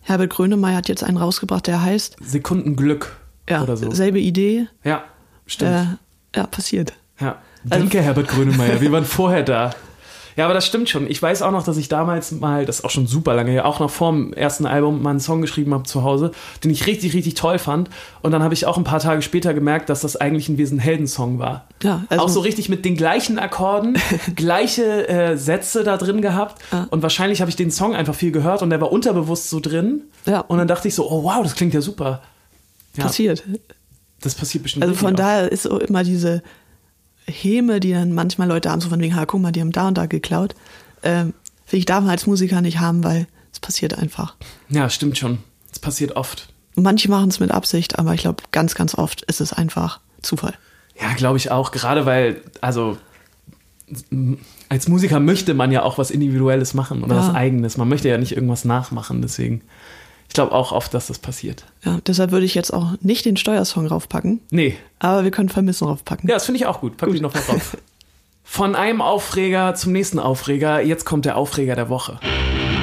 Herbert 0.00 0.30
Grönemeyer 0.30 0.76
hat 0.76 0.88
jetzt 0.88 1.04
einen 1.04 1.18
rausgebracht, 1.18 1.68
der 1.68 1.80
heißt, 1.82 2.16
Sekundenglück 2.20 3.16
ja, 3.48 3.62
oder 3.62 3.76
so. 3.76 3.90
selbe 3.92 4.18
Idee, 4.18 4.66
Ja, 4.82 5.04
stimmt. 5.46 5.70
äh, 5.70 5.84
ja, 6.34 6.46
passiert. 6.46 6.92
Ja. 7.20 7.36
Danke, 7.64 8.00
Herbert 8.02 8.28
Grönemeyer. 8.28 8.80
Wir 8.80 8.90
waren 8.92 9.04
vorher 9.06 9.42
da. 9.42 9.70
Ja, 10.34 10.46
aber 10.46 10.54
das 10.54 10.64
stimmt 10.64 10.88
schon. 10.88 11.10
Ich 11.10 11.20
weiß 11.20 11.42
auch 11.42 11.50
noch, 11.50 11.62
dass 11.62 11.76
ich 11.76 11.88
damals 11.90 12.32
mal, 12.32 12.64
das 12.64 12.78
ist 12.78 12.84
auch 12.86 12.90
schon 12.90 13.06
super 13.06 13.34
lange 13.34 13.50
her, 13.50 13.66
auch 13.66 13.80
noch 13.80 13.90
vor 13.90 14.10
dem 14.12 14.32
ersten 14.32 14.64
Album 14.64 15.02
mal 15.02 15.10
einen 15.10 15.20
Song 15.20 15.42
geschrieben 15.42 15.74
habe 15.74 15.82
zu 15.84 16.04
Hause, 16.04 16.32
den 16.64 16.70
ich 16.70 16.86
richtig, 16.86 17.12
richtig 17.12 17.34
toll 17.34 17.58
fand. 17.58 17.90
Und 18.22 18.32
dann 18.32 18.42
habe 18.42 18.54
ich 18.54 18.64
auch 18.64 18.78
ein 18.78 18.84
paar 18.84 18.98
Tage 19.00 19.20
später 19.20 19.52
gemerkt, 19.52 19.90
dass 19.90 20.00
das 20.00 20.16
eigentlich 20.16 20.48
ein 20.48 20.56
Wesen 20.56 20.78
Heldensong 20.78 21.38
war. 21.38 21.66
Ja, 21.82 22.04
also- 22.08 22.24
auch 22.24 22.28
so 22.30 22.40
richtig 22.40 22.70
mit 22.70 22.86
den 22.86 22.96
gleichen 22.96 23.38
Akkorden, 23.38 23.98
gleiche 24.34 25.06
äh, 25.06 25.36
Sätze 25.36 25.84
da 25.84 25.98
drin 25.98 26.22
gehabt. 26.22 26.62
Ja. 26.72 26.86
Und 26.90 27.02
wahrscheinlich 27.02 27.42
habe 27.42 27.50
ich 27.50 27.56
den 27.56 27.70
Song 27.70 27.94
einfach 27.94 28.14
viel 28.14 28.32
gehört 28.32 28.62
und 28.62 28.70
der 28.70 28.80
war 28.80 28.90
unterbewusst 28.90 29.50
so 29.50 29.60
drin. 29.60 30.04
Ja. 30.24 30.40
Und 30.40 30.56
dann 30.56 30.66
dachte 30.66 30.88
ich 30.88 30.94
so, 30.94 31.10
oh 31.10 31.24
wow, 31.24 31.42
das 31.42 31.54
klingt 31.54 31.74
ja 31.74 31.82
super. 31.82 32.22
Ja, 32.96 33.04
Passiert. 33.04 33.44
Das 34.22 34.34
passiert 34.34 34.62
bestimmt. 34.62 34.82
Also 34.84 34.92
wirklich 34.94 35.08
von 35.08 35.16
daher 35.16 35.50
ist 35.52 35.62
so 35.64 35.78
immer 35.78 36.04
diese 36.04 36.42
Häme, 37.26 37.78
die 37.80 37.92
dann 37.92 38.12
manchmal 38.14 38.48
Leute 38.48 38.70
haben, 38.70 38.80
so 38.80 38.88
von 38.88 39.00
wegen, 39.00 39.14
ha, 39.14 39.26
guck 39.26 39.40
mal, 39.40 39.52
die 39.52 39.60
haben 39.60 39.72
da 39.72 39.88
und 39.88 39.98
da 39.98 40.06
geklaut. 40.06 40.54
Ähm, 41.02 41.34
will 41.70 41.78
ich 41.78 41.84
darf 41.86 42.00
man 42.00 42.10
als 42.10 42.26
Musiker 42.26 42.60
nicht 42.60 42.80
haben, 42.80 43.04
weil 43.04 43.26
es 43.52 43.60
passiert 43.60 43.96
einfach. 43.98 44.34
Ja, 44.68 44.88
stimmt 44.90 45.18
schon. 45.18 45.38
Das 45.70 45.78
passiert 45.78 46.16
oft. 46.16 46.48
Manche 46.74 47.10
machen 47.10 47.28
es 47.28 47.38
mit 47.38 47.50
Absicht, 47.50 47.98
aber 47.98 48.14
ich 48.14 48.22
glaube, 48.22 48.42
ganz, 48.50 48.74
ganz 48.74 48.94
oft 48.94 49.22
ist 49.22 49.40
es 49.40 49.52
einfach 49.52 50.00
Zufall. 50.22 50.54
Ja, 51.00 51.12
glaube 51.14 51.36
ich 51.36 51.50
auch. 51.50 51.70
Gerade 51.70 52.06
weil, 52.06 52.40
also 52.60 52.96
als 54.68 54.88
Musiker 54.88 55.20
möchte 55.20 55.52
man 55.54 55.70
ja 55.70 55.82
auch 55.82 55.98
was 55.98 56.10
Individuelles 56.10 56.72
machen 56.74 57.04
oder 57.04 57.14
Ja. 57.14 57.20
was 57.28 57.34
Eigenes. 57.34 57.76
Man 57.76 57.88
möchte 57.88 58.08
ja 58.08 58.16
nicht 58.18 58.32
irgendwas 58.34 58.64
nachmachen. 58.64 59.20
Deswegen, 59.20 59.62
ich 60.32 60.34
glaube 60.34 60.52
auch 60.52 60.72
oft, 60.72 60.94
dass 60.94 61.08
das 61.08 61.18
passiert. 61.18 61.66
Ja, 61.84 61.98
deshalb 62.06 62.30
würde 62.30 62.46
ich 62.46 62.54
jetzt 62.54 62.72
auch 62.72 62.94
nicht 63.02 63.26
den 63.26 63.36
Steuersong 63.36 63.86
raufpacken, 63.86 64.40
Nee, 64.50 64.78
aber 64.98 65.24
wir 65.24 65.30
können 65.30 65.50
Vermissen 65.50 65.86
raufpacken. 65.86 66.26
ja, 66.26 66.36
das 66.36 66.46
finde 66.46 66.56
ich 66.58 66.64
auch 66.64 66.80
gut. 66.80 66.96
Pack 66.96 67.10
die 67.12 67.20
noch 67.20 67.34
mal 67.34 67.42
drauf. 67.42 67.76
Von 68.42 68.74
einem 68.74 69.02
Aufreger 69.02 69.74
zum 69.74 69.92
nächsten 69.92 70.18
Aufreger. 70.18 70.80
Jetzt 70.80 71.04
kommt 71.04 71.26
der 71.26 71.36
Aufreger 71.36 71.74
der 71.76 71.90
Woche. 71.90 72.18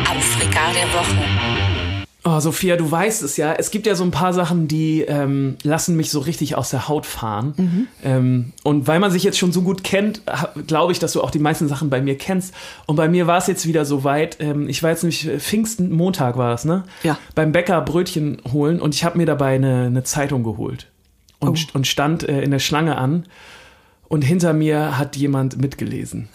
Aufreger 0.08 0.62
der 0.76 0.94
Woche. 0.94 1.59
Oh, 2.32 2.40
Sophia, 2.42 2.76
du 2.76 2.92
weißt 2.92 3.24
es 3.24 3.38
ja. 3.38 3.54
Es 3.54 3.72
gibt 3.72 3.88
ja 3.88 3.96
so 3.96 4.04
ein 4.04 4.12
paar 4.12 4.34
Sachen, 4.34 4.68
die 4.68 5.02
ähm, 5.02 5.56
lassen 5.64 5.96
mich 5.96 6.12
so 6.12 6.20
richtig 6.20 6.56
aus 6.56 6.70
der 6.70 6.88
Haut 6.88 7.06
fahren. 7.08 7.88
Ähm, 8.04 8.52
und 8.64 8.88
weil 8.88 9.00
man 9.00 9.10
sich 9.10 9.24
jetzt 9.24 9.38
schon 9.40 9.52
so 9.52 9.62
gut 9.64 9.84
kennt, 9.84 10.22
glaube 10.68 10.92
ich, 10.92 11.00
dass 11.00 11.14
du 11.14 11.22
auch 11.22 11.32
die 11.32 11.40
meisten 11.40 11.68
Sachen 11.68 11.90
bei 11.90 12.02
mir 12.02 12.18
kennst. 12.18 12.54
Und 12.86 12.98
bei 12.98 13.08
mir 13.08 13.26
war 13.26 13.38
es 13.38 13.48
jetzt 13.48 13.66
wieder 13.66 13.84
so 13.86 14.04
weit. 14.04 14.38
Ähm, 14.42 14.70
ich 14.70 14.84
war 14.84 14.92
jetzt 14.92 15.02
nämlich 15.04 15.28
äh, 15.28 15.40
Pfingsten, 15.40 15.92
Montag 15.92 16.38
war 16.38 16.52
das, 16.52 16.66
ne? 16.66 16.84
Ja. 17.04 17.18
Beim 17.36 17.52
Bäcker 17.52 17.82
Brötchen 17.82 18.42
holen 18.52 18.80
und 18.80 18.94
ich 18.94 19.04
habe 19.04 19.18
mir 19.18 19.26
dabei 19.26 19.56
eine, 19.56 19.86
eine 19.86 20.04
Zeitung 20.04 20.44
geholt. 20.44 20.88
Und, 21.40 21.68
Oh. 21.74 21.78
und 21.78 21.88
stand 21.88 22.28
äh, 22.28 22.42
in 22.42 22.52
der 22.52 22.60
Schlange 22.60 22.98
an. 22.98 23.26
Und 24.10 24.24
hinter 24.24 24.54
mir 24.54 24.98
hat 24.98 25.16
jemand 25.16 25.62
mitgelesen. 25.62 26.30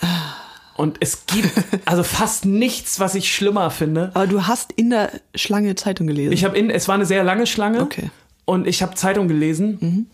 Und 0.77 0.97
es 1.01 1.27
gibt 1.27 1.51
also 1.85 2.03
fast 2.03 2.45
nichts, 2.45 2.99
was 3.01 3.15
ich 3.15 3.33
schlimmer 3.33 3.71
finde. 3.71 4.11
Aber 4.15 4.27
du 4.27 4.47
hast 4.47 4.73
in 4.73 4.91
der 4.91 5.11
Schlange 5.35 5.75
Zeitung 5.77 6.07
gelesen. 6.07 6.33
Ich 6.33 6.45
habe 6.45 6.59
in, 6.59 6.71
es 6.71 6.89
war 6.89 6.97
eine 6.97 7.07
sehr 7.07 7.23
lange 7.23 7.47
Schlange. 7.47 7.81
Okay. 7.81 8.11
Und 8.45 8.67
ich 8.67 8.83
habe 8.83 8.95
Zeitung 8.95 9.29
gelesen. 9.29 10.09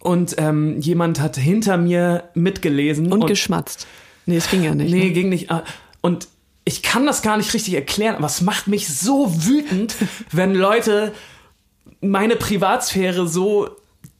Und 0.00 0.36
ähm, 0.38 0.80
jemand 0.80 1.20
hat 1.20 1.36
hinter 1.36 1.76
mir 1.76 2.24
mitgelesen. 2.34 3.12
und, 3.12 3.26
geschmatzt. 3.26 3.86
Nee, 4.24 4.36
es 4.36 4.50
ging 4.50 4.62
ja 4.62 4.74
nicht. 4.74 4.90
Nee, 4.90 5.04
ne? 5.06 5.12
ging 5.12 5.28
nicht. 5.28 5.50
Ah, 5.50 5.64
Und 6.00 6.28
ich 6.64 6.82
kann 6.82 7.06
das 7.06 7.22
gar 7.22 7.36
nicht 7.36 7.52
richtig 7.54 7.74
erklären, 7.74 8.16
aber 8.16 8.26
es 8.26 8.40
macht 8.40 8.66
mich 8.66 8.88
so 8.88 9.32
wütend, 9.44 9.94
wenn 10.32 10.54
Leute 10.54 11.12
meine 12.00 12.36
Privatsphäre 12.36 13.26
so 13.28 13.68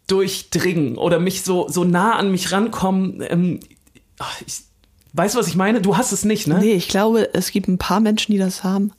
durchdringen 0.07 0.97
oder 0.97 1.19
mich 1.19 1.43
so, 1.43 1.69
so 1.69 1.85
nah 1.85 2.17
an 2.17 2.31
mich 2.31 2.53
rankommen. 2.53 3.23
Ähm, 3.29 3.61
ich, 4.47 4.63
weißt 5.17 5.35
du, 5.35 5.39
was 5.39 5.49
ich 5.49 5.57
meine? 5.57 5.81
Du 5.81 5.97
hast 5.97 6.13
es 6.13 6.25
nicht, 6.25 6.47
ne? 6.47 6.59
Nee, 6.59 6.75
ich 6.75 6.89
glaube, 6.89 7.35
es 7.35 7.51
gibt 7.51 7.69
ein 7.69 7.79
paar 7.79 8.01
Menschen, 8.01 8.33
die 8.33 8.39
das 8.39 8.65
haben, 8.65 8.93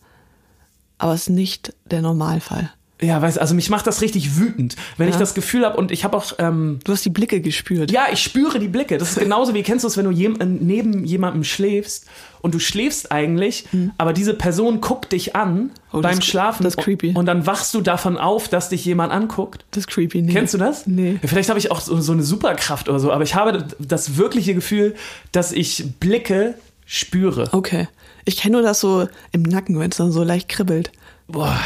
aber 0.98 1.14
es 1.14 1.24
ist 1.24 1.30
nicht 1.30 1.74
der 1.86 2.02
Normalfall. 2.02 2.72
Ja, 3.00 3.22
weißt 3.22 3.38
also 3.40 3.54
mich 3.54 3.70
macht 3.70 3.86
das 3.86 4.02
richtig 4.02 4.38
wütend, 4.38 4.76
wenn 4.98 5.08
ich 5.08 5.14
Ja. 5.14 5.20
das 5.20 5.36
Gefühl 5.36 5.64
habe 5.66 5.78
und 5.78 5.92
ich 5.92 6.04
habe 6.04 6.18
auch 6.18 6.34
ähm, 6.40 6.80
Du 6.84 6.92
hast 6.94 7.06
die 7.06 7.12
Blicke 7.12 7.42
gespürt. 7.42 7.92
Ja, 7.92 8.08
ich 8.12 8.22
spüre 8.24 8.58
die 8.58 8.68
Blicke. 8.68 8.98
Das 8.98 9.12
ist 9.12 9.20
genauso 9.20 9.54
wie 9.54 9.62
kennst 9.62 9.84
du 9.84 9.88
es, 9.88 9.98
wenn 9.98 10.06
du 10.06 10.12
jem, 10.12 10.40
äh, 10.42 10.46
neben 10.46 11.06
jemandem 11.06 11.44
schläfst 11.44 12.06
und 12.42 12.56
du 12.56 12.60
schläfst 12.60 13.12
eigentlich, 13.12 13.66
aber 14.00 14.14
diese 14.14 14.34
Person 14.34 14.82
guckt 14.82 15.12
dich 15.12 15.36
an 15.36 15.56
Mhm. 15.56 15.72
Oh, 15.94 16.02
beim 16.02 16.16
das- 16.18 16.26
Schlafen 16.26 16.64
das 16.64 16.74
ist 16.76 16.84
creepy. 16.84 17.14
und 17.16 17.26
dann 17.28 17.46
wachst 17.46 17.74
du 17.76 17.82
davon 17.82 18.18
auf, 18.18 18.48
dass 18.50 18.70
dich 18.70 18.84
jemand 18.84 19.14
anguckt. 19.14 19.64
Das 19.72 19.82
ist 19.82 19.88
creepy. 19.88 20.22
Nee. 20.24 20.34
Kennst 20.34 20.54
du 20.56 20.58
das? 20.58 20.88
Nee. 20.88 21.20
Ja, 21.22 21.28
Vielleicht 21.28 21.50
habe 21.50 21.60
ich 21.60 21.70
auch 21.72 21.80
so, 21.82 22.00
so 22.02 22.12
eine 22.14 22.24
Superkraft 22.24 22.90
oder 22.90 23.00
so, 23.00 23.12
aber 23.12 23.24
ich 23.24 23.36
habe 23.36 23.66
das 23.80 24.18
wirkliche 24.18 24.54
Gefühl, 24.56 24.96
dass 25.32 25.52
ich 25.52 25.86
Blicke 26.00 26.56
spüre. 26.88 27.50
Okay. 27.52 27.88
Ich 28.26 28.38
kenne 28.38 28.54
nur 28.54 28.62
das 28.64 28.80
so 28.80 29.08
im 29.32 29.44
Nacken, 29.44 29.80
wenn 29.80 29.92
es 29.92 29.98
dann 29.98 30.12
so 30.12 30.24
leicht 30.24 30.50
kribbelt. 30.50 30.92
Boah, 31.28 31.60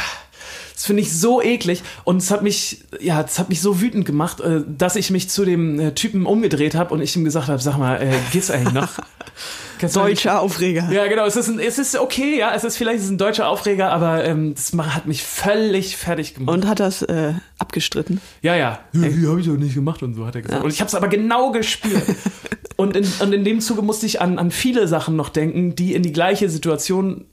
das 0.82 0.88
finde 0.88 1.02
ich 1.02 1.16
so 1.16 1.40
eklig 1.40 1.80
und 2.02 2.16
es 2.16 2.32
hat 2.32 2.42
mich, 2.42 2.82
ja, 3.00 3.20
es 3.20 3.38
hat 3.38 3.48
mich 3.48 3.60
so 3.60 3.80
wütend 3.80 4.04
gemacht, 4.04 4.40
äh, 4.40 4.62
dass 4.66 4.96
ich 4.96 5.12
mich 5.12 5.30
zu 5.30 5.44
dem 5.44 5.78
äh, 5.78 5.94
Typen 5.94 6.26
umgedreht 6.26 6.74
habe 6.74 6.92
und 6.92 7.00
ich 7.00 7.14
ihm 7.14 7.22
gesagt 7.22 7.46
habe, 7.46 7.62
sag 7.62 7.78
mal, 7.78 8.02
äh, 8.02 8.16
geht's 8.32 8.50
eigentlich 8.50 8.74
noch? 8.74 8.88
Deutscher 9.94 10.40
Aufreger. 10.40 10.88
Ja, 10.90 11.06
genau. 11.06 11.24
Es 11.24 11.36
ist, 11.36 11.48
ein, 11.48 11.58
es 11.58 11.78
ist 11.78 11.96
okay, 11.96 12.38
ja. 12.38 12.54
Es 12.54 12.62
ist 12.62 12.76
vielleicht 12.76 12.98
es 12.98 13.04
ist 13.04 13.10
ein 13.10 13.18
deutscher 13.18 13.48
Aufreger, 13.48 13.90
aber 13.90 14.24
ähm, 14.24 14.54
das 14.54 14.72
hat 14.94 15.06
mich 15.06 15.24
völlig 15.24 15.96
fertig 15.96 16.34
gemacht. 16.34 16.54
Und 16.54 16.68
hat 16.68 16.78
das 16.78 17.02
äh, 17.02 17.34
abgestritten. 17.58 18.20
ja, 18.42 18.54
ja. 18.54 18.78
Ja, 18.92 19.28
habe 19.28 19.40
ich 19.40 19.46
doch 19.46 19.56
nicht 19.56 19.74
gemacht 19.74 20.02
und 20.04 20.14
so 20.14 20.24
hat 20.24 20.36
er 20.36 20.42
gesagt. 20.42 20.62
Und 20.62 20.72
ich 20.72 20.80
habe 20.80 20.88
es 20.88 20.94
aber 20.94 21.08
genau 21.08 21.50
gespürt. 21.50 22.04
und, 22.76 22.96
in, 22.96 23.04
und 23.20 23.32
in 23.32 23.44
dem 23.44 23.60
Zuge 23.60 23.82
musste 23.82 24.06
ich 24.06 24.20
an, 24.20 24.38
an 24.38 24.52
viele 24.52 24.86
Sachen 24.86 25.16
noch 25.16 25.30
denken, 25.30 25.74
die 25.74 25.94
in 25.94 26.02
die 26.02 26.12
gleiche 26.12 26.48
Situation 26.48 27.24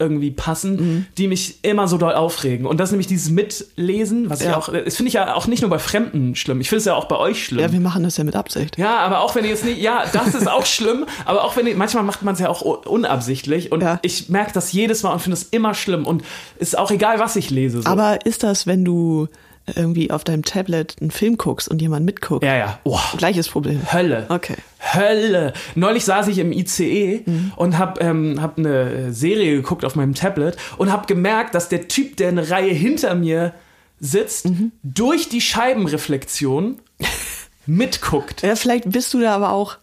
irgendwie 0.00 0.30
passen, 0.30 0.76
Mhm. 0.76 1.06
die 1.18 1.26
mich 1.28 1.58
immer 1.62 1.88
so 1.88 1.98
doll 1.98 2.12
aufregen. 2.14 2.66
Und 2.66 2.78
das 2.78 2.88
ist 2.88 2.92
nämlich 2.92 3.06
dieses 3.08 3.30
Mitlesen, 3.30 4.30
was 4.30 4.40
ich 4.40 4.46
Ja. 4.46 4.56
auch, 4.56 4.68
das 4.72 4.96
finde 4.96 5.08
ich 5.08 5.14
ja 5.14 5.34
auch 5.34 5.46
nicht 5.48 5.60
nur 5.60 5.70
bei 5.70 5.78
Fremden 5.80 6.34
schlimm. 6.36 6.60
Ich 6.60 6.68
finde 6.68 6.78
es 6.78 6.84
ja 6.84 6.94
auch 6.94 7.06
bei 7.06 7.16
euch 7.16 7.44
schlimm. 7.44 7.60
Ja, 7.60 7.72
wir 7.72 7.80
machen 7.80 8.02
das 8.04 8.16
ja 8.16 8.24
mit 8.24 8.36
Absicht. 8.36 8.78
Ja, 8.78 8.98
aber 8.98 9.20
auch 9.20 9.34
wenn 9.34 9.44
ihr 9.44 9.50
jetzt 9.50 9.64
nicht, 9.64 9.80
ja, 9.80 10.04
das 10.12 10.34
ist 10.34 10.48
auch 10.48 10.66
schlimm, 10.66 11.04
aber 11.24 11.42
auch 11.44 11.56
wenn 11.56 11.66
ihr, 11.66 11.76
manchmal 11.76 12.04
macht 12.04 12.22
man 12.22 12.34
es 12.34 12.40
ja 12.40 12.48
auch 12.48 12.62
unabsichtlich 12.62 13.72
und 13.72 13.82
Ja. 13.82 13.98
ich 14.02 14.28
merke 14.28 14.52
das 14.52 14.72
jedes 14.72 15.02
Mal 15.02 15.12
und 15.12 15.20
finde 15.20 15.36
es 15.36 15.44
immer 15.44 15.74
schlimm 15.74 16.06
und 16.06 16.22
ist 16.58 16.76
auch 16.78 16.90
egal, 16.90 17.18
was 17.18 17.36
ich 17.36 17.50
lese. 17.50 17.82
So. 17.82 17.88
Aber 17.88 18.24
ist 18.26 18.42
das, 18.42 18.66
wenn 18.66 18.84
du 18.84 19.28
irgendwie 19.74 20.10
auf 20.10 20.24
deinem 20.24 20.44
Tablet 20.44 20.96
einen 21.00 21.10
Film 21.10 21.36
guckst 21.36 21.68
und 21.68 21.80
jemand 21.82 22.04
mitguckt? 22.06 22.44
ja, 22.44 22.56
ja, 22.56 22.78
oh, 22.84 22.98
Gleiches 23.16 23.48
Problem. 23.48 23.80
Hölle. 23.92 24.26
Okay. 24.28 24.56
Hölle. 24.94 25.52
Neulich 25.74 26.04
saß 26.04 26.28
ich 26.28 26.38
im 26.38 26.52
ICE 26.52 27.24
und 27.56 27.78
habe 27.78 28.00
ähm, 28.00 28.40
hab 28.40 28.58
eine 28.58 29.12
Serie 29.12 29.56
geguckt 29.56 29.84
auf 29.84 29.96
meinem 29.96 30.14
Tablet 30.14 30.56
und 30.76 30.92
habe 30.92 31.06
gemerkt, 31.06 31.54
dass 31.54 31.68
der 31.68 31.88
Typ, 31.88 32.16
der 32.16 32.28
eine 32.28 32.48
Reihe 32.50 32.72
hinter 32.72 33.14
mir 33.14 33.54
sitzt, 34.00 34.48
durch 34.84 35.28
die 35.28 35.40
Scheibenreflexion 35.40 36.78
mitguckt. 37.66 38.42
Ja, 38.42 38.54
vielleicht 38.56 38.90
bist 38.90 39.12
du 39.14 39.20
da 39.20 39.34
aber 39.34 39.50
auch, 39.52 39.76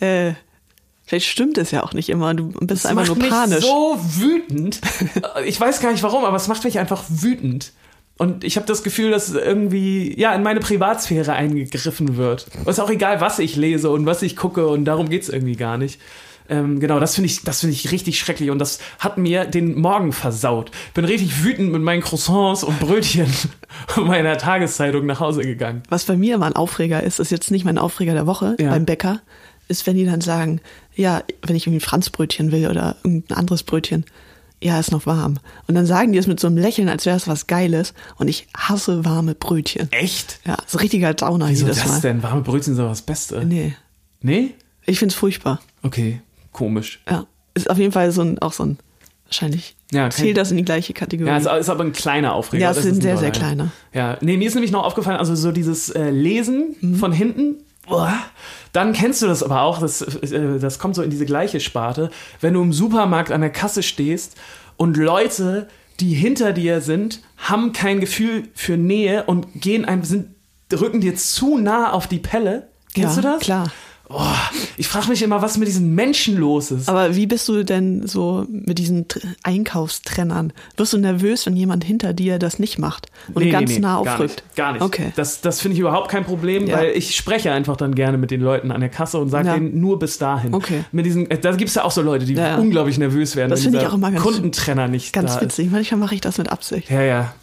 äh, 0.00 0.32
vielleicht 1.04 1.26
stimmt 1.26 1.58
es 1.58 1.70
ja 1.70 1.82
auch 1.82 1.92
nicht 1.92 2.08
immer. 2.08 2.34
Du 2.34 2.48
bist 2.48 2.84
Das 2.84 2.86
einfach 2.86 3.06
macht 3.06 3.16
nur 3.16 3.16
mich 3.18 3.30
panisch. 3.30 3.64
so 3.64 3.98
wütend. 4.18 4.80
Ich 5.46 5.60
weiß 5.60 5.80
gar 5.80 5.92
nicht 5.92 6.02
warum, 6.02 6.24
aber 6.24 6.36
es 6.36 6.48
macht 6.48 6.64
mich 6.64 6.78
einfach 6.78 7.04
wütend. 7.08 7.72
Und 8.18 8.44
ich 8.44 8.56
habe 8.56 8.66
das 8.66 8.82
Gefühl, 8.82 9.10
dass 9.10 9.30
irgendwie 9.32 10.18
ja 10.18 10.34
in 10.34 10.42
meine 10.42 10.60
Privatsphäre 10.60 11.32
eingegriffen 11.34 12.16
wird. 12.16 12.46
Und 12.60 12.68
ist 12.68 12.80
auch 12.80 12.90
egal, 12.90 13.20
was 13.20 13.38
ich 13.38 13.56
lese 13.56 13.90
und 13.90 14.06
was 14.06 14.22
ich 14.22 14.36
gucke 14.36 14.66
und 14.68 14.84
darum 14.86 15.08
geht's 15.08 15.28
irgendwie 15.28 15.56
gar 15.56 15.76
nicht. 15.76 16.00
Ähm, 16.48 16.78
genau, 16.78 17.00
das 17.00 17.16
finde 17.16 17.26
ich, 17.26 17.42
das 17.42 17.60
finde 17.60 17.74
ich 17.74 17.90
richtig 17.90 18.18
schrecklich 18.20 18.50
und 18.50 18.58
das 18.60 18.78
hat 19.00 19.18
mir 19.18 19.44
den 19.46 19.78
Morgen 19.80 20.12
versaut. 20.12 20.70
Bin 20.94 21.04
richtig 21.04 21.42
wütend 21.44 21.72
mit 21.72 21.82
meinen 21.82 22.02
Croissants 22.02 22.62
und 22.62 22.78
Brötchen 22.78 23.26
und 23.96 24.06
meiner 24.06 24.38
Tageszeitung 24.38 25.06
nach 25.06 25.18
Hause 25.20 25.42
gegangen. 25.42 25.82
Was 25.88 26.04
bei 26.04 26.16
mir 26.16 26.36
immer 26.36 26.46
ein 26.46 26.54
Aufreger 26.56 27.02
ist, 27.02 27.18
ist 27.18 27.30
jetzt 27.32 27.50
nicht 27.50 27.64
mein 27.64 27.78
Aufreger 27.78 28.14
der 28.14 28.26
Woche 28.26 28.56
Ja. 28.60 28.70
beim 28.70 28.86
Bäcker, 28.86 29.20
ist, 29.68 29.86
wenn 29.88 29.96
die 29.96 30.06
dann 30.06 30.20
sagen, 30.20 30.60
ja, 30.94 31.22
wenn 31.44 31.56
ich 31.56 31.66
irgendwie 31.66 31.78
ein 31.84 31.88
Franzbrötchen 31.88 32.52
will 32.52 32.68
oder 32.70 32.96
irgendein 33.02 33.36
anderes 33.38 33.64
Brötchen, 33.64 34.04
ja, 34.62 34.78
ist 34.80 34.90
noch 34.92 35.06
warm. 35.06 35.38
Und 35.68 35.74
dann 35.74 35.86
sagen 35.86 36.12
die 36.12 36.18
es 36.18 36.26
mit 36.26 36.40
so 36.40 36.46
einem 36.46 36.56
Lächeln, 36.56 36.88
als 36.88 37.04
wäre 37.06 37.16
es 37.16 37.28
was 37.28 37.46
Geiles. 37.46 37.92
Und 38.16 38.28
ich 38.28 38.46
hasse 38.56 39.04
warme 39.04 39.34
Brötchen. 39.34 39.90
Echt? 39.92 40.40
Ja, 40.46 40.56
ist 40.66 40.74
ein 40.74 40.78
richtiger 40.80 41.12
Downer 41.14 41.48
Wieso 41.48 41.66
jedes 41.66 41.82
das 41.82 41.88
Mal. 41.92 42.00
denn? 42.00 42.22
Warme 42.22 42.40
Brötchen 42.42 42.74
sind 42.74 42.82
doch 42.84 42.90
das 42.90 43.02
Beste. 43.02 43.44
Nee, 43.44 43.74
Nee? 44.22 44.54
ich 44.86 44.98
find's 44.98 45.14
furchtbar. 45.14 45.60
Okay, 45.82 46.20
komisch. 46.52 47.00
Ja, 47.08 47.26
ist 47.54 47.68
auf 47.70 47.78
jeden 47.78 47.92
Fall 47.92 48.10
so 48.12 48.22
ein, 48.22 48.38
auch 48.40 48.52
so 48.52 48.64
ein, 48.64 48.78
wahrscheinlich 49.26 49.76
Ja, 49.92 50.08
zählt 50.10 50.36
das 50.36 50.50
in 50.50 50.56
die 50.56 50.64
gleiche 50.64 50.92
Kategorie. 50.94 51.28
Ja, 51.28 51.36
es 51.36 51.44
ist 51.62 51.68
aber 51.68 51.84
ein 51.84 51.92
kleiner 51.92 52.32
Aufreger. 52.32 52.62
Ja, 52.64 52.70
es 52.70 52.82
sind 52.82 53.02
sehr, 53.02 53.18
sehr 53.18 53.30
kleine. 53.32 53.70
Ja, 53.92 54.16
nee, 54.20 54.36
mir 54.36 54.48
ist 54.48 54.54
nämlich 54.54 54.72
noch 54.72 54.84
aufgefallen, 54.84 55.18
also 55.18 55.34
so 55.34 55.52
dieses 55.52 55.90
äh, 55.90 56.10
Lesen 56.10 56.76
Mhm. 56.80 56.94
von 56.96 57.12
hinten, 57.12 57.56
dann 58.72 58.92
kennst 58.92 59.22
du 59.22 59.26
das 59.26 59.42
aber 59.42 59.62
auch, 59.62 59.78
das, 59.78 60.02
äh, 60.02 60.58
das 60.58 60.78
kommt 60.78 60.94
so 60.94 61.02
in 61.02 61.10
diese 61.10 61.26
gleiche 61.26 61.60
Sparte, 61.60 62.10
wenn 62.40 62.54
du 62.54 62.62
im 62.62 62.72
Supermarkt 62.72 63.32
an 63.32 63.40
der 63.40 63.50
Kasse 63.50 63.82
stehst 63.82 64.36
und 64.76 64.96
Leute 64.96 65.68
die 66.00 66.14
hinter 66.14 66.52
dir 66.52 66.80
sind, 66.80 67.20
haben 67.36 67.72
kein 67.72 68.00
Gefühl 68.00 68.48
für 68.54 68.76
Nähe 68.76 69.24
und 69.24 69.46
gehen 69.54 69.84
einem, 69.84 70.04
sind, 70.04 70.34
rücken 70.72 71.00
dir 71.00 71.16
zu 71.16 71.58
nah 71.58 71.92
auf 71.92 72.06
die 72.06 72.18
Pelle. 72.18 72.68
Kennst 72.94 73.16
ja, 73.16 73.22
du 73.22 73.28
das? 73.28 73.40
Klar. 73.40 73.72
Oh, 74.08 74.20
ich 74.76 74.86
frage 74.86 75.08
mich 75.08 75.20
immer, 75.22 75.42
was 75.42 75.58
mit 75.58 75.66
diesen 75.66 75.94
Menschen 75.96 76.36
los 76.36 76.70
ist. 76.70 76.88
Aber 76.88 77.16
wie 77.16 77.26
bist 77.26 77.48
du 77.48 77.64
denn 77.64 78.06
so 78.06 78.46
mit 78.48 78.78
diesen 78.78 79.08
Tr- 79.08 79.20
Einkaufstrennern? 79.42 80.52
Wirst 80.76 80.92
du 80.92 80.98
nervös, 80.98 81.44
wenn 81.46 81.56
jemand 81.56 81.82
hinter 81.82 82.12
dir 82.12 82.38
das 82.38 82.60
nicht 82.60 82.78
macht 82.78 83.08
und 83.34 83.42
Nee, 83.44 83.50
ganz 83.50 83.68
nee, 83.70 83.74
nee, 83.76 83.80
nah 83.80 84.00
gar 84.02 84.14
aufrückt? 84.14 84.44
Nicht, 84.44 84.56
gar 84.56 84.72
nicht. 84.74 84.82
Okay. 84.82 85.12
Das, 85.16 85.40
das 85.40 85.60
finde 85.60 85.74
ich 85.74 85.80
überhaupt 85.80 86.08
kein 86.08 86.24
Problem, 86.24 86.66
Ja. 86.68 86.76
weil 86.78 86.90
ich 86.90 87.16
spreche 87.16 87.50
einfach 87.50 87.76
dann 87.76 87.96
gerne 87.96 88.16
mit 88.16 88.30
den 88.30 88.40
Leuten 88.42 88.70
an 88.70 88.80
der 88.80 88.90
Kasse 88.90 89.18
und 89.18 89.28
sage 89.28 89.48
Ja. 89.48 89.54
denen 89.54 89.80
nur 89.80 89.98
bis 89.98 90.18
dahin. 90.18 90.54
Okay. 90.54 90.84
Mit 90.92 91.04
diesen, 91.04 91.28
äh, 91.30 91.38
da 91.38 91.50
gibt 91.56 91.68
es 91.70 91.74
ja 91.74 91.82
auch 91.84 91.90
so 91.90 92.00
Leute, 92.02 92.26
die 92.26 92.34
Ja, 92.34 92.58
unglaublich 92.58 92.98
nervös 92.98 93.34
werden, 93.34 93.50
Das 93.50 93.60
wenn 93.64 93.72
finde 93.72 93.80
ich 93.84 93.90
auch 93.90 93.94
immer 93.94 94.12
ganz- 94.12 94.22
Kundentrenner 94.22 94.86
nicht 94.86 95.12
Ganz 95.12 95.32
da 95.32 95.38
ist. 95.38 95.44
witzig. 95.44 95.70
Manchmal 95.72 95.98
mache 95.98 96.14
ich 96.14 96.20
das 96.20 96.38
mit 96.38 96.48
Absicht. 96.50 96.90
Ja, 96.90 97.02
ja. 97.02 97.34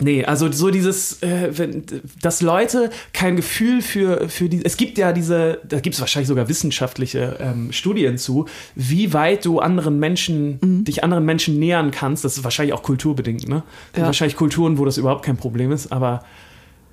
Nee, 0.00 0.24
also 0.24 0.50
so 0.52 0.70
dieses, 0.70 1.22
äh, 1.22 1.50
wenn, 1.52 1.84
dass 2.20 2.42
Leute 2.42 2.90
kein 3.12 3.36
Gefühl 3.36 3.82
für, 3.82 4.28
für 4.28 4.48
die, 4.48 4.64
es 4.64 4.76
gibt 4.76 4.98
ja 4.98 5.12
diese, 5.12 5.60
da 5.68 5.80
gibt 5.80 5.94
es 5.94 6.00
wahrscheinlich 6.00 6.28
sogar 6.28 6.48
wissenschaftliche 6.48 7.36
ähm, 7.40 7.72
Studien 7.72 8.18
zu, 8.18 8.46
wie 8.74 9.12
weit 9.12 9.44
du 9.44 9.60
anderen 9.60 9.98
Menschen, 9.98 10.58
Mhm. 10.60 10.84
dich 10.84 11.02
anderen 11.02 11.24
Menschen 11.24 11.58
nähern 11.58 11.90
kannst. 11.90 12.24
Das 12.24 12.36
ist 12.36 12.44
wahrscheinlich 12.44 12.74
auch 12.74 12.82
kulturbedingt, 12.82 13.48
ne? 13.48 13.62
Ja. 13.96 14.04
Wahrscheinlich 14.04 14.36
Kulturen, 14.36 14.78
wo 14.78 14.84
das 14.84 14.98
überhaupt 14.98 15.24
kein 15.24 15.36
Problem 15.36 15.72
ist, 15.72 15.92
aber 15.92 16.24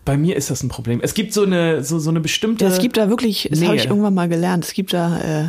bei 0.06 0.18
mir 0.18 0.36
ist 0.36 0.50
das 0.50 0.64
ein 0.64 0.70
Problem. 0.70 1.00
Es 1.02 1.14
gibt 1.14 1.34
so 1.34 1.44
eine, 1.44 1.84
so, 1.84 2.00
so 2.00 2.10
eine 2.10 2.20
bestimmte. 2.20 2.66
Ja, 2.66 2.72
es 2.72 2.80
gibt 2.80 2.98
da 2.98 3.10
wirklich, 3.10 3.48
das 3.50 3.64
habe 3.64 3.76
ich 3.76 3.86
irgendwann 3.86 4.14
mal 4.14 4.28
gelernt, 4.28 4.66
es 4.66 4.74
gibt 4.74 4.94
da 4.94 5.20
äh, 5.20 5.48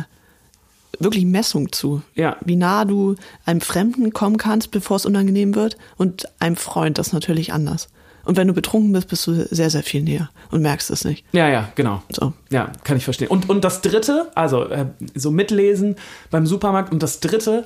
wirklich 0.99 1.25
Messung 1.25 1.71
zu. 1.71 2.01
Ja. 2.15 2.37
Wie 2.45 2.55
nah 2.55 2.85
du 2.85 3.15
einem 3.45 3.61
Fremden 3.61 4.11
kommen 4.13 4.37
kannst, 4.37 4.71
bevor 4.71 4.97
es 4.97 5.05
unangenehm 5.05 5.55
wird 5.55 5.77
und 5.97 6.25
einem 6.39 6.55
Freund 6.55 6.97
das 6.97 7.13
natürlich 7.13 7.53
anders. 7.53 7.89
Und 8.23 8.37
wenn 8.37 8.47
du 8.47 8.53
betrunken 8.53 8.91
bist, 8.91 9.07
bist 9.09 9.27
du 9.27 9.45
sehr, 9.53 9.69
sehr 9.69 9.83
viel 9.83 10.01
näher 10.01 10.31
und 10.49 10.61
merkst 10.63 10.89
es 10.89 11.05
nicht. 11.05 11.23
Ja, 11.31 11.47
ja, 11.47 11.69
genau. 11.75 12.01
So. 12.09 12.33
Ja, 12.49 12.71
kann 12.83 12.97
ich 12.97 13.03
verstehen. 13.03 13.27
Und, 13.27 13.49
und 13.49 13.63
das 13.63 13.81
dritte, 13.81 14.31
also 14.33 14.63
äh, 14.63 14.87
so 15.13 15.29
mitlesen 15.29 15.95
beim 16.31 16.47
Supermarkt 16.47 16.91
und 16.91 17.03
das 17.03 17.19
dritte, 17.19 17.63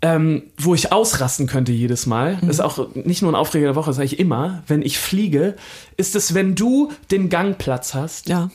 ähm, 0.00 0.44
wo 0.58 0.74
ich 0.74 0.92
ausrasten 0.92 1.46
könnte 1.46 1.72
jedes 1.72 2.06
Mal, 2.06 2.38
Mhm. 2.40 2.50
ist 2.50 2.60
auch 2.60 2.94
nicht 2.94 3.22
nur 3.22 3.32
ein 3.32 3.36
Aufreger 3.36 3.66
der 3.66 3.74
Woche, 3.76 3.92
sage 3.92 4.06
ich 4.06 4.18
immer, 4.20 4.62
wenn 4.68 4.82
ich 4.82 4.98
fliege, 4.98 5.54
ist 5.96 6.14
es, 6.16 6.34
wenn 6.34 6.54
du 6.54 6.90
den 7.10 7.28
Gangplatz 7.28 7.94
hast 7.94 8.28
Ja. 8.28 8.50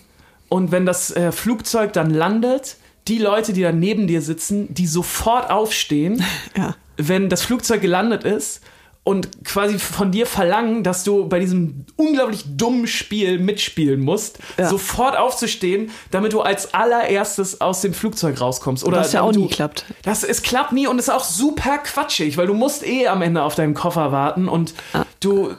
und 0.49 0.71
wenn 0.71 0.85
das 0.85 1.11
äh, 1.11 1.31
Flugzeug 1.31 1.91
dann 1.93 2.09
landet, 2.09 2.77
die 3.07 3.17
Leute, 3.19 3.53
die 3.53 3.61
da 3.61 3.71
neben 3.71 4.07
dir 4.07 4.21
sitzen, 4.21 4.73
die 4.73 4.87
sofort 4.87 5.49
aufstehen, 5.49 6.23
Ja. 6.57 6.75
wenn 6.97 7.29
das 7.29 7.41
Flugzeug 7.43 7.81
gelandet 7.81 8.23
ist 8.23 8.61
und 9.03 9.45
quasi 9.45 9.79
von 9.79 10.11
dir 10.11 10.25
verlangen, 10.25 10.83
dass 10.83 11.05
du 11.05 11.29
bei 11.29 11.39
diesem 11.39 11.85
unglaublich 11.95 12.43
dummen 12.57 12.87
Spiel 12.87 13.39
mitspielen 13.39 14.01
musst, 14.01 14.39
Ja. 14.57 14.67
sofort 14.67 15.15
aufzustehen, 15.17 15.91
damit 16.11 16.33
du 16.33 16.41
als 16.41 16.73
allererstes 16.73 17.61
aus 17.61 17.79
dem 17.79 17.93
Flugzeug 17.93 18.41
rauskommst. 18.41 18.83
Oder 18.83 18.99
Was 18.99 19.13
ja 19.13 19.21
auch 19.21 19.31
nie 19.31 19.43
du, 19.43 19.47
klappt. 19.47 19.85
Das, 20.03 20.23
es 20.25 20.41
klappt 20.41 20.73
nie 20.73 20.87
und 20.87 20.99
ist 20.99 21.09
auch 21.09 21.23
super 21.23 21.77
quatschig, 21.77 22.35
weil 22.37 22.47
du 22.47 22.53
musst 22.53 22.85
eh 22.85 23.07
am 23.07 23.21
Ende 23.21 23.43
auf 23.43 23.55
deinen 23.55 23.73
Koffer 23.75 24.11
warten 24.11 24.49
und 24.49 24.73
du, 25.21 25.51
äh, 25.51 25.55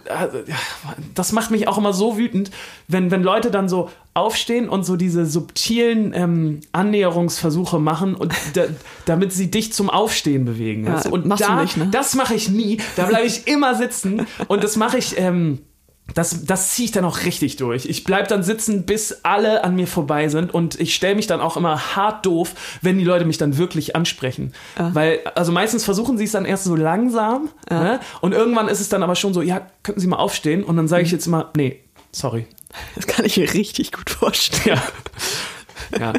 das 1.14 1.32
macht 1.32 1.50
mich 1.50 1.68
auch 1.68 1.78
immer 1.78 1.94
so 1.94 2.18
wütend, 2.18 2.50
wenn, 2.86 3.10
wenn 3.10 3.22
Leute 3.22 3.50
dann 3.50 3.68
so 3.70 3.88
aufstehen 4.18 4.68
und 4.68 4.84
so 4.84 4.96
diese 4.96 5.24
subtilen 5.26 6.12
ähm, 6.14 6.60
Annäherungsversuche 6.72 7.78
machen 7.78 8.14
und 8.14 8.32
da, 8.54 8.64
damit 9.06 9.32
sie 9.32 9.50
dich 9.50 9.72
zum 9.72 9.88
Aufstehen 9.90 10.44
bewegen. 10.44 10.86
Ja? 10.86 11.02
Und 11.10 11.28
da, 11.40 11.62
nicht, 11.62 11.76
ne? 11.76 11.88
das 11.90 12.14
mache 12.14 12.34
ich 12.34 12.48
nie. 12.50 12.78
Da 12.96 13.06
bleibe 13.06 13.26
ich 13.26 13.46
immer 13.46 13.74
sitzen 13.74 14.26
und 14.48 14.64
das 14.64 14.76
mache 14.76 14.98
ich. 14.98 15.18
Ähm, 15.18 15.60
das, 16.14 16.46
das 16.46 16.70
ziehe 16.70 16.86
ich 16.86 16.92
dann 16.92 17.04
auch 17.04 17.24
richtig 17.26 17.56
durch. 17.56 17.84
Ich 17.84 18.02
bleib 18.02 18.28
dann 18.28 18.42
sitzen, 18.42 18.86
bis 18.86 19.20
alle 19.24 19.62
an 19.62 19.74
mir 19.76 19.86
vorbei 19.86 20.30
sind 20.30 20.54
und 20.54 20.80
ich 20.80 20.94
stelle 20.94 21.14
mich 21.14 21.26
dann 21.26 21.42
auch 21.42 21.58
immer 21.58 21.96
hart 21.96 22.24
doof, 22.24 22.54
wenn 22.80 22.96
die 22.98 23.04
Leute 23.04 23.26
mich 23.26 23.36
dann 23.36 23.58
wirklich 23.58 23.94
ansprechen. 23.94 24.54
Weil, 24.78 25.20
also 25.34 25.52
meistens 25.52 25.84
versuchen 25.84 26.16
sie 26.16 26.24
es 26.24 26.32
dann 26.32 26.46
erst 26.46 26.64
so 26.64 26.76
langsam 26.76 27.50
ne? 27.68 28.00
und 28.22 28.32
irgendwann 28.32 28.68
ist 28.68 28.80
es 28.80 28.88
dann 28.88 29.02
aber 29.02 29.16
schon 29.16 29.34
so, 29.34 29.42
ja, 29.42 29.66
könnten 29.82 30.00
Sie 30.00 30.06
mal 30.06 30.16
aufstehen? 30.16 30.64
Und 30.64 30.78
dann 30.78 30.88
sage 30.88 31.02
Mhm. 31.02 31.06
ich 31.08 31.12
jetzt 31.12 31.26
immer, 31.26 31.50
nee, 31.54 31.80
sorry. 32.10 32.46
Das 32.94 33.06
kann 33.06 33.24
ich 33.24 33.36
mir 33.36 33.52
richtig 33.52 33.92
gut 33.92 34.10
vorstellen. 34.10 34.80
Ja. 35.92 35.98
ja. 35.98 36.12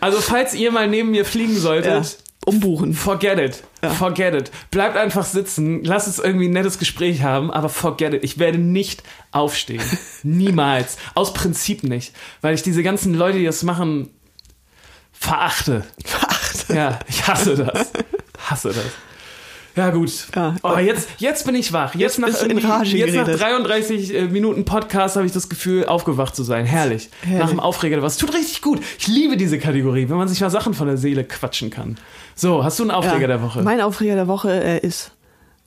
Also, 0.00 0.20
falls 0.20 0.54
ihr 0.54 0.70
mal 0.70 0.88
neben 0.88 1.10
mir 1.10 1.24
fliegen 1.24 1.56
solltet, 1.56 2.04
Ja. 2.04 2.24
Umbuchen. 2.46 2.92
Forget 2.92 3.38
it. 3.38 3.64
Forget 3.96 4.34
it. 4.34 4.50
Bleibt 4.70 4.98
einfach 4.98 5.24
sitzen. 5.24 5.82
Lasst 5.82 6.08
uns 6.08 6.18
irgendwie 6.18 6.48
ein 6.48 6.52
nettes 6.52 6.78
Gespräch 6.78 7.22
haben, 7.22 7.50
aber 7.50 7.70
forget 7.70 8.12
it. 8.12 8.22
Ich 8.22 8.38
werde 8.38 8.58
nicht 8.58 9.02
aufstehen. 9.32 9.82
Niemals. 10.22 10.98
Aus 11.14 11.32
Prinzip 11.32 11.84
nicht. 11.84 12.12
Weil 12.42 12.54
ich 12.54 12.62
diese 12.62 12.82
ganzen 12.82 13.14
Leute, 13.14 13.38
die 13.38 13.46
das 13.46 13.62
machen, 13.62 14.10
verachte. 15.12 15.84
Verachte. 16.04 16.74
Ja, 16.74 16.98
ich 17.08 17.26
hasse 17.26 17.56
das. 17.56 17.92
Hasse 18.50 18.68
das. 18.68 18.84
Ja, 19.76 19.90
gut. 19.90 20.28
Ja. 20.36 20.54
Oh, 20.62 20.76
jetzt, 20.78 21.08
jetzt 21.18 21.44
bin 21.46 21.54
ich 21.56 21.72
wach. 21.72 21.94
Jetzt, 21.96 22.18
nach, 22.18 22.28
bist 22.28 22.42
du 22.42 22.46
in 22.46 22.58
Rage 22.58 22.96
jetzt 22.96 23.14
nach 23.14 23.24
geredet. 23.24 23.40
33 23.40 24.14
äh, 24.14 24.22
Minuten 24.28 24.64
Podcast 24.64 25.16
habe 25.16 25.26
ich 25.26 25.32
das 25.32 25.48
Gefühl, 25.48 25.86
aufgewacht 25.86 26.36
zu 26.36 26.44
sein. 26.44 26.64
Herrlich. 26.64 27.10
Herrlich. 27.22 27.40
Nach 27.40 27.50
dem 27.50 27.60
Aufreger. 27.60 28.00
Was 28.02 28.16
tut 28.16 28.32
richtig 28.34 28.62
gut. 28.62 28.80
Ich 28.98 29.08
liebe 29.08 29.36
diese 29.36 29.58
Kategorie, 29.58 30.08
wenn 30.08 30.16
man 30.16 30.28
sich 30.28 30.40
mal 30.40 30.50
Sachen 30.50 30.74
von 30.74 30.86
der 30.86 30.96
Seele 30.96 31.24
quatschen 31.24 31.70
kann. 31.70 31.96
So, 32.36 32.62
hast 32.62 32.78
du 32.78 32.84
einen 32.84 32.92
Aufreger 32.92 33.22
Ja. 33.22 33.26
der 33.26 33.42
Woche? 33.42 33.62
Mein 33.62 33.80
Aufreger 33.80 34.14
der 34.14 34.28
Woche 34.28 34.52
äh, 34.52 34.78
ist, 34.78 35.10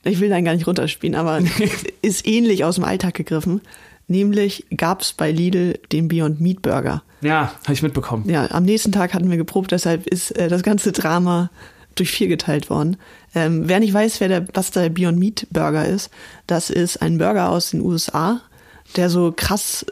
ich 0.03 0.19
will 0.21 0.29
da 0.29 0.39
gar 0.39 0.53
nicht 0.53 0.67
runterspielen, 0.67 1.15
aber 1.15 1.41
ist 2.01 2.25
ähnlich 2.25 2.63
aus 2.63 2.75
dem 2.75 2.85
Alltag 2.85 3.13
gegriffen. 3.15 3.61
Nämlich 4.07 4.65
gab 4.77 5.01
es 5.01 5.11
bei 5.11 5.31
Lidl 5.31 5.79
den 5.91 6.07
Beyond 6.07 6.39
Meat 6.39 6.61
Burger. 6.61 7.03
ja, 7.19 7.51
habe 7.63 7.73
ich 7.73 7.81
mitbekommen. 7.83 8.23
Ja, 8.29 8.49
am 8.51 8.63
nächsten 8.63 8.93
Tag 8.93 9.13
hatten 9.13 9.29
wir 9.29 9.35
geprobt, 9.35 9.73
deshalb 9.73 10.07
ist 10.07 10.31
äh, 10.31 10.47
das 10.47 10.63
ganze 10.63 10.93
Drama 10.93 11.49
durch 11.99 12.11
vier 12.11 12.27
geteilt 12.27 12.69
worden. 12.69 12.97
Ähm, 13.35 13.63
wer 13.65 13.79
nicht 13.79 13.93
weiß, 13.93 14.19
wer 14.19 14.27
der, 14.27 14.47
was 14.53 14.71
der 14.71 14.89
Beyond 14.89 15.19
Meat 15.19 15.47
Burger 15.51 15.85
ist, 15.85 16.09
das 16.47 16.69
ist 16.69 17.01
ein 17.01 17.17
Burger 17.17 17.49
aus 17.49 17.71
den 17.71 17.81
USA, 17.81 18.41
der 18.95 19.09
so 19.09 19.33
krass, 19.35 19.85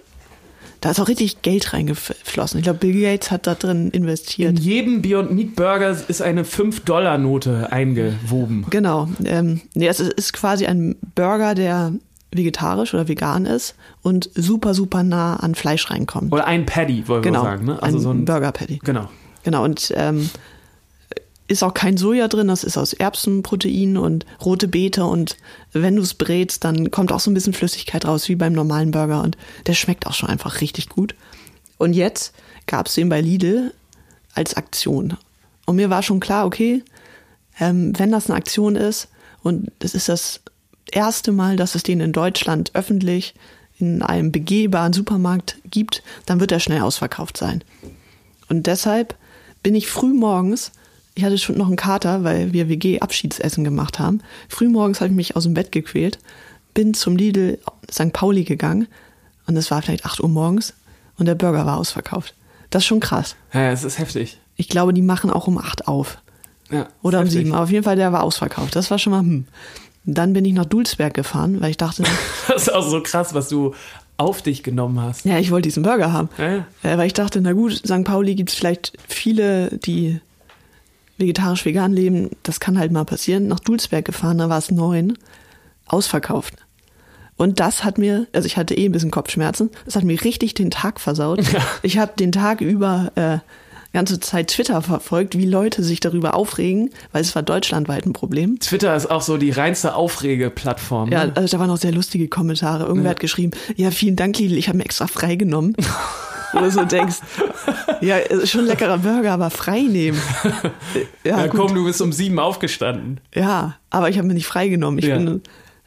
da 0.82 0.92
ist 0.92 1.00
auch 1.00 1.08
richtig 1.08 1.42
Geld 1.42 1.74
reingeflossen. 1.74 2.60
Ich 2.60 2.64
glaube, 2.64 2.80
Bill 2.80 3.02
Gates 3.02 3.32
hat 3.32 3.48
da 3.48 3.56
drin 3.56 3.88
In 3.88 4.04
investiert. 4.04 4.60
jedem 4.60 5.02
Beyond 5.02 5.32
Meat 5.32 5.56
Burger 5.56 5.96
ist 6.08 6.22
eine 6.22 6.44
5-Dollar-Note 6.44 7.72
eingewoben. 7.72 8.66
Genau. 8.70 9.10
Ähm, 9.26 9.62
nee, 9.74 9.88
es 9.88 10.00
ist, 10.00 10.34
quasi 10.34 10.66
ein 10.66 10.96
Burger, 11.16 11.56
der 11.56 11.94
vegetarisch 12.32 12.94
oder 12.94 13.08
vegan 13.08 13.46
ist 13.46 13.76
und 14.02 14.30
super, 14.36 14.74
super 14.74 15.04
nah 15.04 15.38
an 15.38 15.56
Fleisch 15.56 15.90
reinkommt. 15.90 16.34
Oder 16.34 16.46
ein 16.46 16.66
Paddy, 16.66 17.08
wollen 17.08 17.22
genau. 17.22 17.44
wir 17.44 17.50
sagen. 17.50 17.66
Ne? 17.66 17.82
Also 17.82 17.98
ein 17.98 18.02
so 18.02 18.12
ein 18.12 18.26
Burger 18.26 18.52
Patty. 18.52 18.80
Genau. 18.84 19.10
Genau, 19.44 19.64
und 19.64 19.94
ähm, 19.96 20.30
ist 21.48 21.64
auch 21.64 21.74
kein 21.74 21.98
Soja 21.98 22.28
drin, 22.28 22.48
das 22.48 22.64
ist 22.64 22.78
aus 22.78 22.94
Erbsenprotein 22.94 23.98
und 23.98 24.26
rote 24.44 24.68
Beete 24.68 25.06
und 25.06 25.38
wenn 25.74 25.96
du 25.96 26.02
es 26.02 26.16
brätst, 26.16 26.64
dann 26.64 26.90
kommt 26.90 27.12
auch 27.12 27.20
so 27.20 27.30
ein 27.30 27.36
bisschen 27.36 27.54
Flüssigkeit 27.54 28.06
raus, 28.06 28.28
wie 28.30 28.36
beim 28.36 28.54
normalen 28.54 28.92
Burger 28.92 29.22
und 29.22 29.38
der 29.68 29.74
schmeckt 29.74 30.08
auch 30.08 30.14
schon 30.14 30.30
einfach 30.30 30.62
richtig 30.62 30.90
gut. 30.90 31.16
Und 31.78 31.94
jetzt 31.94 32.34
gab 32.66 32.88
es 32.88 32.96
den 32.96 33.10
bei 33.10 33.22
Lidl 33.22 33.74
als 34.34 34.56
Aktion. 34.56 35.18
Und 35.66 35.76
mir 35.76 35.90
war 35.90 36.02
schon 36.02 36.20
klar, 36.20 36.46
okay, 36.46 36.84
ähm, 37.60 37.98
wenn 37.98 38.12
das 38.12 38.30
eine 38.30 38.38
Aktion 38.38 38.76
ist 38.76 39.10
und 39.44 39.72
es 39.80 39.94
ist 39.94 40.10
das 40.10 40.42
erste 40.92 41.32
Mal, 41.32 41.58
dass 41.58 41.76
es 41.76 41.84
den 41.84 42.00
in 42.00 42.12
Deutschland 42.12 42.72
öffentlich 42.74 43.36
in 43.78 44.02
einem 44.02 44.32
begehbaren 44.32 44.94
Supermarkt 44.94 45.58
gibt, 45.70 46.02
dann 46.26 46.40
wird 46.40 46.52
er 46.52 46.60
schnell 46.60 46.82
ausverkauft 46.82 47.38
sein. 47.38 47.64
Und 48.48 48.68
deshalb 48.68 49.16
bin 49.64 49.76
ich 49.76 49.88
früh 49.88 50.14
morgens, 50.14 50.72
ich 51.16 51.24
hatte 51.24 51.38
schon 51.38 51.58
noch 51.58 51.68
einen 51.68 51.76
Kater, 51.78 52.24
weil 52.24 52.54
wir 52.54 52.68
WG-Abschiedsessen 52.70 53.64
gemacht 53.64 54.00
haben. 54.00 54.22
Früh 54.50 54.68
morgens 54.70 55.00
habe 55.02 55.10
ich 55.10 55.16
mich 55.16 55.36
aus 55.36 55.44
dem 55.44 55.54
Bett 55.54 55.72
gequält, 55.72 56.20
bin 56.74 56.94
zum 56.94 57.16
Lidl 57.16 57.58
St. 57.92 58.12
Pauli 58.14 58.44
gegangen 58.44 58.88
und 59.48 59.56
es 59.58 59.72
war 59.72 59.82
vielleicht 59.82 60.06
8 60.06 60.20
Uhr 60.22 60.30
morgens 60.30 60.74
und 61.18 61.26
der 61.26 61.36
Burger 61.36 61.66
war 61.66 61.78
ausverkauft. 61.78 62.34
Das 62.70 62.84
ist 62.84 62.88
schon 62.88 63.00
krass. 63.00 63.36
Ja, 63.54 63.72
es 63.72 63.84
ist 63.84 63.98
heftig. 64.00 64.40
Ich 64.58 64.68
glaube, 64.70 64.94
die 64.94 65.02
machen 65.02 65.30
auch 65.30 65.48
um 65.48 65.58
8 65.58 65.88
auf. 65.88 66.18
Ja, 66.72 66.88
Oder 67.02 67.20
um 67.20 67.26
heftig. 67.26 67.40
sieben. 67.44 67.54
Aber 67.54 67.64
auf 67.64 67.72
jeden 67.72 67.84
Fall, 67.84 67.96
der 67.96 68.12
war 68.12 68.24
ausverkauft. 68.24 68.76
Das 68.76 68.92
war 68.92 69.00
schon 69.00 69.12
mal, 69.12 69.20
hm. 69.20 69.46
Dann 70.08 70.34
bin 70.34 70.46
ich 70.46 70.54
nach 70.54 70.66
Dulsberg 70.66 71.14
gefahren, 71.16 71.62
weil 71.62 71.72
ich 71.72 71.78
dachte, 71.78 72.04
Das 72.48 72.64
ist 72.64 72.74
auch 72.74 72.88
so 72.88 73.02
krass, 73.02 73.34
was 73.34 73.50
du 73.50 73.74
auf 74.18 74.42
dich 74.42 74.64
genommen 74.64 75.00
hast. 75.02 75.26
ja, 75.26 75.40
ich 75.40 75.52
wollte 75.52 75.68
diesen 75.68 75.84
Burger 75.84 76.12
haben. 76.14 76.30
Ja, 76.38 76.56
ja. 76.56 76.66
Äh, 76.84 76.98
weil 76.98 77.08
ich 77.08 77.14
dachte, 77.14 77.42
na 77.42 77.54
gut, 77.54 77.74
St. 77.86 78.04
Pauli 78.04 78.36
gibt 78.36 78.50
es 78.50 78.56
vielleicht 78.56 78.94
viele, 79.08 79.78
die 79.80 80.20
vegetarisch-vegan 81.18 81.94
leben. 81.94 82.32
Das 82.44 82.60
kann 82.60 82.78
halt 82.80 82.92
mal 82.92 83.06
passieren. 83.06 83.48
Nach 83.48 83.60
Dulsberg 83.60 84.06
gefahren, 84.06 84.38
da 84.38 84.50
war 84.50 84.58
es 84.58 84.72
neun, 84.72 85.18
ausverkauft. 85.88 86.54
Und 87.38 87.60
das 87.60 87.84
hat 87.84 87.98
mir, 87.98 88.28
also 88.34 88.46
ich 88.46 88.56
hatte 88.58 88.76
eh 88.76 88.86
ein 88.86 88.92
bisschen 88.94 89.12
Kopfschmerzen, 89.12 89.70
das 89.86 89.96
hat 89.98 90.04
mir 90.06 90.22
richtig 90.24 90.54
den 90.54 90.72
Tag 90.72 91.00
versaut. 91.02 91.42
Ich 91.84 91.98
habe 91.98 92.14
den 92.18 92.32
Tag 92.32 92.62
über 92.62 93.12
äh, 93.16 93.40
ganze 93.92 94.22
Zeit 94.22 94.48
Twitter 94.48 94.82
verfolgt, 94.82 95.38
wie 95.38 95.46
Leute 95.46 95.84
sich 95.84 96.00
darüber 96.00 96.34
aufregen, 96.34 96.92
weil 97.12 97.22
es 97.22 97.36
war 97.36 97.44
deutschlandweit 97.44 98.06
ein 98.06 98.14
Problem. 98.14 98.60
Twitter 98.60 98.96
ist 98.96 99.12
auch 99.12 99.22
so 99.22 99.36
die 99.38 99.52
reinste 99.52 99.96
Aufregeplattform. 99.96 101.12
Ja, 101.12 101.26
Ne? 101.26 101.34
also 101.36 101.58
da 101.58 101.60
waren 101.62 101.70
auch 101.70 101.78
sehr 101.78 101.92
lustige 101.92 102.30
Kommentare. 102.30 102.86
Irgendwer 102.86 103.06
Ja. 103.06 103.10
hat 103.12 103.20
geschrieben, 103.20 103.52
ja, 103.76 103.92
vielen 103.92 104.16
Dank, 104.16 104.38
Lidl, 104.40 104.58
ich 104.58 104.70
habe 104.70 104.78
mir 104.78 104.86
extra 104.86 105.08
freigenommen. 105.08 105.76
Wo 106.56 106.60
du 106.62 106.72
so 106.72 106.86
denkst, 106.86 107.18
ja, 108.02 108.18
ist 108.18 108.50
schon 108.50 108.62
ein 108.62 108.68
leckerer 108.68 108.98
Burger, 108.98 109.34
aber 109.34 109.50
frei 109.50 109.82
nehmen. 109.82 110.20
Ja, 111.24 111.42
Ja, 111.42 111.48
komm, 111.48 111.74
du 111.76 111.86
bist 111.86 112.02
um 112.02 112.12
sieben 112.12 112.40
aufgestanden. 112.40 113.20
Ja, 113.34 113.76
aber 113.90 114.10
ich 114.10 114.18
habe 114.18 114.28
mir 114.28 114.34
nicht 114.34 114.48
freigenommen. 114.48 115.00
Ich 115.00 115.06
Ja. 115.06 115.18
bin 115.18 115.42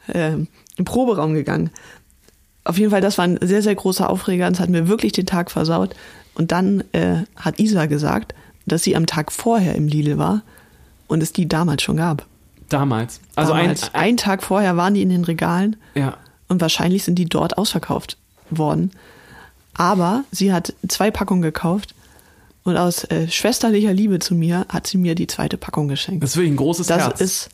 äh, 0.07 0.33
im 0.77 0.85
Proberaum 0.85 1.33
gegangen. 1.33 1.71
Auf 2.63 2.77
jeden 2.77 2.91
Fall, 2.91 3.01
das 3.01 3.17
war 3.17 3.25
ein 3.25 3.39
sehr, 3.41 3.61
sehr 3.61 3.73
großer 3.75 4.09
Aufreger 4.09 4.45
und 4.47 4.53
es 4.53 4.59
hat 4.59 4.69
mir 4.69 4.87
wirklich 4.87 5.11
den 5.13 5.25
Tag 5.25 5.49
versaut. 5.49 5.95
Und 6.35 6.51
dann 6.51 6.83
äh, 6.91 7.23
hat 7.35 7.59
Isa 7.59 7.85
gesagt, 7.87 8.35
dass 8.65 8.83
sie 8.83 8.95
am 8.95 9.07
Tag 9.07 9.31
vorher 9.31 9.75
im 9.75 9.87
Lidl 9.87 10.17
war 10.17 10.43
und 11.07 11.23
es 11.23 11.33
die 11.33 11.47
damals 11.47 11.81
schon 11.81 11.97
gab. 11.97 12.25
Damals. 12.69 13.19
Also 13.35 13.53
damals. 13.53 13.93
ein, 13.95 14.01
ein 14.01 14.17
Tag 14.17 14.43
vorher 14.43 14.77
waren 14.77 14.93
die 14.93 15.01
in 15.01 15.09
den 15.09 15.23
Regalen 15.23 15.75
ja. 15.95 16.17
und 16.49 16.61
wahrscheinlich 16.61 17.03
sind 17.03 17.15
die 17.15 17.25
dort 17.25 17.57
ausverkauft 17.57 18.17
worden. 18.51 18.91
Aber 19.75 20.23
sie 20.31 20.51
hat 20.53 20.73
zwei 20.87 21.11
Packungen 21.11 21.41
gekauft 21.41 21.95
und 22.63 22.75
aus 22.77 23.03
äh, 23.05 23.27
schwesterlicher 23.29 23.93
Liebe 23.93 24.19
zu 24.19 24.35
mir 24.35 24.65
hat 24.69 24.87
sie 24.87 24.97
mir 24.97 25.15
die 25.15 25.27
zweite 25.27 25.57
Packung 25.57 25.87
geschenkt. 25.87 26.21
Das 26.23 26.31
ist 26.31 26.35
wirklich 26.37 26.51
ein 26.53 26.57
großes 26.57 26.87
Das 26.87 27.01
Herz. 27.03 27.21
ist 27.21 27.49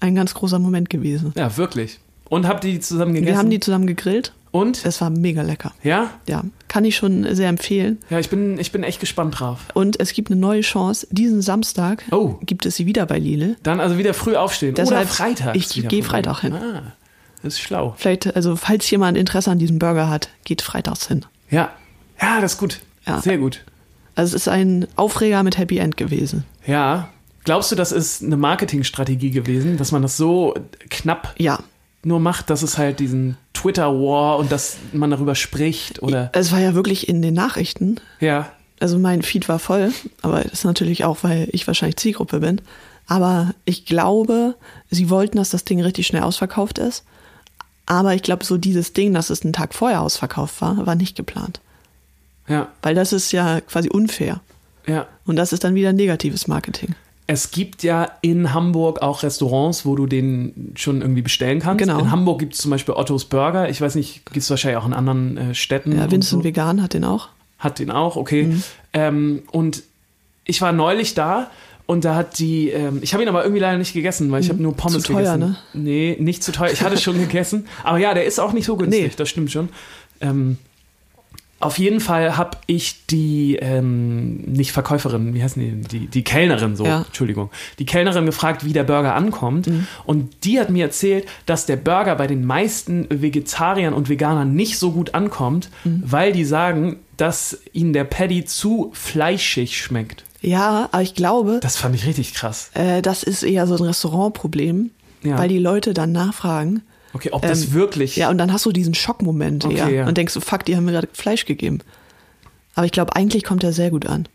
ein 0.00 0.14
ganz 0.14 0.32
großer 0.34 0.58
Moment 0.58 0.88
gewesen. 0.90 1.32
ja, 1.36 1.56
wirklich. 1.56 1.98
Und 2.30 2.46
habt 2.46 2.64
ihr 2.64 2.72
die 2.72 2.80
zusammen 2.80 3.14
gegessen? 3.14 3.32
Wir 3.32 3.38
haben 3.38 3.50
die 3.50 3.60
zusammen 3.60 3.86
gegrillt. 3.86 4.32
Und? 4.50 4.84
Es 4.86 5.00
war 5.02 5.10
mega 5.10 5.42
lecker. 5.42 5.72
Ja? 5.82 6.10
Ja, 6.26 6.42
kann 6.68 6.84
ich 6.86 6.96
schon 6.96 7.34
sehr 7.34 7.48
empfehlen. 7.50 7.98
Ja, 8.08 8.18
ich 8.18 8.30
bin, 8.30 8.58
ich 8.58 8.72
bin 8.72 8.82
echt 8.82 8.98
gespannt 8.98 9.38
drauf. 9.40 9.60
Und 9.74 10.00
es 10.00 10.14
gibt 10.14 10.30
eine 10.30 10.40
neue 10.40 10.62
Chance. 10.62 11.06
Diesen 11.10 11.42
Samstag 11.42 12.02
Oh. 12.10 12.36
gibt 12.42 12.64
es 12.64 12.76
sie 12.76 12.86
wieder 12.86 13.04
bei 13.04 13.18
Lidl. 13.18 13.56
Dann 13.62 13.78
also 13.78 13.98
wieder 13.98 14.14
früh 14.14 14.36
aufstehen. 14.36 14.74
Deshalb- 14.74 15.00
Oder 15.02 15.06
Freitag. 15.06 15.54
ich 15.56 15.68
gehe 15.88 16.02
Freitag 16.02 16.40
hin. 16.40 16.54
Ah, 16.54 16.92
das 17.42 17.54
ist 17.54 17.60
schlau. 17.60 17.94
Vielleicht, 17.98 18.34
also 18.36 18.56
falls 18.56 18.90
jemand 18.90 19.18
Interesse 19.18 19.50
an 19.50 19.58
diesem 19.58 19.78
Burger 19.78 20.08
hat, 20.08 20.30
geht 20.44 20.62
freitags 20.62 21.06
hin. 21.08 21.26
Ja. 21.50 21.72
Ja, 22.20 22.40
das 22.40 22.54
ist 22.54 22.58
gut. 22.58 22.80
Ja. 23.06 23.20
Sehr 23.20 23.38
gut. 23.38 23.64
Also 24.14 24.34
es 24.36 24.42
ist 24.42 24.48
ein 24.48 24.86
Aufreger 24.96 25.42
mit 25.42 25.58
Happy 25.58 25.78
End 25.78 25.96
gewesen. 25.96 26.44
Ja. 26.66 27.08
Glaubst 27.44 27.70
du, 27.72 27.76
das 27.76 27.92
ist 27.92 28.22
eine 28.22 28.36
Marketingstrategie 28.36 29.30
gewesen, 29.30 29.76
dass 29.76 29.92
man 29.92 30.02
das 30.02 30.16
so 30.16 30.54
knapp 30.90 31.34
Ja, 31.38 31.60
nur 32.04 32.20
macht, 32.20 32.50
dass 32.50 32.62
es 32.62 32.76
halt 32.76 33.00
diesen 33.00 33.36
Twitter-War 33.54 34.38
und 34.38 34.52
dass 34.52 34.76
man 34.92 35.10
darüber 35.10 35.34
spricht 35.34 36.02
oder. 36.02 36.30
es 36.34 36.52
war 36.52 36.60
ja 36.60 36.74
wirklich 36.74 37.08
in 37.08 37.22
den 37.22 37.34
Nachrichten. 37.34 37.96
Ja. 38.20 38.50
Also 38.80 38.98
mein 38.98 39.22
Feed 39.22 39.48
war 39.48 39.58
voll, 39.58 39.92
aber 40.22 40.42
das 40.42 40.52
ist 40.52 40.64
natürlich 40.64 41.04
auch, 41.04 41.18
weil 41.22 41.48
ich 41.52 41.66
wahrscheinlich 41.66 41.96
Zielgruppe 41.96 42.40
bin. 42.40 42.60
Aber 43.06 43.54
ich 43.64 43.86
glaube, 43.86 44.54
sie 44.90 45.08
wollten, 45.10 45.38
dass 45.38 45.50
das 45.50 45.64
Ding 45.64 45.80
richtig 45.80 46.06
schnell 46.06 46.22
ausverkauft 46.22 46.78
ist. 46.78 47.04
Aber 47.88 48.14
ich 48.14 48.22
glaube, 48.22 48.44
so 48.44 48.58
dieses 48.58 48.92
Ding, 48.92 49.14
dass 49.14 49.30
es 49.30 49.42
einen 49.42 49.54
Tag 49.54 49.74
vorher 49.74 50.02
ausverkauft 50.02 50.60
war, 50.60 50.86
war 50.86 50.94
nicht 50.94 51.16
geplant. 51.16 51.60
Ja. 52.46 52.68
Weil 52.82 52.94
das 52.94 53.14
ist 53.14 53.32
ja 53.32 53.62
quasi 53.62 53.88
unfair. 53.88 54.40
Ja. 54.86 55.06
Und 55.24 55.36
das 55.36 55.54
ist 55.54 55.64
dann 55.64 55.74
wieder 55.74 55.94
negatives 55.94 56.48
Marketing. 56.48 56.94
Es 57.26 57.50
gibt 57.50 57.82
ja 57.82 58.10
in 58.20 58.52
Hamburg 58.52 59.00
auch 59.00 59.22
Restaurants, 59.22 59.86
wo 59.86 59.96
du 59.96 60.06
den 60.06 60.72
schon 60.76 61.00
irgendwie 61.00 61.22
bestellen 61.22 61.60
kannst. 61.60 61.78
Genau. 61.78 61.98
In 61.98 62.10
Hamburg 62.10 62.40
gibt 62.40 62.54
es 62.54 62.60
zum 62.60 62.70
Beispiel 62.70 62.94
Ottos 62.94 63.24
Burger. 63.24 63.70
Ich 63.70 63.80
weiß 63.80 63.94
nicht, 63.94 64.26
gibt 64.26 64.36
es 64.36 64.50
wahrscheinlich 64.50 64.78
auch 64.78 64.86
in 64.86 64.92
anderen 64.92 65.36
äh, 65.38 65.54
Städten. 65.54 65.92
Ja, 65.92 66.10
Vincent 66.10 66.42
so. 66.42 66.44
Vegan 66.44 66.82
hat 66.82 66.92
den 66.92 67.04
auch. 67.04 67.30
Hat 67.58 67.78
den 67.78 67.90
auch, 67.90 68.16
okay. 68.16 68.44
Mhm. 68.44 68.62
Ähm, 68.92 69.42
und 69.50 69.82
ich 70.44 70.60
war 70.60 70.72
neulich 70.72 71.14
da 71.14 71.50
und 71.88 72.04
da 72.04 72.14
hat 72.14 72.38
die, 72.38 72.68
ähm, 72.68 73.00
ich 73.02 73.12
habe 73.14 73.22
ihn 73.24 73.28
aber 73.28 73.42
irgendwie 73.42 73.60
leider 73.62 73.78
nicht 73.78 73.94
gegessen, 73.94 74.30
weil 74.30 74.42
ich 74.42 74.50
habe 74.50 74.62
nur 74.62 74.76
Pommes 74.76 74.98
Mhm. 74.98 75.04
Zu 75.04 75.12
teuer, 75.14 75.34
gegessen. 75.36 75.56
ne? 75.72 75.82
Nee, 75.82 76.16
nicht 76.20 76.44
zu 76.44 76.52
teuer. 76.52 76.70
Ich 76.70 76.82
hatte 76.82 76.98
schon 76.98 77.18
gegessen. 77.18 77.66
Aber 77.82 77.98
ja, 77.98 78.14
der 78.14 78.26
ist 78.26 78.38
auch 78.38 78.52
nicht 78.52 78.66
so 78.66 78.76
günstig, 78.76 79.02
Nee. 79.02 79.10
das 79.16 79.28
stimmt 79.28 79.50
schon. 79.50 79.70
Ähm, 80.20 80.58
auf 81.60 81.76
jeden 81.80 81.98
Fall 81.98 82.36
habe 82.36 82.56
ich 82.68 83.04
die, 83.06 83.56
ähm, 83.60 84.36
nicht 84.42 84.70
Verkäuferin, 84.70 85.34
wie 85.34 85.42
heißen 85.42 85.60
die, 85.60 85.88
die, 85.98 86.06
die 86.06 86.22
Kellnerin 86.22 86.76
so, 86.76 86.84
Ja. 86.84 87.02
Entschuldigung, 87.06 87.50
die 87.80 87.84
Kellnerin 87.84 88.26
gefragt, 88.26 88.64
wie 88.64 88.72
der 88.72 88.84
Burger 88.84 89.16
ankommt. 89.16 89.66
Mhm. 89.66 89.88
Und 90.04 90.44
die 90.44 90.60
hat 90.60 90.70
mir 90.70 90.84
erzählt, 90.84 91.26
dass 91.46 91.66
der 91.66 91.74
Burger 91.76 92.14
bei 92.14 92.28
den 92.28 92.44
meisten 92.44 93.08
Vegetariern 93.10 93.92
und 93.92 94.08
Veganern 94.08 94.54
nicht 94.54 94.78
so 94.78 94.92
gut 94.92 95.14
ankommt, 95.14 95.68
Mhm. 95.82 96.02
weil 96.06 96.32
die 96.32 96.44
sagen, 96.44 96.96
dass 97.16 97.58
ihnen 97.72 97.92
der 97.92 98.04
Patty 98.04 98.44
zu 98.44 98.90
fleischig 98.94 99.78
schmeckt. 99.78 100.22
Ja, 100.40 100.88
aber 100.92 101.02
ich 101.02 101.14
glaube, 101.14 101.58
Das 101.62 101.76
fand 101.76 101.94
ich 101.94 102.06
richtig 102.06 102.34
krass. 102.34 102.70
äh, 102.74 103.02
das 103.02 103.22
ist 103.22 103.42
eher 103.42 103.66
so 103.66 103.74
ein 103.76 103.82
Restaurantproblem, 103.82 104.90
Ja. 105.22 105.38
weil 105.38 105.48
die 105.48 105.58
Leute 105.58 105.94
dann 105.94 106.12
nachfragen. 106.12 106.82
Okay, 107.12 107.30
ob 107.32 107.42
das 107.42 107.64
Ähm, 107.66 107.72
wirklich. 107.72 108.16
Ja, 108.16 108.30
und 108.30 108.38
dann 108.38 108.52
hast 108.52 108.64
du 108.66 108.70
diesen 108.72 108.94
Schockmoment 108.94 109.64
Okay, 109.64 109.76
eher 109.76 109.90
ja. 109.90 110.06
und 110.06 110.16
denkst 110.16 110.32
so, 110.34 110.40
fuck, 110.40 110.64
die 110.64 110.76
haben 110.76 110.84
mir 110.84 110.92
gerade 110.92 111.08
Fleisch 111.12 111.44
gegeben. 111.46 111.80
Aber 112.74 112.86
ich 112.86 112.92
glaube, 112.92 113.16
eigentlich 113.16 113.42
kommt 113.44 113.64
er 113.64 113.72
sehr 113.72 113.90
gut 113.90 114.06
an. 114.06 114.28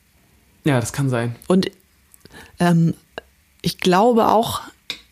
ja, 0.66 0.80
das 0.80 0.92
kann 0.94 1.10
sein. 1.10 1.36
Und 1.48 1.70
ähm, 2.60 2.94
ich 3.62 3.78
glaube 3.80 4.28
auch, 4.30 4.62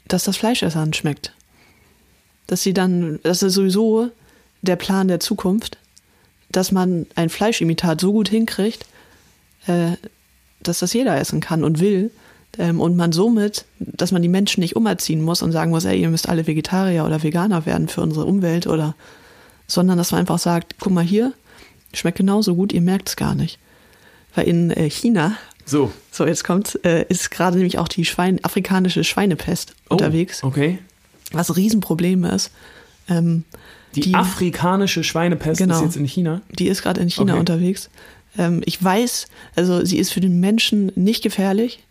dass 0.08 0.24
das 0.26 0.36
Fleischessern 0.38 0.94
schmeckt. 0.94 1.34
Dass 2.48 2.64
sie 2.64 2.74
dann, 2.74 3.20
das 3.24 3.44
ist 3.44 3.54
sowieso 3.54 4.10
der 4.62 4.76
Plan 4.76 5.08
der 5.08 5.20
Zukunft, 5.22 5.78
dass 6.50 6.72
man 6.74 7.06
ein 7.16 7.30
Fleischimitat 7.30 8.02
so 8.02 8.12
gut 8.12 8.28
hinkriegt, 8.28 8.86
äh, 9.68 9.92
dass 10.64 10.80
das 10.80 10.94
jeder 10.94 11.18
essen 11.20 11.40
kann 11.40 11.64
und 11.64 11.80
will. 11.80 12.12
Ähm, 12.60 12.82
und 12.82 12.98
man 12.98 13.12
somit, 13.14 13.66
dass 13.80 14.12
man 14.12 14.22
die 14.22 14.28
Menschen 14.28 14.60
nicht 14.60 14.76
umerziehen 14.76 15.22
muss 15.22 15.42
und 15.42 15.52
sagen 15.54 15.72
muss, 15.72 15.86
ey, 15.86 16.00
ihr 16.02 16.10
müsst 16.10 16.28
alle 16.28 16.48
Vegetarier 16.48 17.06
oder 17.06 17.24
Veganer 17.24 17.66
werden 17.66 17.88
für 17.88 18.02
unsere 18.02 18.26
Umwelt 18.26 18.68
oder, 18.68 18.94
sondern 19.68 19.98
dass 19.98 20.12
man 20.12 20.20
einfach 20.20 20.38
sagt, 20.40 20.76
guck 20.80 20.92
mal 20.92 21.04
hier, 21.04 21.32
schmeckt 21.94 22.18
genauso 22.18 22.56
gut, 22.56 22.74
ihr 22.74 22.82
merkt 22.82 23.08
es 23.10 23.16
gar 23.16 23.36
nicht. 23.36 23.58
Weil 24.36 24.48
in 24.50 24.70
äh, 24.72 24.90
China 24.90 25.38
So. 25.66 25.92
so, 26.12 26.26
jetzt 26.26 26.44
kommt, 26.44 26.78
äh, 26.84 27.06
ist 27.08 27.32
gerade 27.32 27.56
nämlich 27.56 27.78
auch 27.78 27.88
die 27.88 28.04
Schwein, 28.04 28.44
afrikanische 28.44 29.04
Schweinepest 29.06 29.74
Oh, 29.90 29.94
unterwegs, 29.94 30.44
Okay. 30.44 30.80
was 31.32 31.50
ein 31.50 31.54
Riesenproblem 31.54 32.26
ist. 32.26 32.52
Ähm, 33.08 33.46
Die, 33.96 34.02
Die- 34.02 34.14
afrikanische 34.16 35.04
Schweinepest 35.06 35.58
Genau. 35.58 35.76
ist 35.76 35.82
jetzt 35.84 35.96
in 35.98 36.06
China. 36.06 36.42
die 36.58 36.68
ist 36.68 36.82
gerade 36.82 37.00
in 37.02 37.10
China 37.10 37.34
Okay. 37.34 37.40
unterwegs. 37.40 37.90
Ähm, 38.38 38.62
ich 38.66 38.82
weiß, 38.84 39.28
also 39.56 39.84
sie 39.86 39.98
ist 39.98 40.12
für 40.14 40.22
den 40.22 40.40
Menschen 40.40 40.92
nicht 40.96 41.24
gefährlich, 41.24 41.84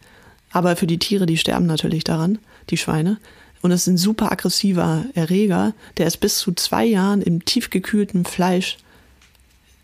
aber 0.50 0.76
für 0.76 0.86
die 0.86 0.98
Tiere, 0.98 1.26
die 1.26 1.36
sterben 1.36 1.66
natürlich 1.66 2.04
daran, 2.04 2.38
die 2.70 2.76
Schweine. 2.76 3.18
Und 3.62 3.72
es 3.72 3.82
ist 3.82 3.86
ein 3.88 3.98
super 3.98 4.32
aggressiver 4.32 5.04
Erreger, 5.14 5.74
der 5.98 6.06
ist 6.06 6.18
bis 6.18 6.38
zu 6.38 6.52
zwei 6.52 6.84
Jahren 6.84 7.20
im 7.20 7.44
tiefgekühlten 7.44 8.24
Fleisch 8.24 8.78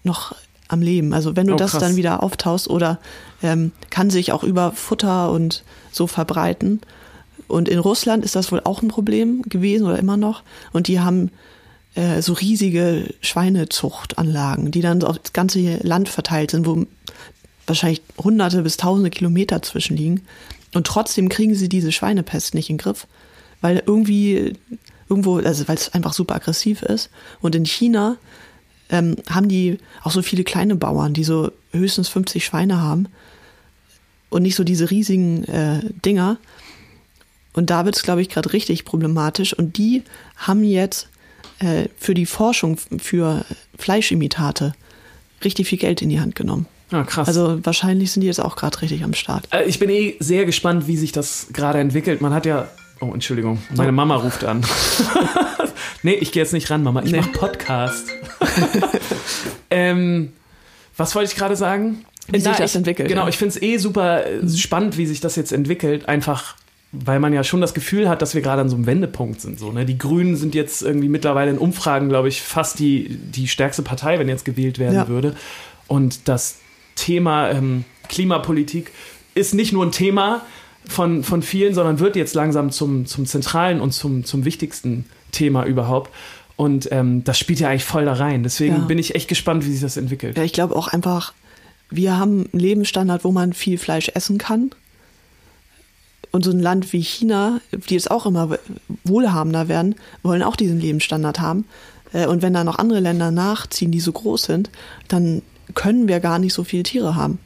noch 0.03 0.35
am 0.69 0.81
Leben. 0.83 1.13
Also 1.13 1.37
wenn 1.37 1.47
du 1.47 1.55
Oh, 1.55 1.57
das 1.57 1.73
dann 1.73 1.97
wieder 1.97 2.23
auftaust 2.23 2.69
oder 2.69 2.99
ähm, 3.43 3.73
kann 3.91 4.11
sich 4.11 4.33
auch 4.33 4.43
über 4.43 4.73
Futter 4.73 5.31
und 5.31 5.63
so 5.93 6.07
verbreiten. 6.07 6.81
Und 7.49 7.69
in 7.69 7.79
Russland 7.79 8.25
ist 8.25 8.35
das 8.35 8.51
wohl 8.51 8.61
auch 8.65 8.83
ein 8.83 8.89
Problem 8.89 9.43
gewesen 9.43 9.87
oder 9.87 9.99
immer 9.99 10.17
noch. 10.17 10.43
Und 10.73 10.89
die 10.89 11.01
haben 11.01 11.31
äh, 11.97 12.21
so 12.21 12.35
riesige 12.35 13.15
Schweinezuchtanlagen, 13.23 14.71
die 14.71 14.83
dann 14.83 15.03
auf 15.03 15.19
das 15.19 15.33
ganze 15.33 15.79
Land 15.79 16.09
verteilt 16.09 16.51
sind, 16.53 16.67
wo 16.67 16.87
wahrscheinlich 17.67 18.03
hunderte 18.19 18.63
bis 18.63 18.77
tausende 18.77 19.11
Kilometer 19.11 19.63
zwischen 19.63 19.97
liegen. 19.97 20.23
Und 20.75 20.87
trotzdem 20.87 21.29
kriegen 21.29 21.55
sie 21.55 21.69
diese 21.69 21.93
Schweinepest 21.93 22.55
nicht 22.55 22.71
in 22.71 22.77
den 22.77 22.83
Griff, 22.83 23.07
weil 23.61 23.83
irgendwie 23.87 24.53
irgendwo, 25.09 25.39
also 25.39 25.67
weil 25.69 25.77
es 25.77 25.95
einfach 25.95 26.13
super 26.13 26.35
aggressiv 26.35 26.83
ist. 26.83 27.11
Und 27.41 27.55
in 27.55 27.65
China 27.65 28.19
ähm, 28.91 29.17
haben 29.31 29.49
die 29.49 29.79
auch 30.03 30.13
so 30.13 30.23
viele 30.23 30.45
kleine 30.45 30.77
Bauern, 30.77 31.15
die 31.15 31.25
so 31.25 31.51
höchstens 31.73 32.09
50 32.09 32.45
Schweine 32.45 32.81
haben 32.81 33.09
und 34.29 34.43
nicht 34.43 34.55
so 34.55 34.65
diese 34.65 34.91
riesigen 34.91 35.45
äh, 35.45 35.81
Dinger. 36.05 36.37
Und 37.55 37.71
da 37.71 37.87
wird 37.87 37.97
es, 37.97 38.03
glaube 38.03 38.21
ich, 38.21 38.29
gerade 38.29 38.53
richtig 38.53 38.85
problematisch. 38.85 39.55
Und 39.55 39.79
die 39.79 40.03
haben 40.37 40.63
jetzt 40.63 41.09
äh, 41.61 41.89
für 41.99 42.15
die 42.15 42.27
Forschung 42.27 42.79
für 42.99 43.45
Fleischimitate 43.79 44.75
richtig 45.45 45.69
viel 45.69 45.79
Geld 45.79 46.03
in 46.03 46.09
die 46.09 46.21
Hand 46.21 46.35
genommen. 46.35 46.67
Ah, 46.93 47.03
krass. 47.03 47.27
Also 47.29 47.59
wahrscheinlich 47.65 48.13
sind 48.13 48.21
die 48.21 48.27
jetzt 48.29 48.41
auch 48.41 48.55
gerade 48.57 48.81
richtig 48.83 49.03
am 49.03 49.13
Start. 49.15 49.49
Äh, 49.53 49.65
Ich 49.65 49.79
bin 49.79 49.91
eh 49.91 50.15
sehr 50.21 50.45
gespannt, 50.45 50.87
wie 50.87 50.97
sich 50.97 51.13
das 51.13 51.49
gerade 51.53 51.79
entwickelt. 51.81 52.21
Man 52.21 52.33
hat 52.33 52.47
ja. 52.47 52.69
Oh, 53.01 53.11
Entschuldigung. 53.13 53.59
Meine 53.75 53.89
Oh. 53.91 53.93
Mama 53.93 54.17
ruft 54.17 54.45
an. 54.45 54.65
nee, 56.03 56.15
ich 56.15 56.33
gehe 56.33 56.43
jetzt 56.43 56.53
nicht 56.53 56.71
ran, 56.71 56.83
Mama. 56.83 57.03
Ich 57.03 57.11
Nee. 57.13 57.19
mache 57.19 57.31
Podcast. 57.33 58.07
ähm, 59.71 60.33
was 60.97 61.15
wollte 61.15 61.31
ich 61.33 61.37
gerade 61.37 61.57
sagen? 61.57 62.05
Wie 62.29 62.41
sich 62.41 62.57
das 62.57 62.71
ich, 62.73 62.77
entwickelt, 62.77 63.09
Genau, 63.09 63.23
ja. 63.23 63.29
ich 63.29 63.37
finde 63.37 63.55
es 63.55 63.63
eh 63.63 63.77
super 63.79 64.27
äh, 64.27 64.49
spannend, 64.49 64.97
wie 64.97 65.07
sich 65.07 65.21
das 65.21 65.37
jetzt 65.37 65.53
entwickelt. 65.53 66.09
Einfach, 66.09 66.57
weil 66.93 67.21
man 67.21 67.33
ja 67.33 67.45
schon 67.45 67.61
das 67.61 67.75
Gefühl 67.75 68.09
hat, 68.09 68.23
dass 68.23 68.35
wir 68.35 68.41
gerade 68.43 68.63
an 68.63 68.69
so 68.69 68.77
einem 68.77 68.87
Wendepunkt 68.87 69.41
sind. 69.41 69.59
So, 69.59 69.73
ne? 69.73 69.85
Die 69.85 69.99
Grünen 69.99 70.37
sind 70.37 70.55
jetzt 70.55 70.83
irgendwie 70.83 71.09
mittlerweile 71.09 71.51
in 71.51 71.59
Umfragen, 71.59 72.09
glaube 72.09 72.29
ich, 72.29 72.41
fast 72.43 72.79
die, 72.79 73.09
die 73.17 73.49
stärkste 73.49 73.83
Partei, 73.83 74.19
wenn 74.19 74.29
jetzt 74.29 74.45
gewählt 74.45 74.79
werden 74.79 74.95
Ja. 74.95 75.09
würde. 75.09 75.35
Und 75.89 76.29
das 76.29 76.59
Thema 76.95 77.51
ähm, 77.51 77.85
Klimapolitik 78.09 78.93
ist 79.35 79.53
nicht 79.55 79.73
nur 79.73 79.85
ein 79.85 79.93
Thema 79.93 80.43
von, 80.89 81.23
von 81.23 81.43
vielen, 81.43 81.75
sondern 81.75 81.99
wird 81.99 82.17
jetzt 82.17 82.35
langsam 82.35 82.71
zum, 82.71 83.05
zum 83.07 83.27
zentralen 83.27 83.81
und 83.81 83.93
zum, 83.93 84.25
zum 84.25 84.45
wichtigsten 84.45 85.05
Thema 85.33 85.65
überhaupt. 85.65 86.11
Und 86.55 86.89
ähm, 86.93 87.23
das 87.25 87.39
spielt 87.39 87.61
ja 87.61 87.69
eigentlich 87.69 87.85
voll 87.85 88.07
da 88.07 88.15
rein. 88.15 88.43
Deswegen 88.43 88.77
Ja. 88.77 88.85
bin 88.85 88.99
ich 88.99 89.15
echt 89.15 89.29
gespannt, 89.29 89.67
wie 89.67 89.73
sich 89.73 89.81
das 89.83 89.99
entwickelt. 89.99 90.39
Ja, 90.39 90.45
ich 90.45 90.53
glaube 90.55 90.75
auch 90.75 90.89
einfach, 90.89 91.35
wir 91.91 92.17
haben 92.17 92.49
einen 92.53 92.61
Lebensstandard, 92.61 93.25
wo 93.25 93.33
man 93.33 93.53
viel 93.53 93.77
Fleisch 93.77 94.09
essen 94.15 94.39
kann. 94.39 94.71
Und 96.33 96.45
so 96.45 96.51
ein 96.51 96.61
Land 96.61 96.93
wie 96.93 97.03
China, 97.03 97.61
die 97.73 97.95
jetzt 97.95 98.11
auch 98.11 98.27
immer 98.27 98.59
wohlhabender 99.05 99.69
werden, 99.69 99.95
wollen 100.23 100.43
auch 100.43 100.57
diesen 100.57 100.81
Lebensstandard 100.81 101.41
haben. 101.41 101.65
Äh, 102.13 102.27
Und 102.27 102.43
wenn 102.43 102.53
da 102.53 102.65
noch 102.65 102.79
andere 102.79 103.01
Länder 103.01 103.31
nachziehen, 103.31 103.91
die 103.91 104.01
so 104.01 104.13
groß 104.13 104.43
sind, 104.43 104.71
dann 105.09 105.43
können 105.75 106.09
wir 106.09 106.21
gar 106.21 106.39
nicht 106.39 106.53
so 106.55 106.63
viele 106.65 106.83
Tiere 106.83 107.15
haben 107.17 107.39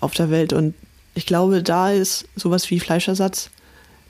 auf 0.00 0.14
der 0.14 0.30
Welt. 0.30 0.52
Und 0.52 0.74
ich 1.14 1.26
glaube, 1.26 1.62
da 1.62 1.90
ist 1.90 2.26
sowas 2.36 2.68
wie 2.70 2.80
Fleischersatz, 2.80 3.50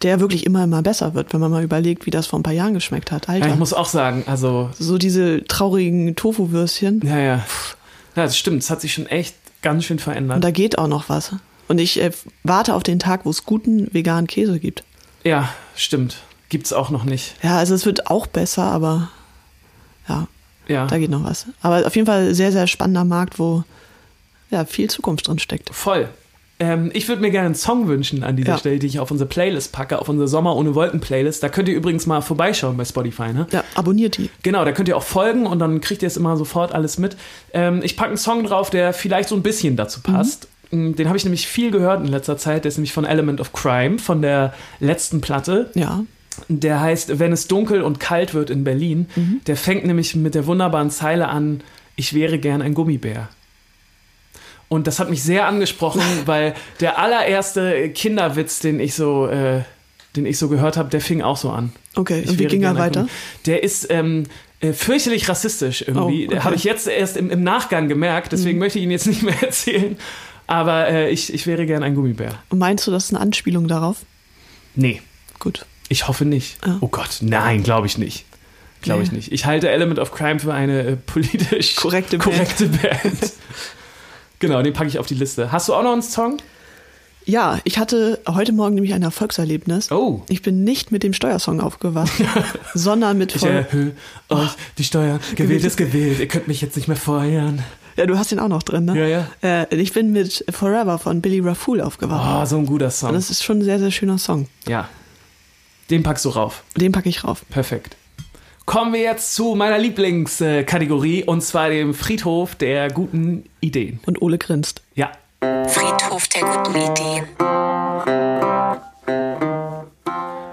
der 0.02 0.20
wirklich 0.20 0.44
immer, 0.44 0.64
immer 0.64 0.82
besser 0.82 1.14
wird, 1.14 1.32
wenn 1.32 1.40
man 1.40 1.50
mal 1.50 1.62
überlegt, 1.62 2.04
wie 2.06 2.10
das 2.10 2.26
vor 2.26 2.38
ein 2.38 2.42
paar 2.42 2.52
Jahren 2.52 2.74
geschmeckt 2.74 3.10
hat. 3.12 3.28
Ja, 3.28 3.34
Alter. 3.34 3.48
ich 3.48 3.56
muss 3.56 3.72
auch 3.72 3.86
sagen, 3.86 4.24
also, 4.26 4.70
so 4.78 4.98
diese 4.98 5.44
traurigen 5.44 6.16
Tofu-Würstchen. 6.16 7.00
ja, 7.04 7.18
ja. 7.18 7.46
Ja, 8.14 8.22
das 8.24 8.38
stimmt. 8.38 8.62
Es 8.62 8.70
hat 8.70 8.80
sich 8.80 8.94
schon 8.94 9.06
echt 9.06 9.34
ganz 9.60 9.84
schön 9.84 9.98
verändert. 9.98 10.36
Und 10.36 10.44
da 10.44 10.50
geht 10.50 10.78
auch 10.78 10.88
noch 10.88 11.10
was. 11.10 11.34
Und 11.68 11.78
ich 11.78 12.00
äh, 12.00 12.10
warte 12.44 12.74
auf 12.74 12.82
den 12.82 12.98
Tag, 12.98 13.24
wo 13.24 13.30
es 13.30 13.44
guten 13.44 13.92
veganen 13.92 14.26
Käse 14.26 14.58
gibt. 14.58 14.84
ja, 15.24 15.48
stimmt. 15.74 16.18
Gibt's 16.48 16.72
auch 16.72 16.90
noch 16.90 17.02
nicht. 17.04 17.34
Ja, 17.42 17.58
also 17.58 17.74
es 17.74 17.86
wird 17.86 18.06
auch 18.08 18.28
besser, 18.28 18.62
aber 18.62 19.10
ja, 20.08 20.28
Ja. 20.68 20.86
da 20.86 20.96
geht 20.98 21.10
noch 21.10 21.24
was. 21.24 21.46
Aber 21.60 21.84
auf 21.84 21.96
jeden 21.96 22.06
Fall 22.06 22.34
sehr, 22.36 22.52
sehr 22.52 22.68
spannender 22.68 23.04
Markt, 23.04 23.40
wo 23.40 23.64
ja 24.50 24.64
viel 24.64 24.88
Zukunft 24.88 25.26
drin 25.26 25.40
steckt. 25.40 25.74
Voll. 25.74 26.08
Ähm, 26.58 26.90
ich 26.94 27.08
würde 27.08 27.20
mir 27.20 27.30
gerne 27.32 27.46
einen 27.46 27.54
Song 27.56 27.88
wünschen 27.88 28.22
an 28.22 28.36
dieser 28.36 28.52
Ja. 28.52 28.58
Stelle, 28.58 28.78
die 28.78 28.86
ich 28.86 29.00
auf 29.00 29.10
unsere 29.10 29.28
Playlist 29.28 29.72
packe, 29.72 29.98
auf 29.98 30.08
unsere 30.08 30.28
Sommer 30.28 30.54
ohne 30.56 30.74
Wolken 30.76 31.00
Playlist. 31.00 31.42
Da 31.42 31.48
könnt 31.48 31.68
ihr 31.68 31.74
übrigens 31.74 32.06
mal 32.06 32.22
vorbeischauen 32.22 32.76
bei 32.76 32.84
Spotify, 32.84 33.32
ne? 33.32 33.46
Ja, 33.50 33.64
abonniert 33.74 34.16
die. 34.16 34.30
Genau, 34.44 34.64
da 34.64 34.70
könnt 34.72 34.88
ihr 34.88 34.96
auch 34.96 35.02
folgen 35.02 35.46
und 35.46 35.58
dann 35.58 35.80
kriegt 35.82 36.00
ihr 36.02 36.06
es 36.06 36.16
immer 36.16 36.36
sofort 36.36 36.72
alles 36.72 36.96
mit. 36.96 37.16
Ähm, 37.52 37.80
ich 37.82 37.96
packe 37.96 38.10
einen 38.10 38.16
Song 38.18 38.44
drauf, 38.44 38.70
der 38.70 38.92
vielleicht 38.94 39.28
so 39.28 39.34
ein 39.34 39.42
bisschen 39.42 39.76
dazu 39.76 40.00
passt. 40.00 40.44
Mm, 40.44 40.46
Den 40.70 41.06
habe 41.06 41.16
ich 41.16 41.24
nämlich 41.24 41.46
viel 41.46 41.70
gehört 41.70 42.00
in 42.00 42.08
letzter 42.08 42.36
Zeit. 42.36 42.64
Der 42.64 42.68
ist 42.70 42.76
nämlich 42.76 42.92
von 42.92 43.04
Element 43.04 43.40
of 43.40 43.52
Crime, 43.52 43.98
von 43.98 44.22
der 44.22 44.54
letzten 44.80 45.20
Platte. 45.20 45.70
Ja. 45.74 46.04
Der 46.48 46.80
heißt 46.80 47.18
Wenn 47.18 47.32
es 47.32 47.46
dunkel 47.46 47.82
und 47.82 48.00
kalt 48.00 48.34
wird 48.34 48.50
in 48.50 48.64
Berlin. 48.64 49.06
Der 49.46 49.56
fängt 49.56 49.86
nämlich 49.86 50.14
mit 50.16 50.34
der 50.34 50.46
wunderbaren 50.46 50.90
Zeile 50.90 51.28
an, 51.28 51.62
ich 51.94 52.12
wäre 52.12 52.38
gern 52.38 52.62
ein 52.62 52.74
Gummibär. 52.74 53.28
Und 54.68 54.86
das 54.86 54.98
hat 54.98 55.10
mich 55.10 55.22
sehr 55.22 55.46
angesprochen, 55.46 56.02
weil 56.26 56.54
der 56.80 56.98
allererste 56.98 57.90
Kinderwitz, 57.90 58.58
den 58.58 58.80
ich 58.80 58.94
so, 58.94 59.26
äh, 59.26 59.62
den 60.16 60.26
ich 60.26 60.38
so 60.38 60.48
gehört 60.48 60.76
habe, 60.76 60.90
der 60.90 61.00
fing 61.00 61.22
auch 61.22 61.36
so 61.36 61.50
an. 61.50 61.72
Okay, 61.94 62.22
Ich 62.24 62.30
und 62.30 62.38
wie 62.38 62.46
ging 62.46 62.62
er 62.62 62.76
weiter? 62.76 63.06
Der 63.46 63.62
ist 63.62 63.86
ähm, 63.90 64.24
äh, 64.60 64.72
fürchterlich 64.72 65.28
rassistisch 65.28 65.84
irgendwie. 65.86 66.26
Oh, 66.26 66.32
okay. 66.32 66.40
Habe 66.40 66.56
ich 66.56 66.64
jetzt 66.64 66.88
erst 66.88 67.16
im, 67.16 67.30
im 67.30 67.42
Nachgang 67.42 67.88
gemerkt, 67.88 68.32
deswegen 68.32 68.58
möchte 68.58 68.78
ich 68.78 68.84
ihn 68.84 68.90
jetzt 68.90 69.06
nicht 69.06 69.22
mehr 69.22 69.34
erzählen. 69.42 69.96
Aber 70.46 70.88
äh, 70.88 71.10
ich, 71.10 71.32
ich 71.32 71.46
wäre 71.46 71.66
gern 71.66 71.82
ein 71.82 71.94
Gummibär. 71.94 72.34
Und 72.50 72.58
meinst 72.58 72.86
du, 72.86 72.90
das 72.90 73.04
ist 73.06 73.10
eine 73.14 73.20
Anspielung 73.20 73.66
darauf? 73.68 73.98
Nee, 74.74 75.02
Gut. 75.38 75.66
ich 75.88 76.06
hoffe 76.08 76.24
nicht. 76.24 76.58
Ah. 76.64 76.76
Oh 76.80 76.88
Gott, 76.88 77.18
nein, 77.20 77.62
glaube 77.62 77.86
ich 77.86 77.98
nicht. 77.98 78.24
Glaube 78.82 79.02
ich 79.02 79.10
Nee. 79.10 79.16
nicht. 79.16 79.32
Ich 79.32 79.46
halte 79.46 79.68
Element 79.70 79.98
of 79.98 80.12
Crime 80.12 80.38
für 80.38 80.52
eine 80.54 80.82
äh, 80.82 80.96
politisch 80.96 81.76
Korrekte 81.76 82.18
Band. 82.18 82.30
korrekte 82.34 82.66
Band. 82.68 83.32
genau, 84.38 84.62
den 84.62 84.72
packe 84.74 84.88
ich 84.88 84.98
auf 84.98 85.06
die 85.06 85.14
Liste. 85.14 85.50
Hast 85.50 85.68
du 85.68 85.74
auch 85.74 85.82
noch 85.82 85.92
einen 85.92 86.02
Song? 86.02 86.36
Ja, 87.24 87.58
ich 87.64 87.78
hatte 87.78 88.20
heute 88.28 88.52
Morgen 88.52 88.76
nämlich 88.76 88.94
ein 88.94 89.02
Erfolgserlebnis. 89.02 89.90
Oh. 89.90 90.22
Ich 90.28 90.42
bin 90.42 90.62
nicht 90.62 90.92
mit 90.92 91.02
dem 91.02 91.12
Steuersong 91.12 91.60
aufgewacht, 91.60 92.12
sondern 92.74 93.18
mit 93.18 93.34
Ich 93.34 93.42
erhöhe 93.42 93.96
euch 94.28 94.50
die 94.78 94.84
Steuern. 94.84 95.18
Gewählt 95.18 95.36
gewählt 95.36 95.64
ist 95.64 95.76
gewählt. 95.76 96.20
Ihr 96.20 96.28
könnt 96.28 96.46
mich 96.46 96.60
jetzt 96.60 96.76
nicht 96.76 96.86
mehr 96.86 96.96
feuern. 96.96 97.64
Ja, 97.96 98.04
du 98.06 98.18
hast 98.18 98.30
den 98.30 98.38
auch 98.38 98.48
noch 98.48 98.62
drin, 98.62 98.84
ne? 98.84 98.98
Ja, 98.98 99.06
ja. 99.42 99.64
Äh, 99.70 99.74
ich 99.74 99.92
bin 99.92 100.12
mit 100.12 100.44
Forever 100.50 100.98
von 100.98 101.22
Billy 101.22 101.40
Rafool 101.40 101.80
aufgewacht. 101.80 102.42
Oh, 102.42 102.44
so 102.44 102.58
ein 102.58 102.66
guter 102.66 102.86
Und 102.86 102.92
Song. 102.92 103.12
das 103.14 103.30
ist 103.30 103.42
schon 103.42 103.58
ein 103.58 103.62
sehr, 103.64 103.78
sehr 103.78 103.90
schöner 103.90 104.18
Song. 104.18 104.48
Ja. 104.68 104.88
Den 105.88 106.02
packst 106.02 106.24
du 106.24 106.28
rauf. 106.30 106.62
Den 106.76 106.92
packe 106.92 107.08
ich 107.08 107.24
rauf. 107.24 107.42
Perfekt. 107.48 107.96
Kommen 108.66 108.92
wir 108.92 109.00
jetzt 109.00 109.34
zu 109.34 109.54
meiner 109.54 109.78
Lieblingskategorie 109.78 111.24
und 111.24 111.40
zwar 111.42 111.70
dem 111.70 111.94
Friedhof 111.94 112.54
der 112.56 112.90
guten 112.90 113.44
Ideen. 113.60 114.00
Und 114.04 114.20
Ole 114.20 114.38
grinst. 114.38 114.82
Ja. 114.94 115.12
Friedhof 115.40 116.26
der 116.28 116.42
guten 116.42 116.76
Ideen. 116.76 117.24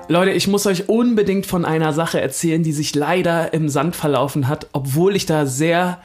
Leute, 0.08 0.32
ich 0.32 0.48
muss 0.48 0.66
euch 0.68 0.88
unbedingt 0.90 1.46
von 1.46 1.66
einer 1.66 1.92
Sache 1.92 2.22
erzählen, 2.22 2.62
die 2.62 2.74
sich 2.74 2.94
leider 2.94 3.54
im 3.54 3.68
Sand 3.68 3.96
verlaufen 3.96 4.48
hat, 4.48 4.68
obwohl 4.74 5.16
ich 5.16 5.26
da 5.26 5.46
sehr 5.46 6.00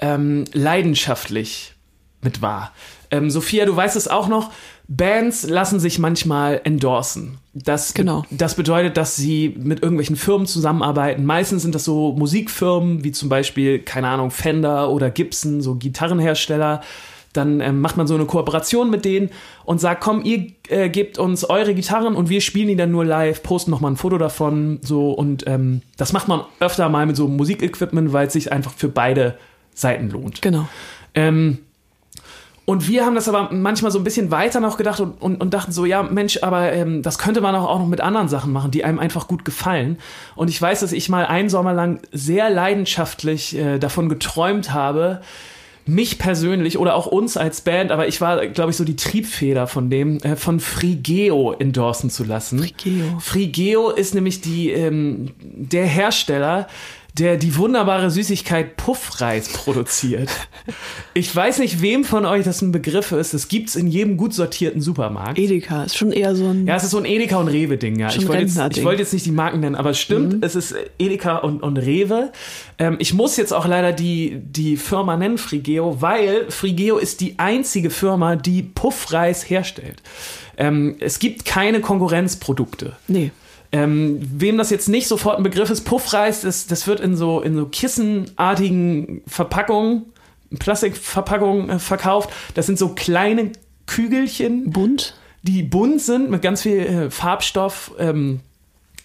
ähm, 0.00 0.44
leidenschaftlich 0.52 1.74
mit 2.22 2.42
war. 2.42 2.72
Ähm, 3.10 3.30
Sophia, 3.30 3.64
du 3.66 3.74
weißt 3.74 3.96
es 3.96 4.08
auch 4.08 4.28
noch, 4.28 4.50
Bands 4.88 5.48
lassen 5.48 5.78
sich 5.78 5.98
manchmal 5.98 6.60
endorsen. 6.64 7.38
Das, 7.54 7.94
Genau. 7.94 8.24
das 8.30 8.54
bedeutet, 8.56 8.96
dass 8.96 9.16
sie 9.16 9.54
mit 9.56 9.82
irgendwelchen 9.82 10.16
Firmen 10.16 10.46
zusammenarbeiten. 10.46 11.24
Meistens 11.24 11.62
sind 11.62 11.74
das 11.74 11.84
so 11.84 12.12
Musikfirmen, 12.12 13.04
wie 13.04 13.12
zum 13.12 13.28
Beispiel, 13.28 13.78
keine 13.80 14.08
Ahnung, 14.08 14.30
Fender 14.30 14.90
oder 14.90 15.10
Gibson, 15.10 15.60
so 15.60 15.76
Gitarrenhersteller. 15.76 16.82
Dann 17.32 17.60
ähm, 17.60 17.80
macht 17.80 17.96
man 17.96 18.08
so 18.08 18.16
eine 18.16 18.24
Kooperation 18.24 18.90
mit 18.90 19.04
denen 19.04 19.30
und 19.64 19.80
sagt, 19.80 20.00
komm, 20.02 20.24
ihr 20.24 20.46
äh, 20.68 20.88
gebt 20.88 21.18
uns 21.18 21.44
eure 21.44 21.74
Gitarren 21.74 22.16
und 22.16 22.28
wir 22.28 22.40
spielen 22.40 22.66
die 22.66 22.74
dann 22.76 22.90
nur 22.90 23.04
live, 23.04 23.44
posten 23.44 23.70
noch 23.70 23.80
mal 23.80 23.92
ein 23.92 23.96
Foto 23.96 24.18
davon, 24.18 24.80
so 24.82 25.12
und 25.12 25.44
ähm, 25.46 25.82
das 25.96 26.12
macht 26.12 26.26
man 26.26 26.42
öfter 26.58 26.88
mal 26.88 27.06
mit 27.06 27.14
so 27.14 27.28
Musikequipment, 27.28 28.12
weil 28.12 28.26
es 28.26 28.32
sich 28.32 28.50
einfach 28.50 28.72
für 28.72 28.88
beide 28.88 29.38
Seiten 29.80 30.10
lohnt. 30.10 30.42
Genau. 30.42 30.68
Ähm, 31.14 31.58
und 32.70 32.86
wir 32.86 33.04
haben 33.04 33.16
das 33.16 33.28
aber 33.28 33.50
manchmal 33.52 33.90
so 33.90 33.98
ein 33.98 34.04
bisschen 34.04 34.30
weiter 34.30 34.60
noch 34.60 34.76
gedacht 34.76 35.00
und, 35.00 35.20
und, 35.20 35.40
und 35.40 35.52
dachten 35.52 35.72
so, 35.72 35.84
ja, 35.84 36.04
Mensch, 36.04 36.38
aber 36.42 36.72
ähm, 36.72 37.02
das 37.02 37.18
könnte 37.18 37.40
man 37.40 37.52
auch, 37.56 37.68
auch 37.68 37.80
noch 37.80 37.88
mit 37.88 38.00
anderen 38.00 38.28
Sachen 38.28 38.52
machen, 38.52 38.70
die 38.70 38.84
einem 38.84 39.00
einfach 39.00 39.26
gut 39.26 39.44
gefallen. 39.44 39.98
Und 40.36 40.48
ich 40.48 40.62
weiß, 40.62 40.78
dass 40.78 40.92
ich 40.92 41.08
mal 41.08 41.26
einen 41.26 41.48
Sommer 41.48 41.72
lang 41.72 42.00
sehr 42.12 42.48
leidenschaftlich 42.48 43.56
äh, 43.56 43.78
davon 43.80 44.08
geträumt 44.08 44.72
habe, 44.72 45.20
mich 45.84 46.18
persönlich 46.18 46.78
oder 46.78 46.94
auch 46.94 47.06
uns 47.06 47.36
als 47.36 47.62
Band, 47.62 47.90
aber 47.90 48.06
ich 48.06 48.20
war, 48.20 48.46
glaube 48.46 48.70
ich, 48.70 48.76
so 48.76 48.84
die 48.84 48.94
Triebfeder 48.94 49.66
von 49.66 49.90
dem, 49.90 50.18
äh, 50.18 50.36
von 50.36 50.60
Frigeo 50.60 51.52
endorsen 51.58 52.08
zu 52.08 52.22
lassen. 52.22 52.60
Frigeo. 52.60 53.18
Frigeo 53.18 53.90
ist 53.90 54.14
nämlich 54.14 54.40
die, 54.40 54.70
ähm, 54.70 55.32
der 55.40 55.86
Hersteller, 55.86 56.68
der 57.20 57.36
die 57.36 57.56
wunderbare 57.56 58.10
Süßigkeit 58.10 58.76
Puffreis 58.76 59.50
produziert. 59.50 60.30
Ich 61.12 61.34
weiß 61.34 61.58
nicht, 61.58 61.82
wem 61.82 62.04
von 62.04 62.24
euch 62.24 62.44
das 62.44 62.62
ein 62.62 62.72
Begriff 62.72 63.12
ist. 63.12 63.34
Das 63.34 63.48
gibt's 63.48 63.76
in 63.76 63.86
jedem 63.86 64.16
gut 64.16 64.32
sortierten 64.32 64.80
Supermarkt. 64.80 65.38
Edeka 65.38 65.84
ist 65.84 65.98
schon 65.98 66.12
eher 66.12 66.34
so 66.34 66.48
ein. 66.48 66.66
Ja, 66.66 66.76
es 66.76 66.84
ist 66.84 66.92
so 66.92 66.98
ein 66.98 67.04
Edeka 67.04 67.36
und 67.36 67.48
Rewe-Ding, 67.48 67.98
ja. 67.98 68.08
Ich 68.08 68.26
wollte 68.26 68.42
jetzt, 68.42 68.58
ich 68.76 68.84
wollte 68.84 69.02
jetzt 69.02 69.12
nicht 69.12 69.26
die 69.26 69.32
Marken 69.32 69.60
nennen, 69.60 69.74
aber 69.74 69.90
es 69.90 70.00
stimmt, 70.00 70.42
es 70.42 70.56
ist 70.56 70.74
Edeka 70.98 71.36
und, 71.38 71.62
und 71.62 71.76
Rewe. 71.76 72.32
Ähm, 72.78 72.96
ich 72.98 73.12
muss 73.12 73.36
jetzt 73.36 73.52
auch 73.52 73.66
leider 73.66 73.92
die, 73.92 74.40
die 74.42 74.78
Firma 74.78 75.16
nennen, 75.16 75.36
Frigeo, 75.36 76.00
weil 76.00 76.50
Frigeo 76.50 76.96
ist 76.96 77.20
die 77.20 77.38
einzige 77.38 77.90
Firma, 77.90 78.36
die 78.36 78.62
Puffreis 78.62 79.48
herstellt. 79.48 80.02
Ähm, 80.56 80.96
es 81.00 81.18
gibt 81.18 81.44
keine 81.44 81.80
Konkurrenzprodukte. 81.80 82.96
Nee. 83.08 83.30
Ähm, 83.72 84.18
wem 84.20 84.58
das 84.58 84.70
jetzt 84.70 84.88
nicht 84.88 85.06
sofort 85.06 85.36
ein 85.36 85.44
Begriff 85.44 85.70
ist, 85.70 85.82
Puffreis, 85.82 86.40
das, 86.40 86.66
das 86.66 86.86
wird 86.86 86.98
in 86.98 87.16
so, 87.16 87.40
in 87.40 87.54
so 87.54 87.66
kissenartigen 87.66 89.22
Verpackungen, 89.28 90.06
Plastikverpackungen 90.58 91.70
äh, 91.70 91.78
verkauft. 91.78 92.30
Das 92.54 92.66
sind 92.66 92.78
so 92.78 92.90
kleine 92.90 93.52
Kügelchen, 93.86 94.70
Bunt. 94.70 95.14
die 95.42 95.62
bunt 95.62 96.00
sind 96.00 96.30
mit 96.30 96.42
ganz 96.42 96.62
viel 96.62 96.78
äh, 96.78 97.10
Farbstoff. 97.10 97.92
Ähm, 97.98 98.40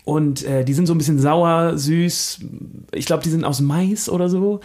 und 0.03 0.43
äh, 0.45 0.63
die 0.63 0.73
sind 0.73 0.85
so 0.85 0.93
ein 0.93 0.99
bisschen 0.99 1.19
sauer, 1.19 1.77
süß. 1.77 2.39
Ich 2.91 3.05
glaube, 3.07 3.23
die 3.23 3.29
sind 3.29 3.43
aus 3.43 3.59
Mais 3.59 4.07
oder 4.07 4.29
so. 4.29 4.61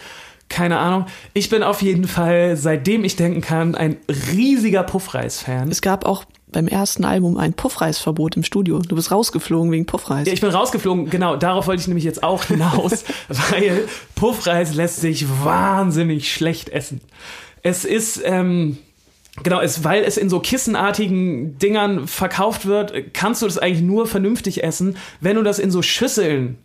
Keine 0.49 0.77
Ahnung. 0.77 1.05
Ich 1.33 1.49
bin 1.49 1.63
auf 1.63 1.81
jeden 1.81 2.07
Fall, 2.07 2.57
seitdem 2.57 3.03
ich 3.03 3.15
denken 3.15 3.41
kann, 3.41 3.73
ein 3.73 3.97
riesiger 4.33 4.83
Puffreis-Fan. 4.83 5.69
Es 5.69 5.81
gab 5.81 6.05
auch 6.05 6.25
beim 6.51 6.67
ersten 6.67 7.05
Album 7.05 7.37
ein 7.37 7.53
Puffreisverbot 7.53 8.35
im 8.35 8.43
Studio. 8.43 8.79
Du 8.79 8.95
bist 8.95 9.11
rausgeflogen 9.11 9.71
wegen 9.71 9.85
Puffreis. 9.85 10.27
Ja, 10.27 10.33
ich 10.33 10.41
bin 10.41 10.49
rausgeflogen, 10.49 11.09
genau, 11.09 11.35
darauf 11.35 11.67
wollte 11.67 11.81
ich 11.81 11.87
nämlich 11.87 12.03
jetzt 12.03 12.23
auch 12.23 12.43
hinaus, 12.43 13.03
weil 13.27 13.87
Puffreis 14.15 14.73
lässt 14.73 15.01
sich 15.01 15.27
wahnsinnig 15.43 16.33
schlecht 16.33 16.69
essen. 16.69 17.01
Es 17.63 17.85
ist, 17.85 18.21
ähm, 18.23 18.77
genau, 19.43 19.61
es, 19.61 19.83
weil 19.83 20.03
es 20.03 20.17
in 20.17 20.29
so 20.29 20.39
kissenartigen 20.39 21.57
Dingern 21.57 22.07
verkauft 22.07 22.65
wird, 22.65 23.13
kannst 23.13 23.41
du 23.41 23.45
das 23.45 23.57
eigentlich 23.57 23.83
nur 23.83 24.07
vernünftig 24.07 24.63
essen, 24.63 24.97
wenn 25.19 25.35
du 25.35 25.43
das 25.43 25.59
in 25.59 25.71
so 25.71 25.81
Schüsseln 25.81 26.57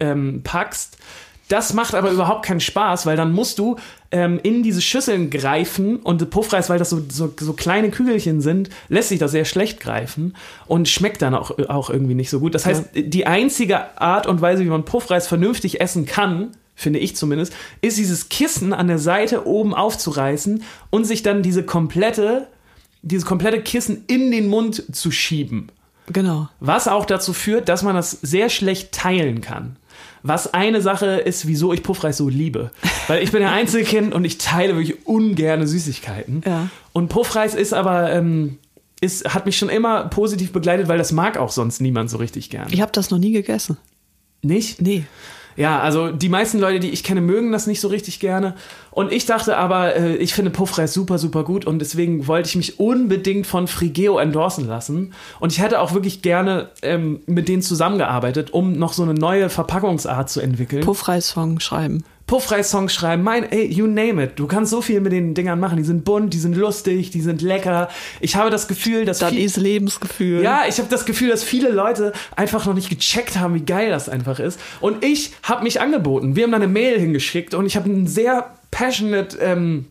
ähm, 0.00 0.42
packst, 0.42 0.98
Das 1.50 1.74
macht 1.74 1.96
aber 1.96 2.12
überhaupt 2.12 2.46
keinen 2.46 2.60
Spaß, 2.60 3.06
weil 3.06 3.16
dann 3.16 3.32
musst 3.32 3.58
du 3.58 3.74
ähm, 4.12 4.38
in 4.44 4.62
diese 4.62 4.80
Schüsseln 4.80 5.30
greifen 5.30 5.96
und 5.96 6.30
Puffreis, 6.30 6.70
weil 6.70 6.78
das 6.78 6.90
so, 6.90 7.02
so, 7.08 7.34
so 7.38 7.54
kleine 7.54 7.90
Kügelchen 7.90 8.40
sind, 8.40 8.70
lässt 8.88 9.08
sich 9.08 9.18
das 9.18 9.32
sehr 9.32 9.44
schlecht 9.44 9.80
greifen 9.80 10.36
und 10.68 10.88
schmeckt 10.88 11.22
dann 11.22 11.34
auch, 11.34 11.58
auch 11.68 11.90
irgendwie 11.90 12.14
nicht 12.14 12.30
so 12.30 12.38
gut. 12.38 12.54
Das 12.54 12.66
heißt, 12.66 12.90
die 12.94 13.26
einzige 13.26 14.00
Art 14.00 14.28
und 14.28 14.40
Weise, 14.40 14.64
wie 14.64 14.68
man 14.68 14.84
Puffreis 14.84 15.26
vernünftig 15.26 15.80
essen 15.80 16.06
kann, 16.06 16.50
finde 16.76 17.00
ich 17.00 17.16
zumindest, 17.16 17.52
ist 17.80 17.98
dieses 17.98 18.28
Kissen 18.28 18.72
an 18.72 18.86
der 18.86 19.00
Seite 19.00 19.44
oben 19.44 19.74
aufzureißen 19.74 20.62
und 20.90 21.04
sich 21.04 21.24
dann 21.24 21.42
diese 21.42 21.64
komplette, 21.64 22.46
dieses 23.02 23.26
komplette 23.26 23.60
Kissen 23.60 24.04
in 24.06 24.30
den 24.30 24.46
Mund 24.46 24.84
zu 24.94 25.10
schieben. 25.10 25.72
Genau. 26.12 26.48
Was 26.60 26.86
auch 26.86 27.06
dazu 27.06 27.32
führt, 27.32 27.68
dass 27.68 27.82
man 27.82 27.96
das 27.96 28.12
sehr 28.22 28.50
schlecht 28.50 28.92
teilen 28.92 29.40
kann. 29.40 29.76
Was 30.22 30.52
eine 30.52 30.80
Sache 30.80 31.06
ist, 31.06 31.46
wieso 31.46 31.72
ich 31.72 31.82
Puffreis 31.82 32.16
so 32.16 32.28
liebe. 32.28 32.70
Weil 33.08 33.22
ich 33.22 33.32
bin 33.32 33.42
ja 33.42 33.52
Einzelkind 33.52 34.14
und 34.14 34.24
ich 34.24 34.38
teile 34.38 34.76
wirklich 34.76 35.06
ungerne 35.06 35.66
Süßigkeiten. 35.66 36.42
Ja. 36.46 36.68
Und 36.92 37.08
Puffreis 37.08 37.54
ist 37.54 37.72
aber, 37.72 38.12
ähm, 38.12 38.58
ist, 39.00 39.32
hat 39.32 39.46
mich 39.46 39.56
schon 39.56 39.68
immer 39.68 40.04
positiv 40.04 40.52
begleitet, 40.52 40.88
weil 40.88 40.98
das 40.98 41.12
mag 41.12 41.38
auch 41.38 41.50
sonst 41.50 41.80
niemand 41.80 42.10
so 42.10 42.18
richtig 42.18 42.50
gern. 42.50 42.68
Ich 42.70 42.80
habe 42.80 42.92
das 42.92 43.10
noch 43.10 43.18
nie 43.18 43.32
gegessen. 43.32 43.78
Nicht? 44.42 44.80
Nee. 44.80 45.04
Ja, 45.60 45.78
also 45.78 46.10
die 46.10 46.30
meisten 46.30 46.58
Leute, 46.58 46.80
die 46.80 46.88
ich 46.88 47.04
kenne, 47.04 47.20
mögen 47.20 47.52
das 47.52 47.66
nicht 47.66 47.82
so 47.82 47.88
richtig 47.88 48.18
gerne. 48.18 48.54
Und 48.90 49.12
ich 49.12 49.26
dachte 49.26 49.58
aber, 49.58 49.94
äh, 49.94 50.16
ich 50.16 50.32
finde 50.32 50.50
Puffreis 50.50 50.94
super, 50.94 51.18
super 51.18 51.44
gut 51.44 51.66
und 51.66 51.80
deswegen 51.80 52.26
wollte 52.26 52.48
ich 52.48 52.56
mich 52.56 52.80
unbedingt 52.80 53.46
von 53.46 53.66
Frigeo 53.66 54.16
endorsen 54.18 54.66
lassen. 54.66 55.12
Und 55.38 55.52
ich 55.52 55.60
hätte 55.60 55.80
auch 55.80 55.92
wirklich 55.92 56.22
gerne 56.22 56.70
ähm, 56.80 57.20
mit 57.26 57.46
denen 57.46 57.60
zusammengearbeitet, 57.60 58.54
um 58.54 58.72
noch 58.72 58.94
so 58.94 59.02
eine 59.02 59.12
neue 59.12 59.50
Verpackungsart 59.50 60.30
zu 60.30 60.40
entwickeln. 60.40 60.82
Puffreis-Song 60.82 61.60
schreiben. 61.60 62.04
Puffreis-Songs 62.30 62.94
schreiben, 62.94 63.24
mein, 63.24 63.50
ey, 63.50 63.66
you 63.66 63.88
name 63.88 64.22
it. 64.22 64.32
Du 64.36 64.46
kannst 64.46 64.70
so 64.70 64.80
viel 64.80 65.00
mit 65.00 65.10
den 65.10 65.34
Dingern 65.34 65.58
machen. 65.58 65.76
Die 65.78 65.82
sind 65.82 66.04
bunt, 66.04 66.32
die 66.32 66.38
sind 66.38 66.56
lustig, 66.56 67.10
die 67.10 67.20
sind 67.22 67.42
lecker. 67.42 67.88
Ich 68.20 68.36
habe 68.36 68.50
das 68.50 68.68
Gefühl, 68.68 69.04
dass 69.04 69.18
Das 69.18 69.30
viel- 69.30 69.44
ist 69.44 69.56
Lebensgefühl. 69.56 70.40
ja, 70.40 70.60
ich 70.68 70.78
habe 70.78 70.88
das 70.88 71.04
Gefühl, 71.06 71.28
dass 71.30 71.42
viele 71.42 71.70
Leute 71.70 72.12
einfach 72.36 72.66
noch 72.66 72.74
nicht 72.74 72.88
gecheckt 72.88 73.36
haben, 73.36 73.54
wie 73.54 73.64
geil 73.64 73.90
das 73.90 74.08
einfach 74.08 74.38
ist. 74.38 74.60
Und 74.80 75.04
ich 75.04 75.32
habe 75.42 75.64
mich 75.64 75.80
angeboten. 75.80 76.36
Wir 76.36 76.44
haben 76.44 76.52
da 76.52 76.58
eine 76.58 76.68
Mail 76.68 77.00
hingeschickt 77.00 77.52
und 77.52 77.66
ich 77.66 77.74
habe 77.74 77.86
einen 77.90 78.06
sehr 78.06 78.48
passionate 78.70 79.36
ähm, 79.38 79.86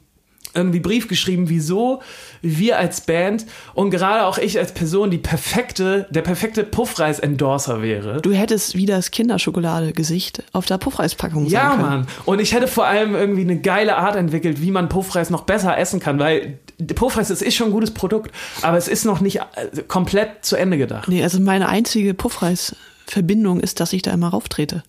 irgendwie 0.54 0.80
Brief 0.80 1.08
geschrieben, 1.08 1.50
wieso 1.50 2.02
wir 2.41 2.78
als 2.80 3.02
Band 3.02 3.45
und 3.74 3.89
gerade 3.91 4.26
auch 4.26 4.38
ich 4.38 4.58
als 4.58 4.74
Person 4.74 5.12
die 5.12 5.18
perfekte, 5.18 6.08
der 6.10 6.22
perfekte 6.22 6.64
Puffreis-Endorser 6.64 7.82
wäre. 7.82 8.22
Du 8.22 8.32
hättest 8.32 8.76
wie 8.76 8.86
das 8.86 9.12
Kinderschokolade-Gesicht 9.12 10.43
auf 10.54 10.66
der 10.66 10.78
Puffreispackung 10.78 11.43
sein 11.43 11.52
Ja, 11.52 11.70
können. 11.72 11.82
Mann. 11.82 12.08
Und 12.26 12.39
ich 12.39 12.54
hätte 12.54 12.68
vor 12.68 12.86
allem 12.86 13.16
irgendwie 13.16 13.41
eine 13.41 13.60
geile 13.60 13.97
Art 13.97 14.16
entwickelt, 14.16 14.62
wie 14.62 14.72
man 14.72 14.89
Puffreis 14.89 15.30
noch 15.30 15.43
besser 15.43 15.78
essen 15.78 16.00
kann, 16.00 16.20
weil 16.20 16.60
Puffreis 16.95 17.28
das 17.28 17.41
ist 17.41 17.56
schon 17.56 17.68
ein 17.68 17.74
gutes 17.74 17.91
Produkt, 17.91 18.32
aber 18.62 18.78
es 18.78 18.88
ist 18.88 19.06
noch 19.06 19.20
nicht 19.20 19.38
äh, 19.38 19.84
komplett 19.88 20.45
zu 20.45 20.56
Ende 20.56 20.78
gedacht. 20.78 21.08
Nee, 21.10 21.24
also 21.24 21.39
meine 21.39 21.68
einzige 21.70 22.14
Puffreis-Verbindung 22.14 23.60
ist, 23.60 23.80
dass 23.80 23.93
ich 23.93 24.02
da 24.02 24.12
immer 24.12 24.30
rauftrete. 24.30 24.84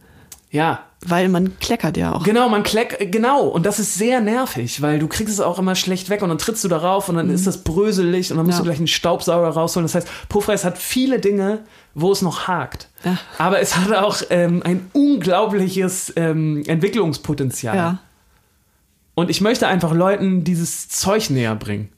Ja, 0.53 0.81
Weil 1.07 1.29
man 1.29 1.59
kleckert 1.61 1.97
ja 1.97 2.13
auch. 2.13 2.25
Genau, 2.25 2.49
man 2.49 2.63
kleck, 2.65 3.11
genau. 3.13 3.45
Und 3.47 3.65
das 3.65 3.79
ist 3.79 3.95
sehr 3.95 4.21
nervig, 4.21 4.83
weil 4.83 4.99
du 4.99 5.07
kriegst 5.07 5.33
es 5.33 5.41
auch 5.41 5.59
immer 5.61 5.75
schlecht 5.77 6.11
weg 6.11 6.23
und 6.23 6.29
dann 6.29 6.39
trittst 6.39 6.63
du 6.65 6.69
darauf 6.69 7.09
und 7.09 7.15
dann 7.17 7.31
ist 7.31 7.47
das 7.47 7.63
bröselig 7.63 8.31
und 8.33 8.37
dann 8.37 8.47
musst 8.47 8.59
Ja. 8.59 8.65
du 8.65 8.69
gleich 8.69 8.79
einen 8.79 8.89
Staubsauger 8.89 9.49
rausholen. 9.49 9.85
Das 9.87 9.95
heißt, 9.95 10.09
Puffreis 10.29 10.65
hat 10.65 10.77
viele 10.77 11.21
Dinge, 11.21 11.61
wo 11.95 12.11
es 12.13 12.21
noch 12.21 12.49
hakt. 12.49 12.89
Ja. 13.05 13.17
Aber 13.39 13.61
es 13.61 13.77
hat 13.77 13.93
auch 13.95 14.21
ähm, 14.31 14.63
ein 14.65 14.91
unglaubliches 14.93 16.13
ähm, 16.17 16.65
Entwicklungspotenzial. 16.67 17.77
Ja. 17.77 17.99
Und 19.15 19.31
ich 19.31 19.41
möchte 19.41 19.69
einfach 19.69 19.93
Leuten 19.95 20.45
dieses 20.45 20.89
Zeug 20.89 21.31
näher 21.31 21.55
bringen. 21.55 21.91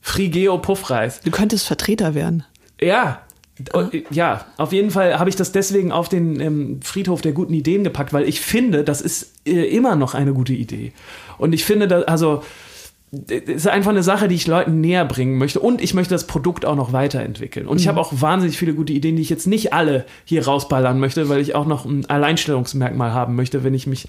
Frigeo 0.00 0.58
Puffreis. 0.58 1.20
Du 1.22 1.30
könntest 1.30 1.66
Vertreter 1.66 2.14
werden. 2.14 2.44
Ja. 2.80 3.22
Und, 3.72 3.92
Ja, 4.10 4.46
auf 4.56 4.72
jeden 4.72 4.90
Fall 4.90 5.18
habe 5.18 5.30
ich 5.30 5.36
das 5.36 5.52
deswegen 5.52 5.92
auf 5.92 6.08
den 6.08 6.40
ähm, 6.40 6.80
Friedhof 6.82 7.20
der 7.20 7.32
guten 7.32 7.54
Ideen 7.54 7.84
gepackt, 7.84 8.12
weil 8.12 8.28
ich 8.28 8.40
finde, 8.40 8.82
das 8.82 9.00
ist 9.00 9.32
äh, 9.46 9.64
immer 9.64 9.94
noch 9.94 10.14
eine 10.14 10.32
gute 10.32 10.52
Idee. 10.52 10.92
Und 11.38 11.52
ich 11.52 11.64
finde, 11.64 11.86
da, 11.86 12.00
also, 12.02 12.42
ist 13.28 13.68
einfach 13.68 13.90
eine 13.90 14.02
Sache, 14.02 14.28
die 14.28 14.34
ich 14.34 14.46
Leuten 14.46 14.80
näher 14.80 15.04
bringen 15.04 15.38
möchte. 15.38 15.60
Und 15.60 15.80
ich 15.80 15.94
möchte 15.94 16.14
das 16.14 16.26
Produkt 16.26 16.64
auch 16.66 16.74
noch 16.74 16.92
weiterentwickeln. 16.92 17.68
Und 17.68 17.80
ich 17.80 17.86
habe 17.86 18.00
auch 18.00 18.12
wahnsinnig 18.20 18.58
viele 18.58 18.74
gute 18.74 18.92
Ideen, 18.92 19.16
die 19.16 19.22
ich 19.22 19.30
jetzt 19.30 19.46
nicht 19.46 19.72
alle 19.72 20.04
hier 20.24 20.44
rausballern 20.44 20.98
möchte, 20.98 21.28
weil 21.28 21.40
ich 21.40 21.54
auch 21.54 21.66
noch 21.66 21.84
ein 21.84 22.06
Alleinstellungsmerkmal 22.06 23.12
haben 23.12 23.36
möchte, 23.36 23.62
wenn 23.62 23.74
ich 23.74 23.86
mich 23.86 24.08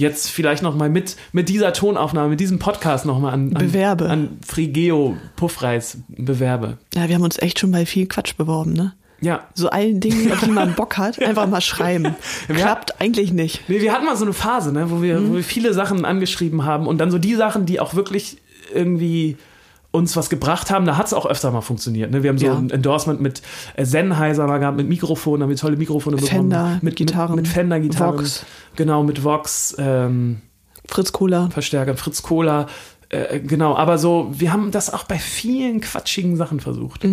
jetzt 0.00 0.30
vielleicht 0.30 0.62
noch 0.62 0.74
mal 0.74 0.88
mit, 0.88 1.16
mit 1.32 1.48
dieser 1.48 1.72
Tonaufnahme, 1.72 2.30
mit 2.30 2.40
diesem 2.40 2.58
Podcast 2.58 3.06
noch 3.06 3.18
mal 3.20 3.30
an, 3.32 3.54
an, 3.54 3.66
Bewerbe. 3.66 4.08
an 4.10 4.38
Frigeo 4.46 5.16
Puffreis 5.36 5.98
bewerbe. 6.08 6.78
Ja, 6.94 7.08
wir 7.08 7.14
haben 7.14 7.22
uns 7.22 7.38
echt 7.38 7.58
schon 7.60 7.70
bei 7.70 7.86
viel 7.86 8.06
Quatsch 8.06 8.36
beworben, 8.36 8.72
ne? 8.72 8.94
Ja, 9.22 9.46
So 9.54 9.68
allen 9.68 10.00
Dingen, 10.00 10.32
auf 10.32 10.40
die 10.40 10.50
man 10.50 10.74
Bock 10.74 10.96
hat, 10.96 11.20
einfach 11.22 11.46
mal 11.46 11.60
schreiben. 11.60 12.14
Wir- 12.48 12.56
Klappt 12.56 13.00
eigentlich 13.02 13.32
nicht. 13.32 13.68
Nee, 13.68 13.82
wir 13.82 13.92
hatten 13.92 14.06
mal 14.06 14.16
so 14.16 14.24
eine 14.24 14.32
Phase, 14.32 14.72
ne, 14.72 14.90
wo, 14.90 15.02
wir, 15.02 15.28
wo 15.28 15.34
wir 15.36 15.44
viele 15.44 15.74
Sachen 15.74 16.04
angeschrieben 16.06 16.64
haben 16.64 16.86
und 16.86 16.98
dann 16.98 17.10
so 17.10 17.18
die 17.18 17.34
Sachen, 17.34 17.66
die 17.66 17.80
auch 17.80 17.94
wirklich 17.94 18.38
irgendwie 18.74 19.36
uns 19.92 20.16
was 20.16 20.30
gebracht 20.30 20.70
haben, 20.70 20.86
da 20.86 20.96
hat 20.96 21.06
es 21.06 21.12
auch 21.12 21.26
öfter 21.26 21.50
mal 21.50 21.62
funktioniert. 21.62 22.10
Ne? 22.12 22.22
Wir 22.22 22.30
haben 22.30 22.38
so 22.38 22.46
Ja. 22.46 22.56
ein 22.56 22.70
Endorsement 22.70 23.20
mit 23.20 23.42
äh, 23.74 23.84
Sennheiser 23.84 24.46
mal 24.46 24.58
gehabt, 24.58 24.76
mit 24.76 24.88
Mikrofonen, 24.88 25.42
haben 25.42 25.50
wir 25.50 25.56
tolle 25.56 25.76
Mikrofone 25.76 26.16
bekommen. 26.16 26.50
Fender, 26.50 26.78
mit 26.82 26.96
Gitarren, 26.96 27.34
Mit, 27.34 27.46
mit 27.46 27.52
Fender-Gitarren. 27.52 28.18
Vox. 28.18 28.44
Genau, 28.76 29.02
mit 29.02 29.24
Vox, 29.24 29.74
ähm, 29.78 30.42
Fritz 30.86 31.10
Kohler. 31.12 31.50
Verstärkern, 31.50 31.96
Fritz 31.96 32.22
Kohler. 32.22 32.66
Äh, 33.08 33.40
genau, 33.40 33.74
aber 33.76 33.98
so, 33.98 34.28
wir 34.32 34.52
haben 34.52 34.70
das 34.70 34.92
auch 34.94 35.04
bei 35.04 35.18
vielen 35.18 35.80
quatschigen 35.80 36.36
Sachen 36.36 36.60
versucht. 36.60 37.04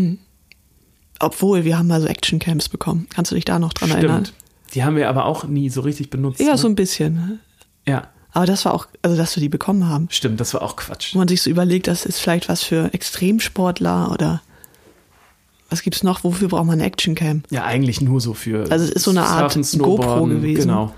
Obwohl, 1.19 1.65
wir 1.65 1.79
haben 1.79 1.87
mal 1.87 1.99
so 2.01 2.07
Actioncamps 2.07 2.69
bekommen. 2.69 3.07
Kannst 3.13 3.31
du 3.31 3.35
dich 3.35 3.45
da 3.45 3.57
noch 3.57 3.73
dran 3.73 3.89
erinnern? 3.89 4.25
Stimmt. 4.25 4.37
Die 4.75 4.83
haben 4.83 4.95
wir 4.95 5.09
aber 5.09 5.25
auch 5.25 5.45
nie 5.45 5.69
so 5.69 5.81
richtig 5.81 6.11
benutzt. 6.11 6.39
Ja, 6.39 6.51
ne? 6.51 6.57
so 6.57 6.67
ein 6.67 6.75
bisschen. 6.75 7.39
ja, 7.87 8.03
Aber 8.37 8.45
das 8.45 8.65
war 8.65 8.75
auch, 8.75 8.85
also 9.01 9.17
dass 9.17 9.35
wir 9.35 9.41
die 9.41 9.49
bekommen 9.49 9.89
haben. 9.89 10.09
stimmt, 10.11 10.39
das 10.39 10.53
war 10.53 10.61
auch 10.61 10.75
Quatsch. 10.75 11.15
Wo 11.15 11.17
man 11.17 11.27
sich 11.27 11.41
so 11.41 11.49
überlegt, 11.49 11.87
das 11.87 12.05
ist 12.05 12.19
vielleicht 12.19 12.49
was 12.49 12.61
für 12.61 12.93
Extremsportler 12.93 14.11
oder 14.11 14.43
was 15.71 15.81
gibt's 15.81 16.03
noch? 16.03 16.23
Wofür 16.23 16.47
braucht 16.47 16.67
man 16.67 16.79
ein 16.79 16.85
Actioncam? 16.85 17.41
Ja, 17.49 17.63
eigentlich 17.63 17.99
nur 17.99 18.21
so 18.21 18.35
für. 18.35 18.69
Also 18.69 18.85
es 18.85 18.91
ist 18.91 19.05
so 19.05 19.09
eine 19.09 19.23
Art 19.23 19.57
GoPro 19.79 20.25
gewesen. 20.25 20.61
Genau. 20.61 20.93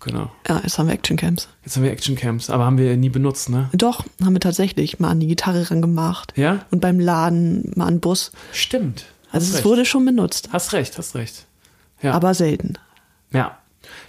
Genau. 0.00 0.32
Ja, 0.48 0.60
jetzt 0.64 0.76
haben 0.76 0.88
wir 0.88 0.94
Actioncams. 0.94 1.46
Jetzt 1.64 1.76
haben 1.76 1.84
wir 1.84 1.92
Actioncamps, 1.92 2.50
aber 2.50 2.64
haben 2.64 2.78
wir 2.78 2.96
nie 2.96 3.10
benutzt, 3.10 3.48
ne? 3.48 3.70
Doch, 3.72 4.04
haben 4.20 4.32
wir 4.32 4.40
tatsächlich 4.40 4.98
mal 4.98 5.10
an 5.10 5.20
die 5.20 5.28
Gitarre 5.28 5.70
rangemacht. 5.70 6.36
Ja? 6.36 6.64
Und 6.72 6.80
beim 6.80 6.98
Laden 6.98 7.74
mal 7.76 7.86
an 7.86 7.94
den 7.94 8.00
Bus. 8.00 8.32
Stimmt. 8.52 9.06
Also 9.30 9.46
es 9.46 9.54
recht. 9.58 9.64
wurde 9.64 9.84
schon 9.84 10.04
benutzt, 10.04 10.48
Hast 10.52 10.72
recht, 10.72 10.98
hast 10.98 11.14
recht. 11.14 11.46
Ja. 12.02 12.12
aber 12.12 12.34
selten. 12.34 12.74
Ja. 13.32 13.56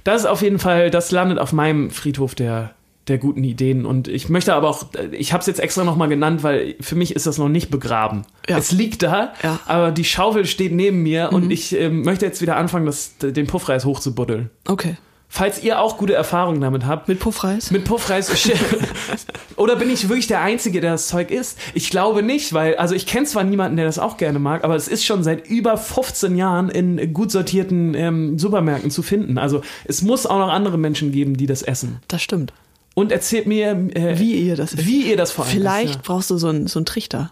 Das 0.03 0.21
ist 0.21 0.27
auf 0.27 0.41
jeden 0.41 0.59
Fall, 0.59 0.89
das 0.89 1.11
landet 1.11 1.39
auf 1.39 1.53
meinem 1.53 1.89
Friedhof 1.91 2.35
der, 2.35 2.71
der 3.07 3.17
guten 3.17 3.43
Ideen. 3.43 3.85
Und 3.85 4.07
ich 4.07 4.29
möchte 4.29 4.53
aber 4.53 4.69
auch, 4.69 4.85
ich 5.11 5.33
habe 5.33 5.41
es 5.41 5.47
jetzt 5.47 5.59
extra 5.59 5.83
nochmal 5.83 6.09
genannt, 6.09 6.43
weil 6.43 6.75
für 6.81 6.95
mich 6.95 7.15
ist 7.15 7.25
das 7.25 7.37
noch 7.37 7.49
nicht 7.49 7.69
begraben. 7.69 8.23
Ja. 8.49 8.57
Es 8.57 8.71
liegt 8.71 9.03
da, 9.03 9.33
Ja. 9.43 9.53
Mhm. 9.53 9.59
aber 9.65 9.91
die 9.91 10.03
Schaufel 10.03 10.45
steht 10.45 10.71
neben 10.73 11.03
mir 11.03 11.29
und 11.31 11.51
ich 11.51 11.73
ähm, 11.75 12.01
möchte 12.03 12.25
jetzt 12.25 12.41
wieder 12.41 12.57
anfangen, 12.57 12.85
das, 12.85 13.17
den 13.17 13.47
Puffreis 13.47 13.85
hochzubuddeln. 13.85 14.49
Okay. 14.67 14.97
Falls 15.29 15.61
ihr 15.61 15.81
auch 15.81 15.97
gute 15.97 16.13
Erfahrungen 16.13 16.61
damit 16.61 16.85
habt, 16.85 17.07
Mit 17.09 17.19
Puffreis? 17.19 17.69
Mit 17.69 17.83
Puffreis. 17.83 18.31
Oder 19.57 19.75
bin 19.75 19.89
ich 19.89 20.07
wirklich 20.07 20.27
der 20.27 20.41
Einzige, 20.41 20.79
der 20.81 20.91
das 20.91 21.07
Zeug 21.07 21.31
isst? 21.31 21.59
Ich 21.73 21.89
glaube 21.89 22.23
nicht, 22.23 22.53
weil, 22.53 22.77
also 22.77 22.95
ich 22.95 23.05
kenne 23.05 23.25
zwar 23.25 23.43
niemanden, 23.43 23.75
der 23.75 23.85
das 23.85 23.99
auch 23.99 24.17
gerne 24.17 24.39
mag, 24.39 24.63
aber 24.63 24.75
es 24.75 24.87
ist 24.87 25.05
schon 25.05 25.23
seit 25.23 25.47
über 25.47 25.77
15 25.77 26.35
Jahren 26.35 26.69
in 26.69 27.13
gut 27.13 27.31
sortierten 27.31 27.93
ähm, 27.93 28.39
Supermärkten 28.39 28.89
zu 28.89 29.03
finden. 29.03 29.37
Also 29.37 29.61
es 29.85 30.01
muss 30.01 30.25
auch 30.25 30.39
noch 30.39 30.49
andere 30.49 30.77
Menschen 30.77 31.11
geben, 31.11 31.35
die 31.35 31.45
das 31.45 31.61
essen. 31.61 31.99
Das 32.07 32.21
stimmt. 32.21 32.53
Und 32.93 33.11
erzählt 33.11 33.45
mir, 33.45 33.71
äh, 33.93 34.17
Wie 34.17 34.33
ihr 34.33 34.55
das 34.55 34.75
wie 34.87 35.09
ihr 35.09 35.17
das 35.17 35.31
vor 35.31 35.45
allem 35.45 35.53
Vielleicht 35.53 35.89
isst, 35.89 36.03
brauchst 36.03 36.29
du 36.31 36.37
so 36.37 36.47
einen, 36.47 36.67
so 36.67 36.79
einen 36.79 36.85
Trichter. 36.87 37.31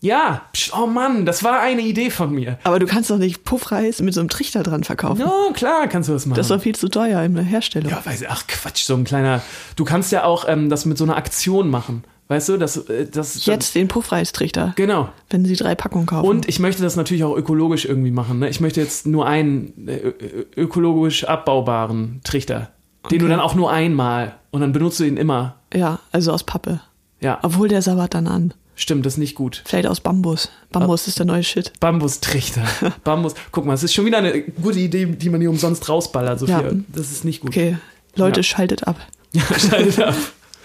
Ja, 0.00 0.42
oh 0.78 0.86
Mann, 0.86 1.24
das 1.26 1.42
war 1.42 1.60
eine 1.60 1.80
Idee 1.82 2.10
von 2.10 2.30
mir. 2.32 2.58
Aber 2.64 2.78
du 2.78 2.86
kannst 2.86 3.10
doch 3.10 3.18
nicht 3.18 3.44
Puffreis 3.44 4.00
mit 4.02 4.12
so 4.14 4.20
einem 4.20 4.28
Trichter 4.28 4.62
dran 4.62 4.84
verkaufen. 4.84 5.20
Ja, 5.22 5.32
klar 5.54 5.88
kannst 5.88 6.08
du 6.08 6.12
das 6.12 6.26
machen. 6.26 6.36
Das 6.36 6.46
ist 6.46 6.50
doch 6.50 6.60
viel 6.60 6.74
zu 6.76 6.88
teuer 6.88 7.22
in 7.22 7.34
der 7.34 7.42
Herstellung. 7.44 7.90
Ja, 7.90 8.04
weiß 8.04 8.20
ich, 8.22 8.28
ach 8.30 8.46
Quatsch, 8.46 8.84
so 8.84 8.94
ein 8.94 9.04
kleiner. 9.04 9.40
Du 9.74 9.84
kannst 9.84 10.12
ja 10.12 10.24
auch 10.24 10.44
ähm, 10.46 10.68
das 10.68 10.84
mit 10.84 10.98
so 10.98 11.04
einer 11.04 11.16
Aktion 11.16 11.70
machen. 11.70 12.04
Weißt 12.28 12.48
du, 12.48 12.56
das, 12.56 12.76
äh, 12.88 13.06
das 13.10 13.46
Jetzt 13.46 13.74
den 13.74 13.88
Puffreistrichter, 13.88 14.74
Genau. 14.76 15.08
wenn 15.30 15.44
sie 15.44 15.54
drei 15.56 15.74
Packungen 15.74 16.06
kaufen. 16.06 16.28
Und 16.28 16.48
ich 16.48 16.58
möchte 16.58 16.82
das 16.82 16.96
natürlich 16.96 17.24
auch 17.24 17.36
ökologisch 17.36 17.84
irgendwie 17.86 18.10
machen. 18.10 18.40
Ne? 18.40 18.48
Ich 18.48 18.60
möchte 18.60 18.80
jetzt 18.80 19.06
nur 19.06 19.26
einen 19.26 19.88
äh, 19.88 20.12
ökologisch 20.56 21.24
abbaubaren 21.24 22.20
Trichter, 22.24 22.70
den 23.10 23.20
du 23.20 23.24
Okay. 23.26 23.30
dann 23.30 23.40
auch 23.40 23.54
nur 23.54 23.70
einmal 23.72 24.34
und 24.50 24.60
dann 24.60 24.72
benutzt 24.72 25.00
du 25.00 25.04
ihn 25.04 25.16
immer. 25.16 25.56
ja, 25.72 26.00
also 26.12 26.32
aus 26.32 26.44
Pappe. 26.44 26.80
Ja, 27.20 27.38
Obwohl 27.42 27.68
der 27.68 27.80
sabbert 27.80 28.12
dann 28.14 28.26
an. 28.26 28.52
Stimmt, 28.76 29.04
das 29.04 29.14
ist 29.14 29.18
nicht 29.18 29.34
gut. 29.34 29.62
Vielleicht 29.64 29.88
aus 29.88 29.98
Bambus. 30.00 30.50
Bambus 30.70 31.08
ist 31.08 31.18
der 31.18 31.26
neue 31.26 31.42
Shit. 31.42 31.72
Bambustrichter. 31.80 32.62
Bambus. 33.04 33.34
Guck 33.50 33.66
mal, 33.66 33.74
es 33.74 33.82
ist 33.82 33.92
schon 33.94 34.04
wieder 34.06 34.18
eine 34.18 34.42
gute 34.42 34.78
Idee, 34.78 35.06
die 35.06 35.28
man 35.30 35.40
hier 35.40 35.50
umsonst 35.50 35.88
rausballert, 35.88 36.38
Sophia. 36.38 36.62
Ja. 36.62 36.70
Das 36.88 37.10
ist 37.10 37.24
nicht 37.24 37.40
gut. 37.40 37.50
Okay. 37.50 37.76
Leute, 38.14 38.40
Ja. 38.40 38.44
schaltet 38.44 38.86
ab. 38.86 38.96
Schaltet 39.58 40.00
ab. 40.00 40.14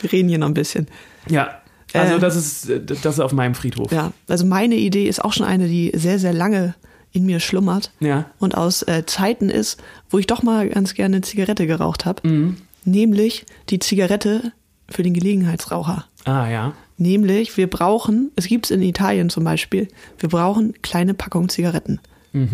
Wir 0.02 0.12
reden 0.12 0.30
hier 0.30 0.38
noch 0.38 0.48
ein 0.48 0.54
bisschen. 0.54 0.88
Ja, 1.28 1.62
also 1.94 2.16
Äh. 2.16 2.20
das 2.20 2.36
ist 2.36 2.70
das 2.88 3.06
ist 3.16 3.20
auf 3.20 3.34
meinem 3.34 3.56
Friedhof. 3.56 3.92
Ja, 3.92 4.12
also 4.28 4.46
meine 4.46 4.76
Idee 4.76 5.06
ist 5.08 5.24
auch 5.24 5.34
schon 5.34 5.46
eine, 5.46 5.68
die 5.68 5.92
sehr, 5.94 6.20
sehr 6.20 6.34
lange 6.34 6.76
in 7.12 7.26
mir 7.26 7.40
schlummert 7.42 7.92
Ja. 8.00 8.26
und 8.40 8.56
aus 8.56 8.84
äh, 8.84 9.06
Zeiten 9.06 9.50
ist, 9.50 9.82
wo 10.10 10.18
ich 10.18 10.28
doch 10.28 10.44
mal 10.44 10.70
ganz 10.70 10.94
gerne 10.94 11.18
eine 11.18 11.22
Zigarette 11.26 11.68
geraucht 11.68 12.06
habe. 12.06 12.26
Mhm. 12.28 12.58
Nämlich 12.86 13.46
die 13.70 13.80
Zigarette 13.80 14.54
für 14.90 15.04
den 15.04 15.14
Gelegenheitsraucher. 15.14 16.06
Ah 16.24 16.48
ja. 16.48 16.74
Nämlich, 17.02 17.58
wir 17.58 17.68
brauchen, 17.68 18.30
es 18.36 18.46
gibt 18.46 18.66
es 18.66 18.72
in 18.72 18.84
Italien 18.84 19.32
zum 19.32 19.44
Beispiel, 19.44 19.88
wir 20.20 20.30
brauchen 20.30 20.80
kleine 20.84 21.16
Packungen 21.16 21.50
Zigaretten. 21.50 22.00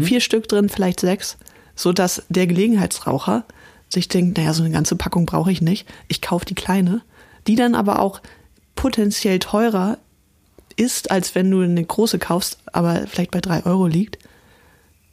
Vier 0.01 0.21
Stück 0.21 0.47
drin, 0.47 0.69
vielleicht 0.69 1.01
sechs, 1.01 1.37
sodass 1.75 2.23
der 2.29 2.47
Gelegenheitsraucher 2.47 3.43
sich 3.89 4.07
denkt, 4.07 4.37
naja, 4.37 4.53
so 4.53 4.63
eine 4.63 4.71
ganze 4.73 4.95
Packung 4.95 5.25
brauche 5.27 5.51
ich 5.51 5.61
nicht. 5.61 5.85
Ich 6.07 6.21
kaufe 6.21 6.45
die 6.45 6.55
kleine, 6.55 7.01
die 7.45 7.55
dann 7.55 7.75
aber 7.75 7.99
auch 7.99 8.21
potenziell 8.75 9.37
teurer 9.39 9.97
ist, 10.77 11.11
als 11.11 11.35
wenn 11.35 11.51
du 11.51 11.61
eine 11.61 11.83
große 11.83 12.17
kaufst, 12.17 12.57
aber 12.71 13.05
vielleicht 13.05 13.31
bei 13.31 13.41
drei 13.41 13.65
Euro 13.65 13.85
liegt. 13.85 14.17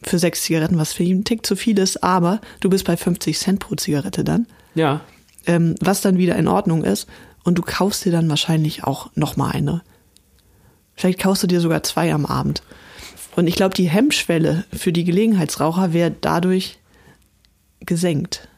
Für 0.03 0.18
sechs 0.18 0.43
Zigaretten, 0.43 0.78
was 0.78 0.93
für 0.93 1.03
ihn 1.03 1.18
ein 1.20 1.24
Tick 1.24 1.45
zu 1.45 1.57
viel 1.57 1.78
ist, 1.78 2.03
aber 2.05 2.41
du 2.61 2.70
bist 2.70 2.85
bei 2.87 2.97
50 2.97 3.39
Cent 3.39 3.61
pro 3.61 3.74
Zigarette 3.74 4.22
dann 4.22 4.47
Ja. 4.74 5.01
ähm, 5.47 5.74
was 5.80 6.01
dann 6.03 6.18
wieder 6.18 6.37
in 6.37 6.47
Ordnung 6.49 6.85
ist. 6.85 7.07
Und 7.45 7.57
du 7.59 7.62
kaufst 7.62 8.05
dir 8.05 8.12
dann 8.12 8.28
wahrscheinlich 8.28 8.84
auch 8.84 9.11
noch 9.14 9.36
mal 9.36 9.51
eine. 9.51 9.82
Vielleicht 10.97 11.18
kaufst 11.20 11.42
du 11.42 11.47
dir 11.47 11.61
sogar 11.61 11.82
zwei 11.82 12.12
am 12.12 12.26
Abend. 12.26 12.62
Und 13.36 13.47
ich 13.47 13.55
glaube, 13.57 13.74
die 13.74 13.88
Hemmschwelle 13.88 14.64
für 14.72 14.92
die 14.92 15.05
Gelegenheitsraucher 15.05 15.92
wäre 15.92 16.12
dadurch 16.20 16.78
gesenkt. 17.80 18.49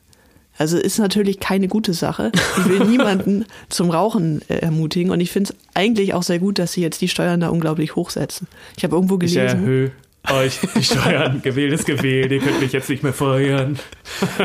Also 0.59 0.79
ist 0.79 0.99
natürlich 0.99 1.41
keine 1.41 1.69
gute 1.69 1.93
Sache. 1.93 2.33
Ich 2.59 2.65
will 2.67 2.85
niemanden 2.89 3.45
zum 3.69 3.91
Rauchen 3.91 4.41
äh, 4.49 4.57
ermutigen 4.59 5.11
und 5.11 5.21
ich 5.21 5.31
finde 5.31 5.53
es 5.53 5.57
eigentlich 5.75 6.15
auch 6.15 6.23
sehr 6.23 6.39
gut, 6.39 6.59
dass 6.59 6.73
sie 6.73 6.81
jetzt 6.83 7.01
die 7.01 7.09
Steuern 7.09 7.41
da 7.41 7.49
unglaublich 7.49 7.95
hochsetzen. 7.97 8.47
Ich 8.77 8.85
habe 8.85 8.95
irgendwo 8.97 9.15
Ich 9.17 9.35
gelesen, 9.35 9.61
erhöhe 9.61 9.91
euch 10.31 10.59
die 10.75 10.83
Steuern. 10.83 11.43
gewählt 11.43 11.73
ist 11.73 11.87
gewählt. 11.87 12.33
Ihr 12.33 12.41
könnt 12.41 12.61
mich 12.61 12.73
jetzt 12.73 12.89
nicht 12.89 13.03
mehr 13.03 13.13
feuern. 13.13 13.79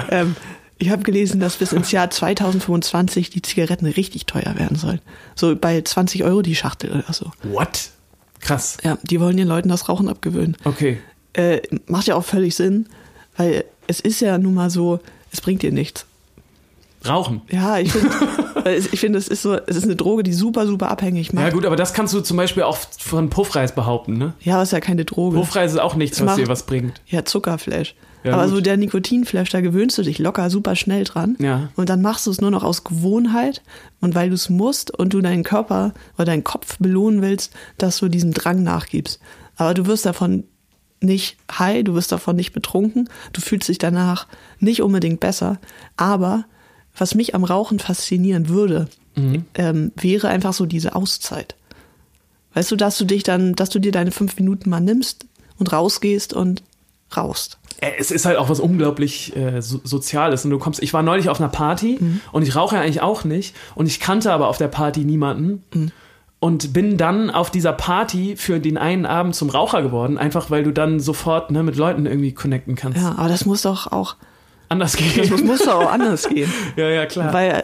ähm, 0.09 0.35
ich 0.81 0.89
habe 0.89 1.03
gelesen, 1.03 1.39
dass 1.39 1.57
bis 1.57 1.71
ins 1.73 1.91
Jahr 1.91 2.09
2025 2.09 3.29
die 3.29 3.41
Zigaretten 3.41 3.85
richtig 3.85 4.25
teuer 4.25 4.55
werden 4.57 4.77
sollen. 4.77 4.99
So 5.35 5.55
bei 5.55 5.81
20 5.81 6.23
Euro 6.23 6.41
die 6.41 6.55
Schachtel 6.55 6.91
oder 6.91 7.13
so. 7.13 7.31
What? 7.43 7.89
Krass. 8.39 8.77
Ja, 8.83 8.97
die 9.03 9.19
wollen 9.19 9.37
den 9.37 9.47
Leuten 9.47 9.69
das 9.69 9.87
Rauchen 9.87 10.09
abgewöhnen. 10.09 10.57
Okay. 10.63 10.97
Äh, 11.33 11.61
macht 11.85 12.07
ja 12.07 12.15
auch 12.15 12.23
völlig 12.25 12.55
Sinn, 12.55 12.87
weil 13.37 13.63
es 13.87 13.99
ist 13.99 14.19
ja 14.21 14.37
nun 14.37 14.53
mal 14.55 14.69
so, 14.69 14.99
es 15.31 15.39
bringt 15.41 15.61
dir 15.61 15.71
nichts. 15.71 16.05
Rauchen. 17.07 17.41
Ja, 17.49 17.79
ich 17.79 17.91
finde, 17.91 18.09
ich 18.91 18.99
finde, 18.99 19.17
es 19.19 19.27
ist 19.27 19.41
so, 19.41 19.53
es 19.55 19.75
ist 19.75 19.83
eine 19.85 19.95
Droge, 19.95 20.23
die 20.23 20.33
super, 20.33 20.67
super 20.67 20.89
abhängig 20.89 21.33
macht. 21.33 21.45
Ja 21.45 21.51
gut, 21.51 21.65
aber 21.65 21.75
das 21.75 21.93
kannst 21.93 22.13
du 22.13 22.21
zum 22.21 22.37
Beispiel 22.37 22.63
auch 22.63 22.77
von 22.99 23.29
Puffreis 23.29 23.73
behaupten, 23.73 24.17
ne? 24.17 24.33
Ja, 24.41 24.53
aber 24.55 24.63
es 24.63 24.69
ist 24.69 24.73
ja 24.73 24.79
keine 24.81 25.05
Droge. 25.05 25.37
Puffreis 25.37 25.71
ist 25.73 25.79
auch 25.79 25.95
nichts, 25.95 26.19
was 26.19 26.25
macht- 26.25 26.37
dir 26.39 26.47
was 26.47 26.63
bringt. 26.65 27.01
Ja, 27.07 27.25
Zuckerflash. 27.25 27.95
Ja, 28.23 28.33
aber 28.33 28.43
gut. 28.45 28.55
so 28.55 28.61
der 28.61 28.77
Nikotinflash, 28.77 29.49
da 29.49 29.61
gewöhnst 29.61 29.97
du 29.97 30.03
dich 30.03 30.19
locker 30.19 30.49
super 30.49 30.75
schnell 30.75 31.03
dran. 31.03 31.35
Ja. 31.39 31.69
Und 31.75 31.89
dann 31.89 32.01
machst 32.01 32.27
du 32.27 32.31
es 32.31 32.41
nur 32.41 32.51
noch 32.51 32.63
aus 32.63 32.83
Gewohnheit 32.83 33.61
und 33.99 34.15
weil 34.15 34.29
du 34.29 34.35
es 34.35 34.49
musst 34.49 34.91
und 34.91 35.13
du 35.13 35.21
deinen 35.21 35.43
Körper 35.43 35.93
oder 36.15 36.25
deinen 36.25 36.43
Kopf 36.43 36.77
belohnen 36.77 37.21
willst, 37.21 37.53
dass 37.77 37.97
du 37.97 38.09
diesem 38.09 38.33
Drang 38.33 38.63
nachgibst. 38.63 39.19
Aber 39.55 39.73
du 39.73 39.87
wirst 39.87 40.05
davon 40.05 40.43
nicht 40.99 41.37
high, 41.51 41.83
du 41.83 41.95
wirst 41.95 42.11
davon 42.11 42.35
nicht 42.35 42.53
betrunken, 42.53 43.09
du 43.33 43.41
fühlst 43.41 43.69
dich 43.69 43.79
danach 43.79 44.27
nicht 44.59 44.81
unbedingt 44.81 45.19
besser. 45.19 45.59
Aber 45.97 46.45
was 46.95 47.15
mich 47.15 47.33
am 47.33 47.43
Rauchen 47.43 47.79
faszinieren 47.79 48.49
würde, 48.49 48.87
ähm, 49.55 49.91
wäre 49.95 50.29
einfach 50.29 50.53
so 50.53 50.65
diese 50.65 50.95
Auszeit. 50.95 51.55
Weißt 52.53 52.71
du, 52.71 52.75
dass 52.75 52.97
du 52.97 53.05
dich 53.05 53.23
dann, 53.23 53.53
dass 53.55 53.69
du 53.69 53.79
dir 53.79 53.91
deine 53.91 54.11
fünf 54.11 54.35
Minuten 54.37 54.69
mal 54.69 54.79
nimmst 54.79 55.25
und 55.57 55.71
rausgehst 55.71 56.33
und 56.33 56.63
raust. 57.15 57.59
Äh, 57.81 57.91
Es 57.99 58.11
ist 58.11 58.25
halt 58.25 58.37
auch 58.37 58.49
was 58.49 58.59
unglaublich 58.61 59.35
äh, 59.35 59.61
so, 59.61 59.81
Soziales. 59.83 60.45
Und 60.45 60.51
du 60.51 60.59
kommst, 60.59 60.81
ich 60.81 60.93
war 60.93 61.03
neulich 61.03 61.27
auf 61.29 61.39
einer 61.41 61.49
Party 61.49 61.99
und 62.31 62.43
ich 62.43 62.55
rauche 62.55 62.75
ja 62.77 62.81
eigentlich 62.81 63.01
auch 63.01 63.25
nicht. 63.25 63.55
Und 63.75 63.87
ich 63.87 63.99
kannte 63.99 64.31
aber 64.31 64.47
auf 64.47 64.57
der 64.57 64.69
Party 64.69 65.03
niemanden. 65.03 65.91
Und 66.39 66.73
bin 66.73 66.97
dann 66.97 67.29
auf 67.29 67.51
dieser 67.51 67.71
Party 67.73 68.35
für 68.35 68.59
den 68.59 68.77
einen 68.79 69.05
Abend 69.05 69.35
zum 69.35 69.51
Raucher 69.51 69.83
geworden, 69.83 70.17
einfach 70.17 70.49
weil 70.49 70.63
du 70.63 70.71
dann 70.71 70.99
sofort 70.99 71.51
ne, 71.51 71.61
mit 71.61 71.75
Leuten 71.75 72.07
irgendwie 72.07 72.33
connecten 72.33 72.73
kannst. 72.75 72.99
Ja, 72.99 73.13
aber 73.15 73.29
das 73.29 73.45
muss 73.45 73.61
doch 73.61 73.91
auch, 73.91 74.15
Anders 74.67 74.93
das 74.93 75.01
gehen. 75.01 75.29
muss, 75.29 75.43
muss 75.43 75.59
doch 75.59 75.83
auch 75.83 75.91
anders 75.91 76.27
gehen. 76.27 76.51
ja, 76.77 76.89
ja, 76.89 77.05
klar. 77.05 77.31
Weil 77.31 77.63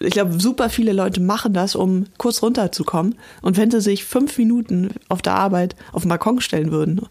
ich 0.00 0.12
glaube, 0.12 0.40
super 0.40 0.70
viele 0.70 0.92
Leute 0.94 1.20
machen 1.20 1.52
das, 1.52 1.74
um 1.74 2.06
kurz 2.16 2.40
runterzukommen. 2.42 3.16
Und 3.42 3.58
wenn 3.58 3.70
sie 3.70 3.80
sich 3.82 4.04
fünf 4.04 4.38
Minuten 4.38 4.90
auf 5.10 5.20
der 5.20 5.34
Arbeit 5.34 5.76
auf 5.92 6.02
den 6.02 6.08
Balkon 6.08 6.40
stellen 6.40 6.70
würden 6.70 7.02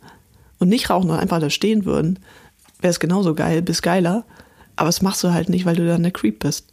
und 0.59 0.69
nicht 0.69 0.89
rauchen 0.89 1.09
und 1.09 1.17
einfach 1.17 1.39
da 1.39 1.49
stehen 1.49 1.85
würden, 1.85 2.19
wäre 2.81 2.91
es 2.91 2.99
genauso 2.99 3.33
geil, 3.35 3.61
bis 3.61 3.81
geiler. 3.81 4.23
Aber 4.75 4.87
das 4.87 5.01
machst 5.01 5.23
du 5.23 5.33
halt 5.33 5.49
nicht, 5.49 5.65
weil 5.65 5.75
du 5.75 5.87
dann 5.87 6.03
der 6.03 6.11
Creep 6.11 6.39
bist. 6.39 6.67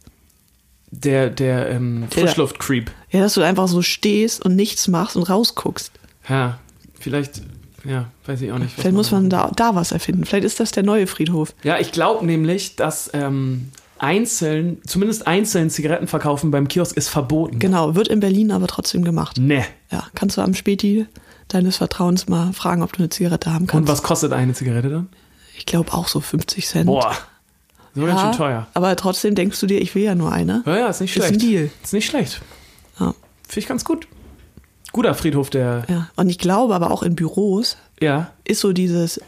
der 0.91 1.29
der 1.29 1.69
ähm, 1.71 2.05
Frischluft-Creep. 2.11 2.91
Ja, 3.11 3.21
dass 3.21 3.33
du 3.33 3.41
einfach 3.41 3.67
so 3.67 3.81
stehst 3.81 4.45
und 4.45 4.55
nichts 4.55 4.87
machst 4.87 5.15
und 5.15 5.23
rausguckst. 5.23 5.91
Ja, 6.29 6.59
vielleicht, 6.99 7.41
ja, 7.83 8.07
weiß 8.25 8.41
ich 8.41 8.51
auch 8.51 8.59
nicht. 8.59 8.73
Vielleicht 8.73 8.95
muss 8.95 9.11
man 9.11 9.29
da, 9.29 9.51
da 9.55 9.75
was 9.75 9.91
erfinden. 9.91 10.25
Vielleicht 10.25 10.45
ist 10.45 10.59
das 10.59 10.71
der 10.71 10.83
neue 10.83 11.07
Friedhof. 11.07 11.53
Ja, 11.63 11.79
ich 11.79 11.91
glaube 11.91 12.25
nämlich, 12.25 12.75
dass 12.75 13.09
ähm, 13.13 13.69
einzeln, 13.97 14.81
zumindest 14.85 15.25
einzeln 15.25 15.69
Zigaretten 15.69 16.07
verkaufen 16.07 16.51
beim 16.51 16.67
Kiosk 16.67 16.95
ist 16.97 17.09
verboten. 17.09 17.59
Genau, 17.59 17.95
wird 17.95 18.07
in 18.07 18.19
Berlin 18.19 18.51
aber 18.51 18.67
trotzdem 18.67 19.03
gemacht. 19.03 19.37
Ne. 19.39 19.65
Ja, 19.95 20.07
kannst 20.13 20.35
du 20.35 20.41
am 20.41 20.53
Späti 20.53 21.05
deines 21.47 21.77
Vertrauens 21.77 22.27
mal 22.27 22.51
fragen, 22.51 22.83
ob 22.83 22.91
du 22.91 22.99
eine 22.99 23.09
Zigarette 23.09 23.53
haben 23.53 23.61
Und 23.63 23.67
kannst. 23.67 23.89
was 23.91 24.03
kostet 24.03 24.33
eine 24.33 24.53
Zigarette 24.53 24.89
dann? 24.89 25.07
Ich 25.57 25.65
glaube 25.65 25.93
auch 25.93 26.09
so 26.09 26.19
50 26.19 26.67
Cent. 26.67 26.85
Boah, 26.87 27.15
so 27.93 28.01
ganz 28.01 28.19
ja, 28.21 28.27
schön 28.27 28.37
teuer. 28.37 28.67
Aber 28.73 28.93
trotzdem 28.97 29.35
denkst 29.35 29.57
du 29.61 29.67
dir, 29.67 29.79
ich 29.81 29.95
will 29.95 30.03
ja 30.03 30.15
nur 30.15 30.33
eine. 30.33 30.63
Ja, 30.65 30.77
ja, 30.77 30.87
ist 30.89 30.99
nicht 30.99 31.15
Ist 31.15 31.23
schlecht. 31.27 31.33
ein 31.41 31.47
Deal. 31.47 31.71
Ist 31.81 31.93
nicht 31.93 32.07
schlecht. 32.09 32.41
Ja, 32.99 33.13
Finde 33.47 33.59
ich 33.59 33.67
ganz 33.67 33.85
gut. 33.85 34.07
Guter 34.91 35.13
Friedhof, 35.15 35.49
der. 35.49 35.85
ja. 35.87 36.09
Und 36.17 36.29
ich 36.29 36.39
glaube 36.39 36.75
aber 36.75 36.91
auch 36.91 37.03
in 37.03 37.15
Büros 37.15 37.77
Ja. 38.01 38.31
ist 38.43 38.59
so 38.59 38.73
dieses 38.73 39.21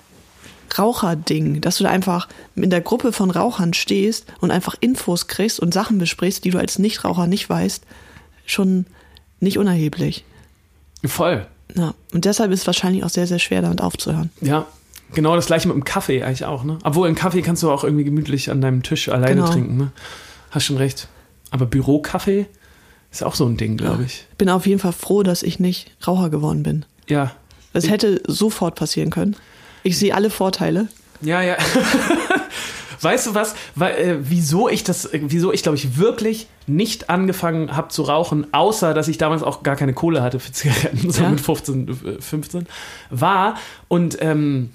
Raucherding, 0.78 1.62
dass 1.62 1.78
du 1.78 1.84
da 1.86 1.90
einfach 1.92 2.28
in 2.56 2.70
der 2.70 2.82
Gruppe 2.82 3.14
von 3.14 3.32
Rauchern 3.32 3.74
stehst 3.74 4.26
und 4.42 4.52
einfach 4.52 4.76
Infos 4.80 5.28
kriegst 5.28 5.60
und 5.60 5.74
Sachen 5.74 5.98
besprichst, 5.98 6.44
die 6.44 6.50
du 6.50 6.58
als 6.58 6.78
Nichtraucher 6.80 7.28
nicht 7.28 7.50
weißt, 7.50 7.84
schon 8.46 8.86
nicht 9.40 9.58
unerheblich. 9.58 10.26
Voll. 11.06 11.46
Ja. 11.76 11.94
Und 12.14 12.26
deshalb 12.26 12.52
ist 12.52 12.62
es 12.62 12.68
wahrscheinlich 12.68 13.04
auch 13.04 13.10
sehr, 13.10 13.28
sehr 13.28 13.40
schwer, 13.40 13.62
damit 13.62 13.82
aufzuhören. 13.82 14.32
Ja. 14.42 14.66
Genau 15.14 15.36
das 15.36 15.46
gleiche 15.46 15.68
mit 15.70 15.76
dem 15.76 15.84
Kaffee 15.86 16.24
eigentlich 16.24 16.44
auch, 16.46 16.64
ne? 16.66 16.80
Obwohl, 16.84 17.08
einen 17.08 17.16
Kaffee 17.16 17.42
kannst 17.42 17.64
du 17.64 17.72
auch 17.72 17.84
irgendwie 17.86 18.04
gemütlich 18.04 18.52
an 18.52 18.60
deinem 18.60 18.84
Tisch 18.84 19.08
alleine 19.10 19.36
Genau. 19.36 19.48
trinken, 19.50 19.78
ne? 19.78 19.92
Hast 20.52 20.66
schon 20.66 20.78
recht. 20.78 21.08
Aber 21.50 21.66
Bürokaffee 21.66 22.46
ist 23.12 23.24
auch 23.24 23.36
so 23.36 23.46
ein 23.46 23.56
Ding, 23.56 23.78
glaube 23.78 24.04
ich. 24.04 24.26
Ich 24.32 24.38
bin 24.38 24.50
auf 24.50 24.66
jeden 24.68 24.80
Fall 24.80 24.92
froh, 24.92 25.24
dass 25.24 25.44
ich 25.44 25.60
nicht 25.60 25.92
Raucher 26.06 26.30
geworden 26.30 26.64
bin. 26.64 26.84
Ja. 27.08 27.32
Das 27.72 27.90
hätte 27.90 28.22
sofort 28.28 28.76
passieren 28.76 29.10
können. 29.10 29.36
Ich 29.84 29.98
sehe 29.98 30.14
alle 30.14 30.30
Vorteile. 30.30 30.88
Ja, 31.22 31.42
ja. 31.42 31.56
weißt 33.02 33.28
du 33.28 33.36
was? 33.36 33.56
Weil, 33.76 33.96
äh, 33.96 34.16
wieso 34.22 34.70
ich 34.70 34.84
das, 34.84 35.06
äh, 35.06 35.20
wieso 35.24 35.52
ich 35.54 35.64
glaube 35.64 35.78
ich 35.78 35.98
wirklich 35.98 36.48
nicht 36.68 37.10
angefangen 37.10 37.76
habe 37.76 37.88
zu 37.90 38.04
rauchen, 38.04 38.48
außer 38.54 38.94
dass 38.94 39.08
ich 39.08 39.18
damals 39.18 39.42
auch 39.44 39.64
gar 39.64 39.76
keine 39.76 39.94
Kohle 39.94 40.22
hatte 40.22 40.40
für 40.40 40.52
Zigaretten, 40.52 41.10
so 41.12 41.24
Ja. 41.24 41.30
mit 41.30 41.40
15, 41.42 41.88
äh, 41.90 42.22
15, 42.22 42.68
war 43.10 43.56
und 43.88 44.18
ähm, 44.22 44.72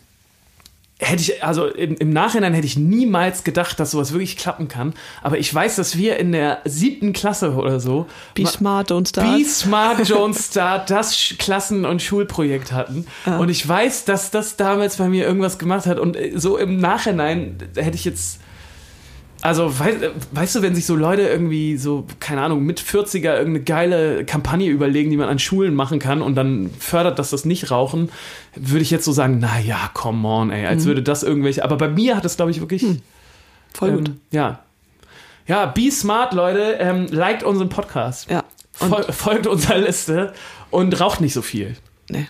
hätte 1.02 1.20
ich, 1.22 1.44
also 1.44 1.66
im, 1.66 1.96
im 1.96 2.10
Nachhinein 2.10 2.54
hätte 2.54 2.66
ich 2.66 2.76
niemals 2.76 3.44
gedacht, 3.44 3.78
dass 3.80 3.90
sowas 3.90 4.12
wirklich 4.12 4.36
klappen 4.36 4.68
kann. 4.68 4.94
Aber 5.22 5.36
ich 5.38 5.52
weiß, 5.52 5.76
dass 5.76 5.96
wir 5.98 6.16
in 6.16 6.32
der 6.32 6.60
siebten 6.64 7.12
Klasse 7.12 7.52
oder 7.54 7.80
so 7.80 8.06
Be 8.34 8.42
ma- 8.42 8.48
smart, 8.48 8.90
don't 8.90 9.08
start. 9.08 9.36
Be 9.36 9.44
Smart 9.44 9.98
Don't 10.00 10.40
Start 10.40 10.90
das 10.90 11.34
Klassen- 11.38 11.84
und 11.84 12.00
Schulprojekt 12.02 12.72
hatten. 12.72 13.06
Und 13.38 13.48
ich 13.48 13.66
weiß, 13.66 14.04
dass 14.04 14.30
das 14.30 14.56
damals 14.56 14.96
bei 14.96 15.08
mir 15.08 15.26
irgendwas 15.26 15.58
gemacht 15.58 15.86
hat. 15.86 15.98
Und 15.98 16.16
äh, 16.16 16.32
so 16.36 16.56
im 16.56 16.78
Nachhinein 16.78 17.56
hätte 17.76 17.96
ich 17.96 18.04
jetzt. 18.04 18.38
Also, 19.42 19.78
wei 19.80 19.90
äh, 19.90 20.10
weißt 20.30 20.54
du, 20.54 20.62
wenn 20.62 20.74
sich 20.74 20.86
so 20.86 20.94
Leute 20.94 21.22
irgendwie 21.22 21.76
so, 21.76 22.06
keine 22.20 22.42
Ahnung, 22.42 22.64
mit 22.64 22.80
40er 22.80 23.36
irgendeine 23.36 23.62
geile 23.62 24.24
Kampagne 24.24 24.70
überlegen, 24.70 25.10
die 25.10 25.16
man 25.16 25.28
an 25.28 25.38
Schulen 25.40 25.74
machen 25.74 25.98
kann 25.98 26.22
und 26.22 26.36
dann 26.36 26.70
fördert 26.78 27.18
das 27.18 27.30
das 27.30 27.44
Nicht-Rauchen, 27.44 28.10
würde 28.54 28.82
ich 28.82 28.90
jetzt 28.90 29.04
so 29.04 29.12
sagen, 29.12 29.38
na 29.40 29.58
ja, 29.58 29.90
come 29.94 30.26
on, 30.26 30.50
ey, 30.50 30.66
als 30.66 30.84
würde 30.84 31.02
das 31.02 31.22
irgendwelche, 31.24 31.64
aber 31.64 31.76
bei 31.76 31.88
mir 31.88 32.16
hat 32.16 32.24
es, 32.24 32.36
glaube 32.36 32.52
ich, 32.52 32.60
wirklich, 32.60 32.84
Voll 33.74 33.92
gut. 33.92 34.08
ähm, 34.08 34.20
ja. 34.30 34.60
Ja, 35.48 35.66
be 35.66 35.90
smart, 35.90 36.34
Leute, 36.34 36.76
ähm, 36.78 37.06
liked 37.10 37.42
unseren 37.42 37.68
Podcast. 37.68 38.30
Ja. 38.30 38.44
Fol 38.70 39.02
folgt 39.12 39.46
unserer 39.46 39.78
Liste 39.78 40.32
und 40.70 40.98
raucht 41.00 41.20
nicht 41.20 41.34
so 41.34 41.42
viel. 41.42 41.76
nee. 42.08 42.26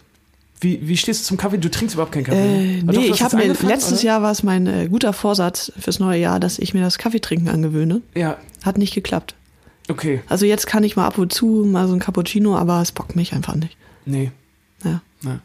Wie, 0.62 0.78
wie 0.86 0.96
stehst 0.96 1.22
du 1.22 1.26
zum 1.26 1.36
Kaffee? 1.36 1.58
Du 1.58 1.70
trinkst 1.70 1.94
überhaupt 1.94 2.12
keinen 2.12 2.24
Kaffee? 2.24 2.78
Äh, 2.78 2.82
doch, 2.82 2.92
nee, 2.94 3.08
du 3.08 3.14
ich 3.14 3.22
habe 3.22 3.36
mir 3.36 3.46
letztes 3.48 3.98
oder? 3.98 4.02
Jahr 4.02 4.22
war 4.22 4.30
es 4.30 4.42
mein 4.42 4.66
äh, 4.66 4.88
guter 4.88 5.12
Vorsatz 5.12 5.72
fürs 5.78 5.98
neue 5.98 6.20
Jahr, 6.20 6.38
dass 6.40 6.58
ich 6.58 6.72
mir 6.72 6.82
das 6.82 6.98
Kaffeetrinken 6.98 7.48
angewöhne. 7.48 8.00
Ja, 8.14 8.36
Hat 8.64 8.78
nicht 8.78 8.94
geklappt. 8.94 9.34
okay. 9.88 10.22
Also 10.28 10.46
jetzt 10.46 10.66
kann 10.66 10.84
ich 10.84 10.94
mal 10.96 11.06
ab 11.06 11.18
und 11.18 11.32
zu 11.32 11.66
mal 11.70 11.88
so 11.88 11.94
ein 11.94 11.98
Cappuccino, 12.00 12.56
aber 12.56 12.80
es 12.80 12.92
bockt 12.92 13.16
mich 13.16 13.32
einfach 13.32 13.54
nicht. 13.56 13.76
Nee. 14.06 14.30
Ja. 14.84 15.00
Ja. 15.24 15.40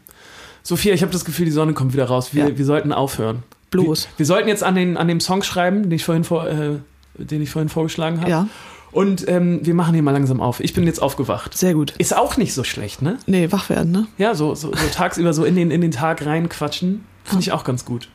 Sophia, 0.62 0.94
ich 0.94 1.02
habe 1.02 1.12
das 1.12 1.24
Gefühl, 1.24 1.46
die 1.46 1.50
Sonne 1.52 1.72
kommt 1.72 1.92
wieder 1.94 2.04
raus. 2.04 2.34
Wir, 2.34 2.48
Ja. 2.50 2.58
wir 2.58 2.64
sollten 2.64 2.92
aufhören. 2.92 3.42
Bloß. 3.70 4.04
Wir, 4.04 4.18
wir 4.18 4.26
sollten 4.26 4.48
jetzt 4.48 4.62
an, 4.62 4.74
den, 4.76 4.96
an 4.96 5.08
dem 5.08 5.20
Song 5.20 5.42
schreiben, 5.42 5.82
den 5.84 5.92
ich 5.92 6.04
vorhin, 6.04 6.24
vor, 6.24 6.46
äh, 6.48 6.76
den 7.18 7.42
ich 7.42 7.50
vorhin 7.50 7.68
vorgeschlagen 7.68 8.20
habe. 8.20 8.30
Ja, 8.30 8.48
Und 8.90 9.28
ähm, 9.28 9.60
wir 9.62 9.74
machen 9.74 9.94
hier 9.94 10.02
mal 10.02 10.12
langsam 10.12 10.40
auf. 10.40 10.60
Ich 10.60 10.72
bin 10.74 10.84
jetzt 10.86 11.00
aufgewacht. 11.02 11.56
sehr 11.56 11.74
gut. 11.74 11.92
Ist 11.98 12.16
auch 12.16 12.36
nicht 12.36 12.54
so 12.54 12.64
schlecht, 12.64 13.02
ne? 13.02 13.18
Nee, 13.26 13.52
wach 13.52 13.68
werden, 13.68 13.92
ne? 13.92 14.06
Ja, 14.16 14.34
so, 14.34 14.54
so, 14.54 14.72
so 14.74 14.86
tagsüber 14.92 15.32
so 15.34 15.44
in 15.44 15.56
den, 15.56 15.70
in 15.70 15.80
den 15.82 15.90
Tag 15.90 16.24
reinquatschen, 16.24 17.04
finde 17.24 17.42
ich 17.42 17.52
auch 17.52 17.64
ganz 17.64 17.84
gut. 17.84 18.08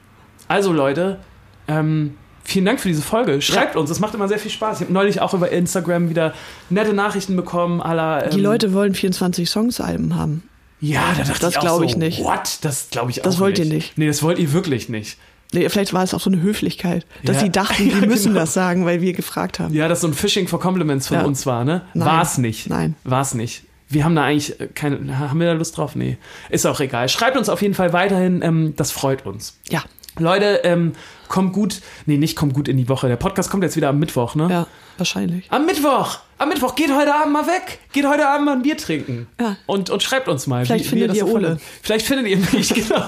Also 0.48 0.74
Leute, 0.74 1.20
ähm, 1.68 2.16
vielen 2.44 2.66
Dank 2.66 2.80
für 2.80 2.88
diese 2.88 3.02
Folge. 3.04 3.42
Schreibt 3.42 3.76
uns, 3.76 3.90
es 3.90 4.00
macht 4.00 4.16
immer 4.16 4.28
sehr 4.28 4.40
viel 4.40 4.52
Spaß. 4.52 4.78
Ich 4.80 4.86
habe 4.86 4.94
neulich 4.94 5.22
auch 5.22 5.34
über 5.34 5.52
Instagram 5.52 6.10
wieder 6.10 6.34
nette 6.70 6.94
Nachrichten 6.94 7.36
bekommen, 7.36 7.80
aller. 7.82 8.30
Die 8.30 8.38
ähm, 8.38 8.44
Leute 8.44 8.74
wollen 8.74 8.96
24 8.96 9.50
Songs-Alben 9.50 10.16
haben. 10.16 10.44
Ja, 10.80 11.14
da 11.18 11.24
dachte 11.24 11.40
Das 11.40 11.52
ich 11.52 11.58
auch 11.60 11.62
glaub 11.62 11.78
so, 11.78 11.84
ich 11.84 11.96
nicht. 11.96 12.20
What? 12.24 12.58
Das 12.64 12.90
glaube 12.90 13.12
ich 13.12 13.22
auch 13.22 13.24
Das 13.24 13.40
wollt 13.40 13.58
nicht. 13.60 13.68
ihr 13.70 13.74
nicht. 13.74 13.98
Nee, 13.98 14.08
das 14.08 14.22
wollt 14.22 14.38
ihr 14.40 14.52
wirklich 14.52 14.90
nicht. 14.90 15.18
Vielleicht 15.54 15.94
war 15.94 16.04
es 16.04 16.14
auch 16.14 16.20
so 16.20 16.30
eine 16.30 16.42
Höflichkeit, 16.42 17.06
dass 17.24 17.38
Ja. 17.38 17.42
sie 17.44 17.50
dachten, 17.52 17.90
die 18.02 18.08
müssen 18.08 18.30
genau. 18.30 18.42
das 18.42 18.54
sagen, 18.54 18.86
weil 18.86 19.02
wir 19.02 19.14
gefragt 19.14 19.60
haben. 19.60 19.74
Ja, 19.74 19.88
das 19.88 20.02
so 20.02 20.08
ein 20.08 20.14
Phishing 20.14 20.48
for 20.48 20.60
Compliments 20.60 21.08
von 21.08 21.18
Ja. 21.18 21.24
uns 21.24 21.46
war, 21.46 21.64
ne? 21.64 21.82
War 21.94 22.22
es 22.24 22.38
nicht. 22.38 22.70
Nein. 22.70 22.96
War 23.04 23.22
es 23.22 23.34
nicht. 23.34 23.64
Wir 23.90 24.04
haben 24.06 24.16
da 24.16 24.24
eigentlich 24.24 24.60
äh, 24.60 24.68
keine. 24.74 25.20
Haben 25.20 25.40
wir 25.40 25.48
da 25.48 25.54
Lust 25.54 25.78
drauf? 25.78 25.96
Nee. 25.96 26.18
Ist 26.50 26.66
auch 26.66 26.80
egal. 26.80 27.08
Schreibt 27.10 27.38
uns 27.38 27.48
auf 27.50 27.62
jeden 27.62 27.76
Fall 27.76 27.94
weiterhin. 27.94 28.42
Ähm, 28.42 28.74
das 28.76 28.92
freut 28.92 29.26
uns. 29.26 29.58
Ja, 29.70 29.84
Leute, 30.18 30.62
ähm, 30.64 30.94
kommt 31.28 31.54
gut. 31.54 31.82
Nee, 32.08 32.18
nicht 32.18 32.36
kommt 32.36 32.54
gut 32.56 32.68
in 32.68 32.78
die 32.78 32.90
Woche. 32.90 33.08
Der 33.08 33.16
Podcast 33.18 33.50
kommt 33.52 33.64
jetzt 33.64 33.76
wieder 33.76 33.90
am 33.90 34.00
Mittwoch, 34.00 34.34
ne? 34.36 34.48
ja, 34.50 34.68
wahrscheinlich. 34.98 35.46
Am 35.52 35.66
Mittwoch! 35.66 36.20
Am 36.40 36.50
Mittwoch! 36.50 36.76
Geht 36.76 36.92
heute 36.96 37.14
Abend 37.14 37.34
mal 37.34 37.46
weg! 37.48 37.80
Geht 37.94 38.08
heute 38.08 38.28
Abend 38.28 38.46
mal 38.46 38.54
ein 38.54 38.62
Bier 38.64 38.78
trinken. 38.78 39.28
Ja. 39.40 39.58
Und, 39.68 39.90
und 39.92 40.02
schreibt 40.04 40.28
uns 40.28 40.46
mal. 40.48 40.66
Vielleicht 40.66 40.86
findet 40.88 41.12
das 41.12 41.18
ihr 41.18 41.28
Ole. 41.28 41.48
fandet. 41.48 41.62
Vielleicht 41.82 42.06
findet 42.06 42.28
ihr 42.28 42.38
mich, 42.52 42.74
genau. 42.74 43.06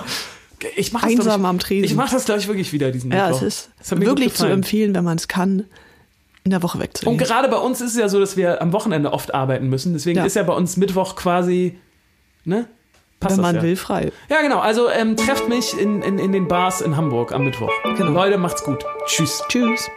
Ich 0.76 0.92
mach 0.94 1.02
das, 1.02 1.12
Einsam 1.12 1.42
ich, 1.42 1.48
am 1.48 1.60
Tresen. 1.60 1.86
Ich 1.86 1.96
mach 1.96 2.12
das, 2.12 2.26
glaube 2.26 2.40
ich, 2.42 2.48
wirklich 2.48 2.72
wieder 2.74 2.92
diesen 2.92 3.12
Ja, 3.12 3.28
Mittwoch. 3.28 3.42
es 3.44 3.70
ist 3.82 4.00
wirklich 4.00 4.34
zu 4.34 4.46
empfehlen, 4.48 4.94
wenn 4.96 5.04
man 5.04 5.18
es 5.18 5.28
kann, 5.28 5.66
in 6.44 6.52
der 6.52 6.62
Woche 6.64 6.78
Und 6.78 6.84
wegzulegen. 6.84 7.18
gerade 7.26 7.48
bei 7.50 7.58
uns 7.58 7.82
ist 7.82 7.92
es 7.94 7.98
ja 7.98 8.08
so, 8.08 8.20
dass 8.20 8.38
wir 8.38 8.62
am 8.62 8.72
Wochenende 8.72 9.12
oft 9.14 9.34
arbeiten 9.34 9.68
müssen. 9.68 9.94
Deswegen 9.94 10.20
Ja. 10.20 10.26
ist 10.26 10.36
ja 10.36 10.44
bei 10.44 10.54
uns 10.54 10.78
Mittwoch 10.78 11.16
quasi, 11.16 11.78
ne? 12.44 12.68
Passt 13.20 13.38
Wenn 13.38 13.42
man 13.44 13.56
ja. 13.56 13.64
will, 13.64 13.76
frei. 13.78 14.12
Ja, 14.30 14.42
genau. 14.42 14.60
Also 14.60 14.90
ähm, 14.90 15.16
trefft 15.16 15.48
mich 15.50 15.78
in, 15.80 16.02
in, 16.02 16.20
in 16.20 16.32
den 16.34 16.48
Bars 16.48 16.82
in 16.82 16.98
Hamburg 16.98 17.32
am 17.32 17.46
Mittwoch. 17.46 17.72
Genau. 17.98 18.12
Leute, 18.12 18.38
macht's 18.38 18.64
gut. 18.64 18.84
Tschüss. 19.08 19.42
Tschüss. 19.48 19.90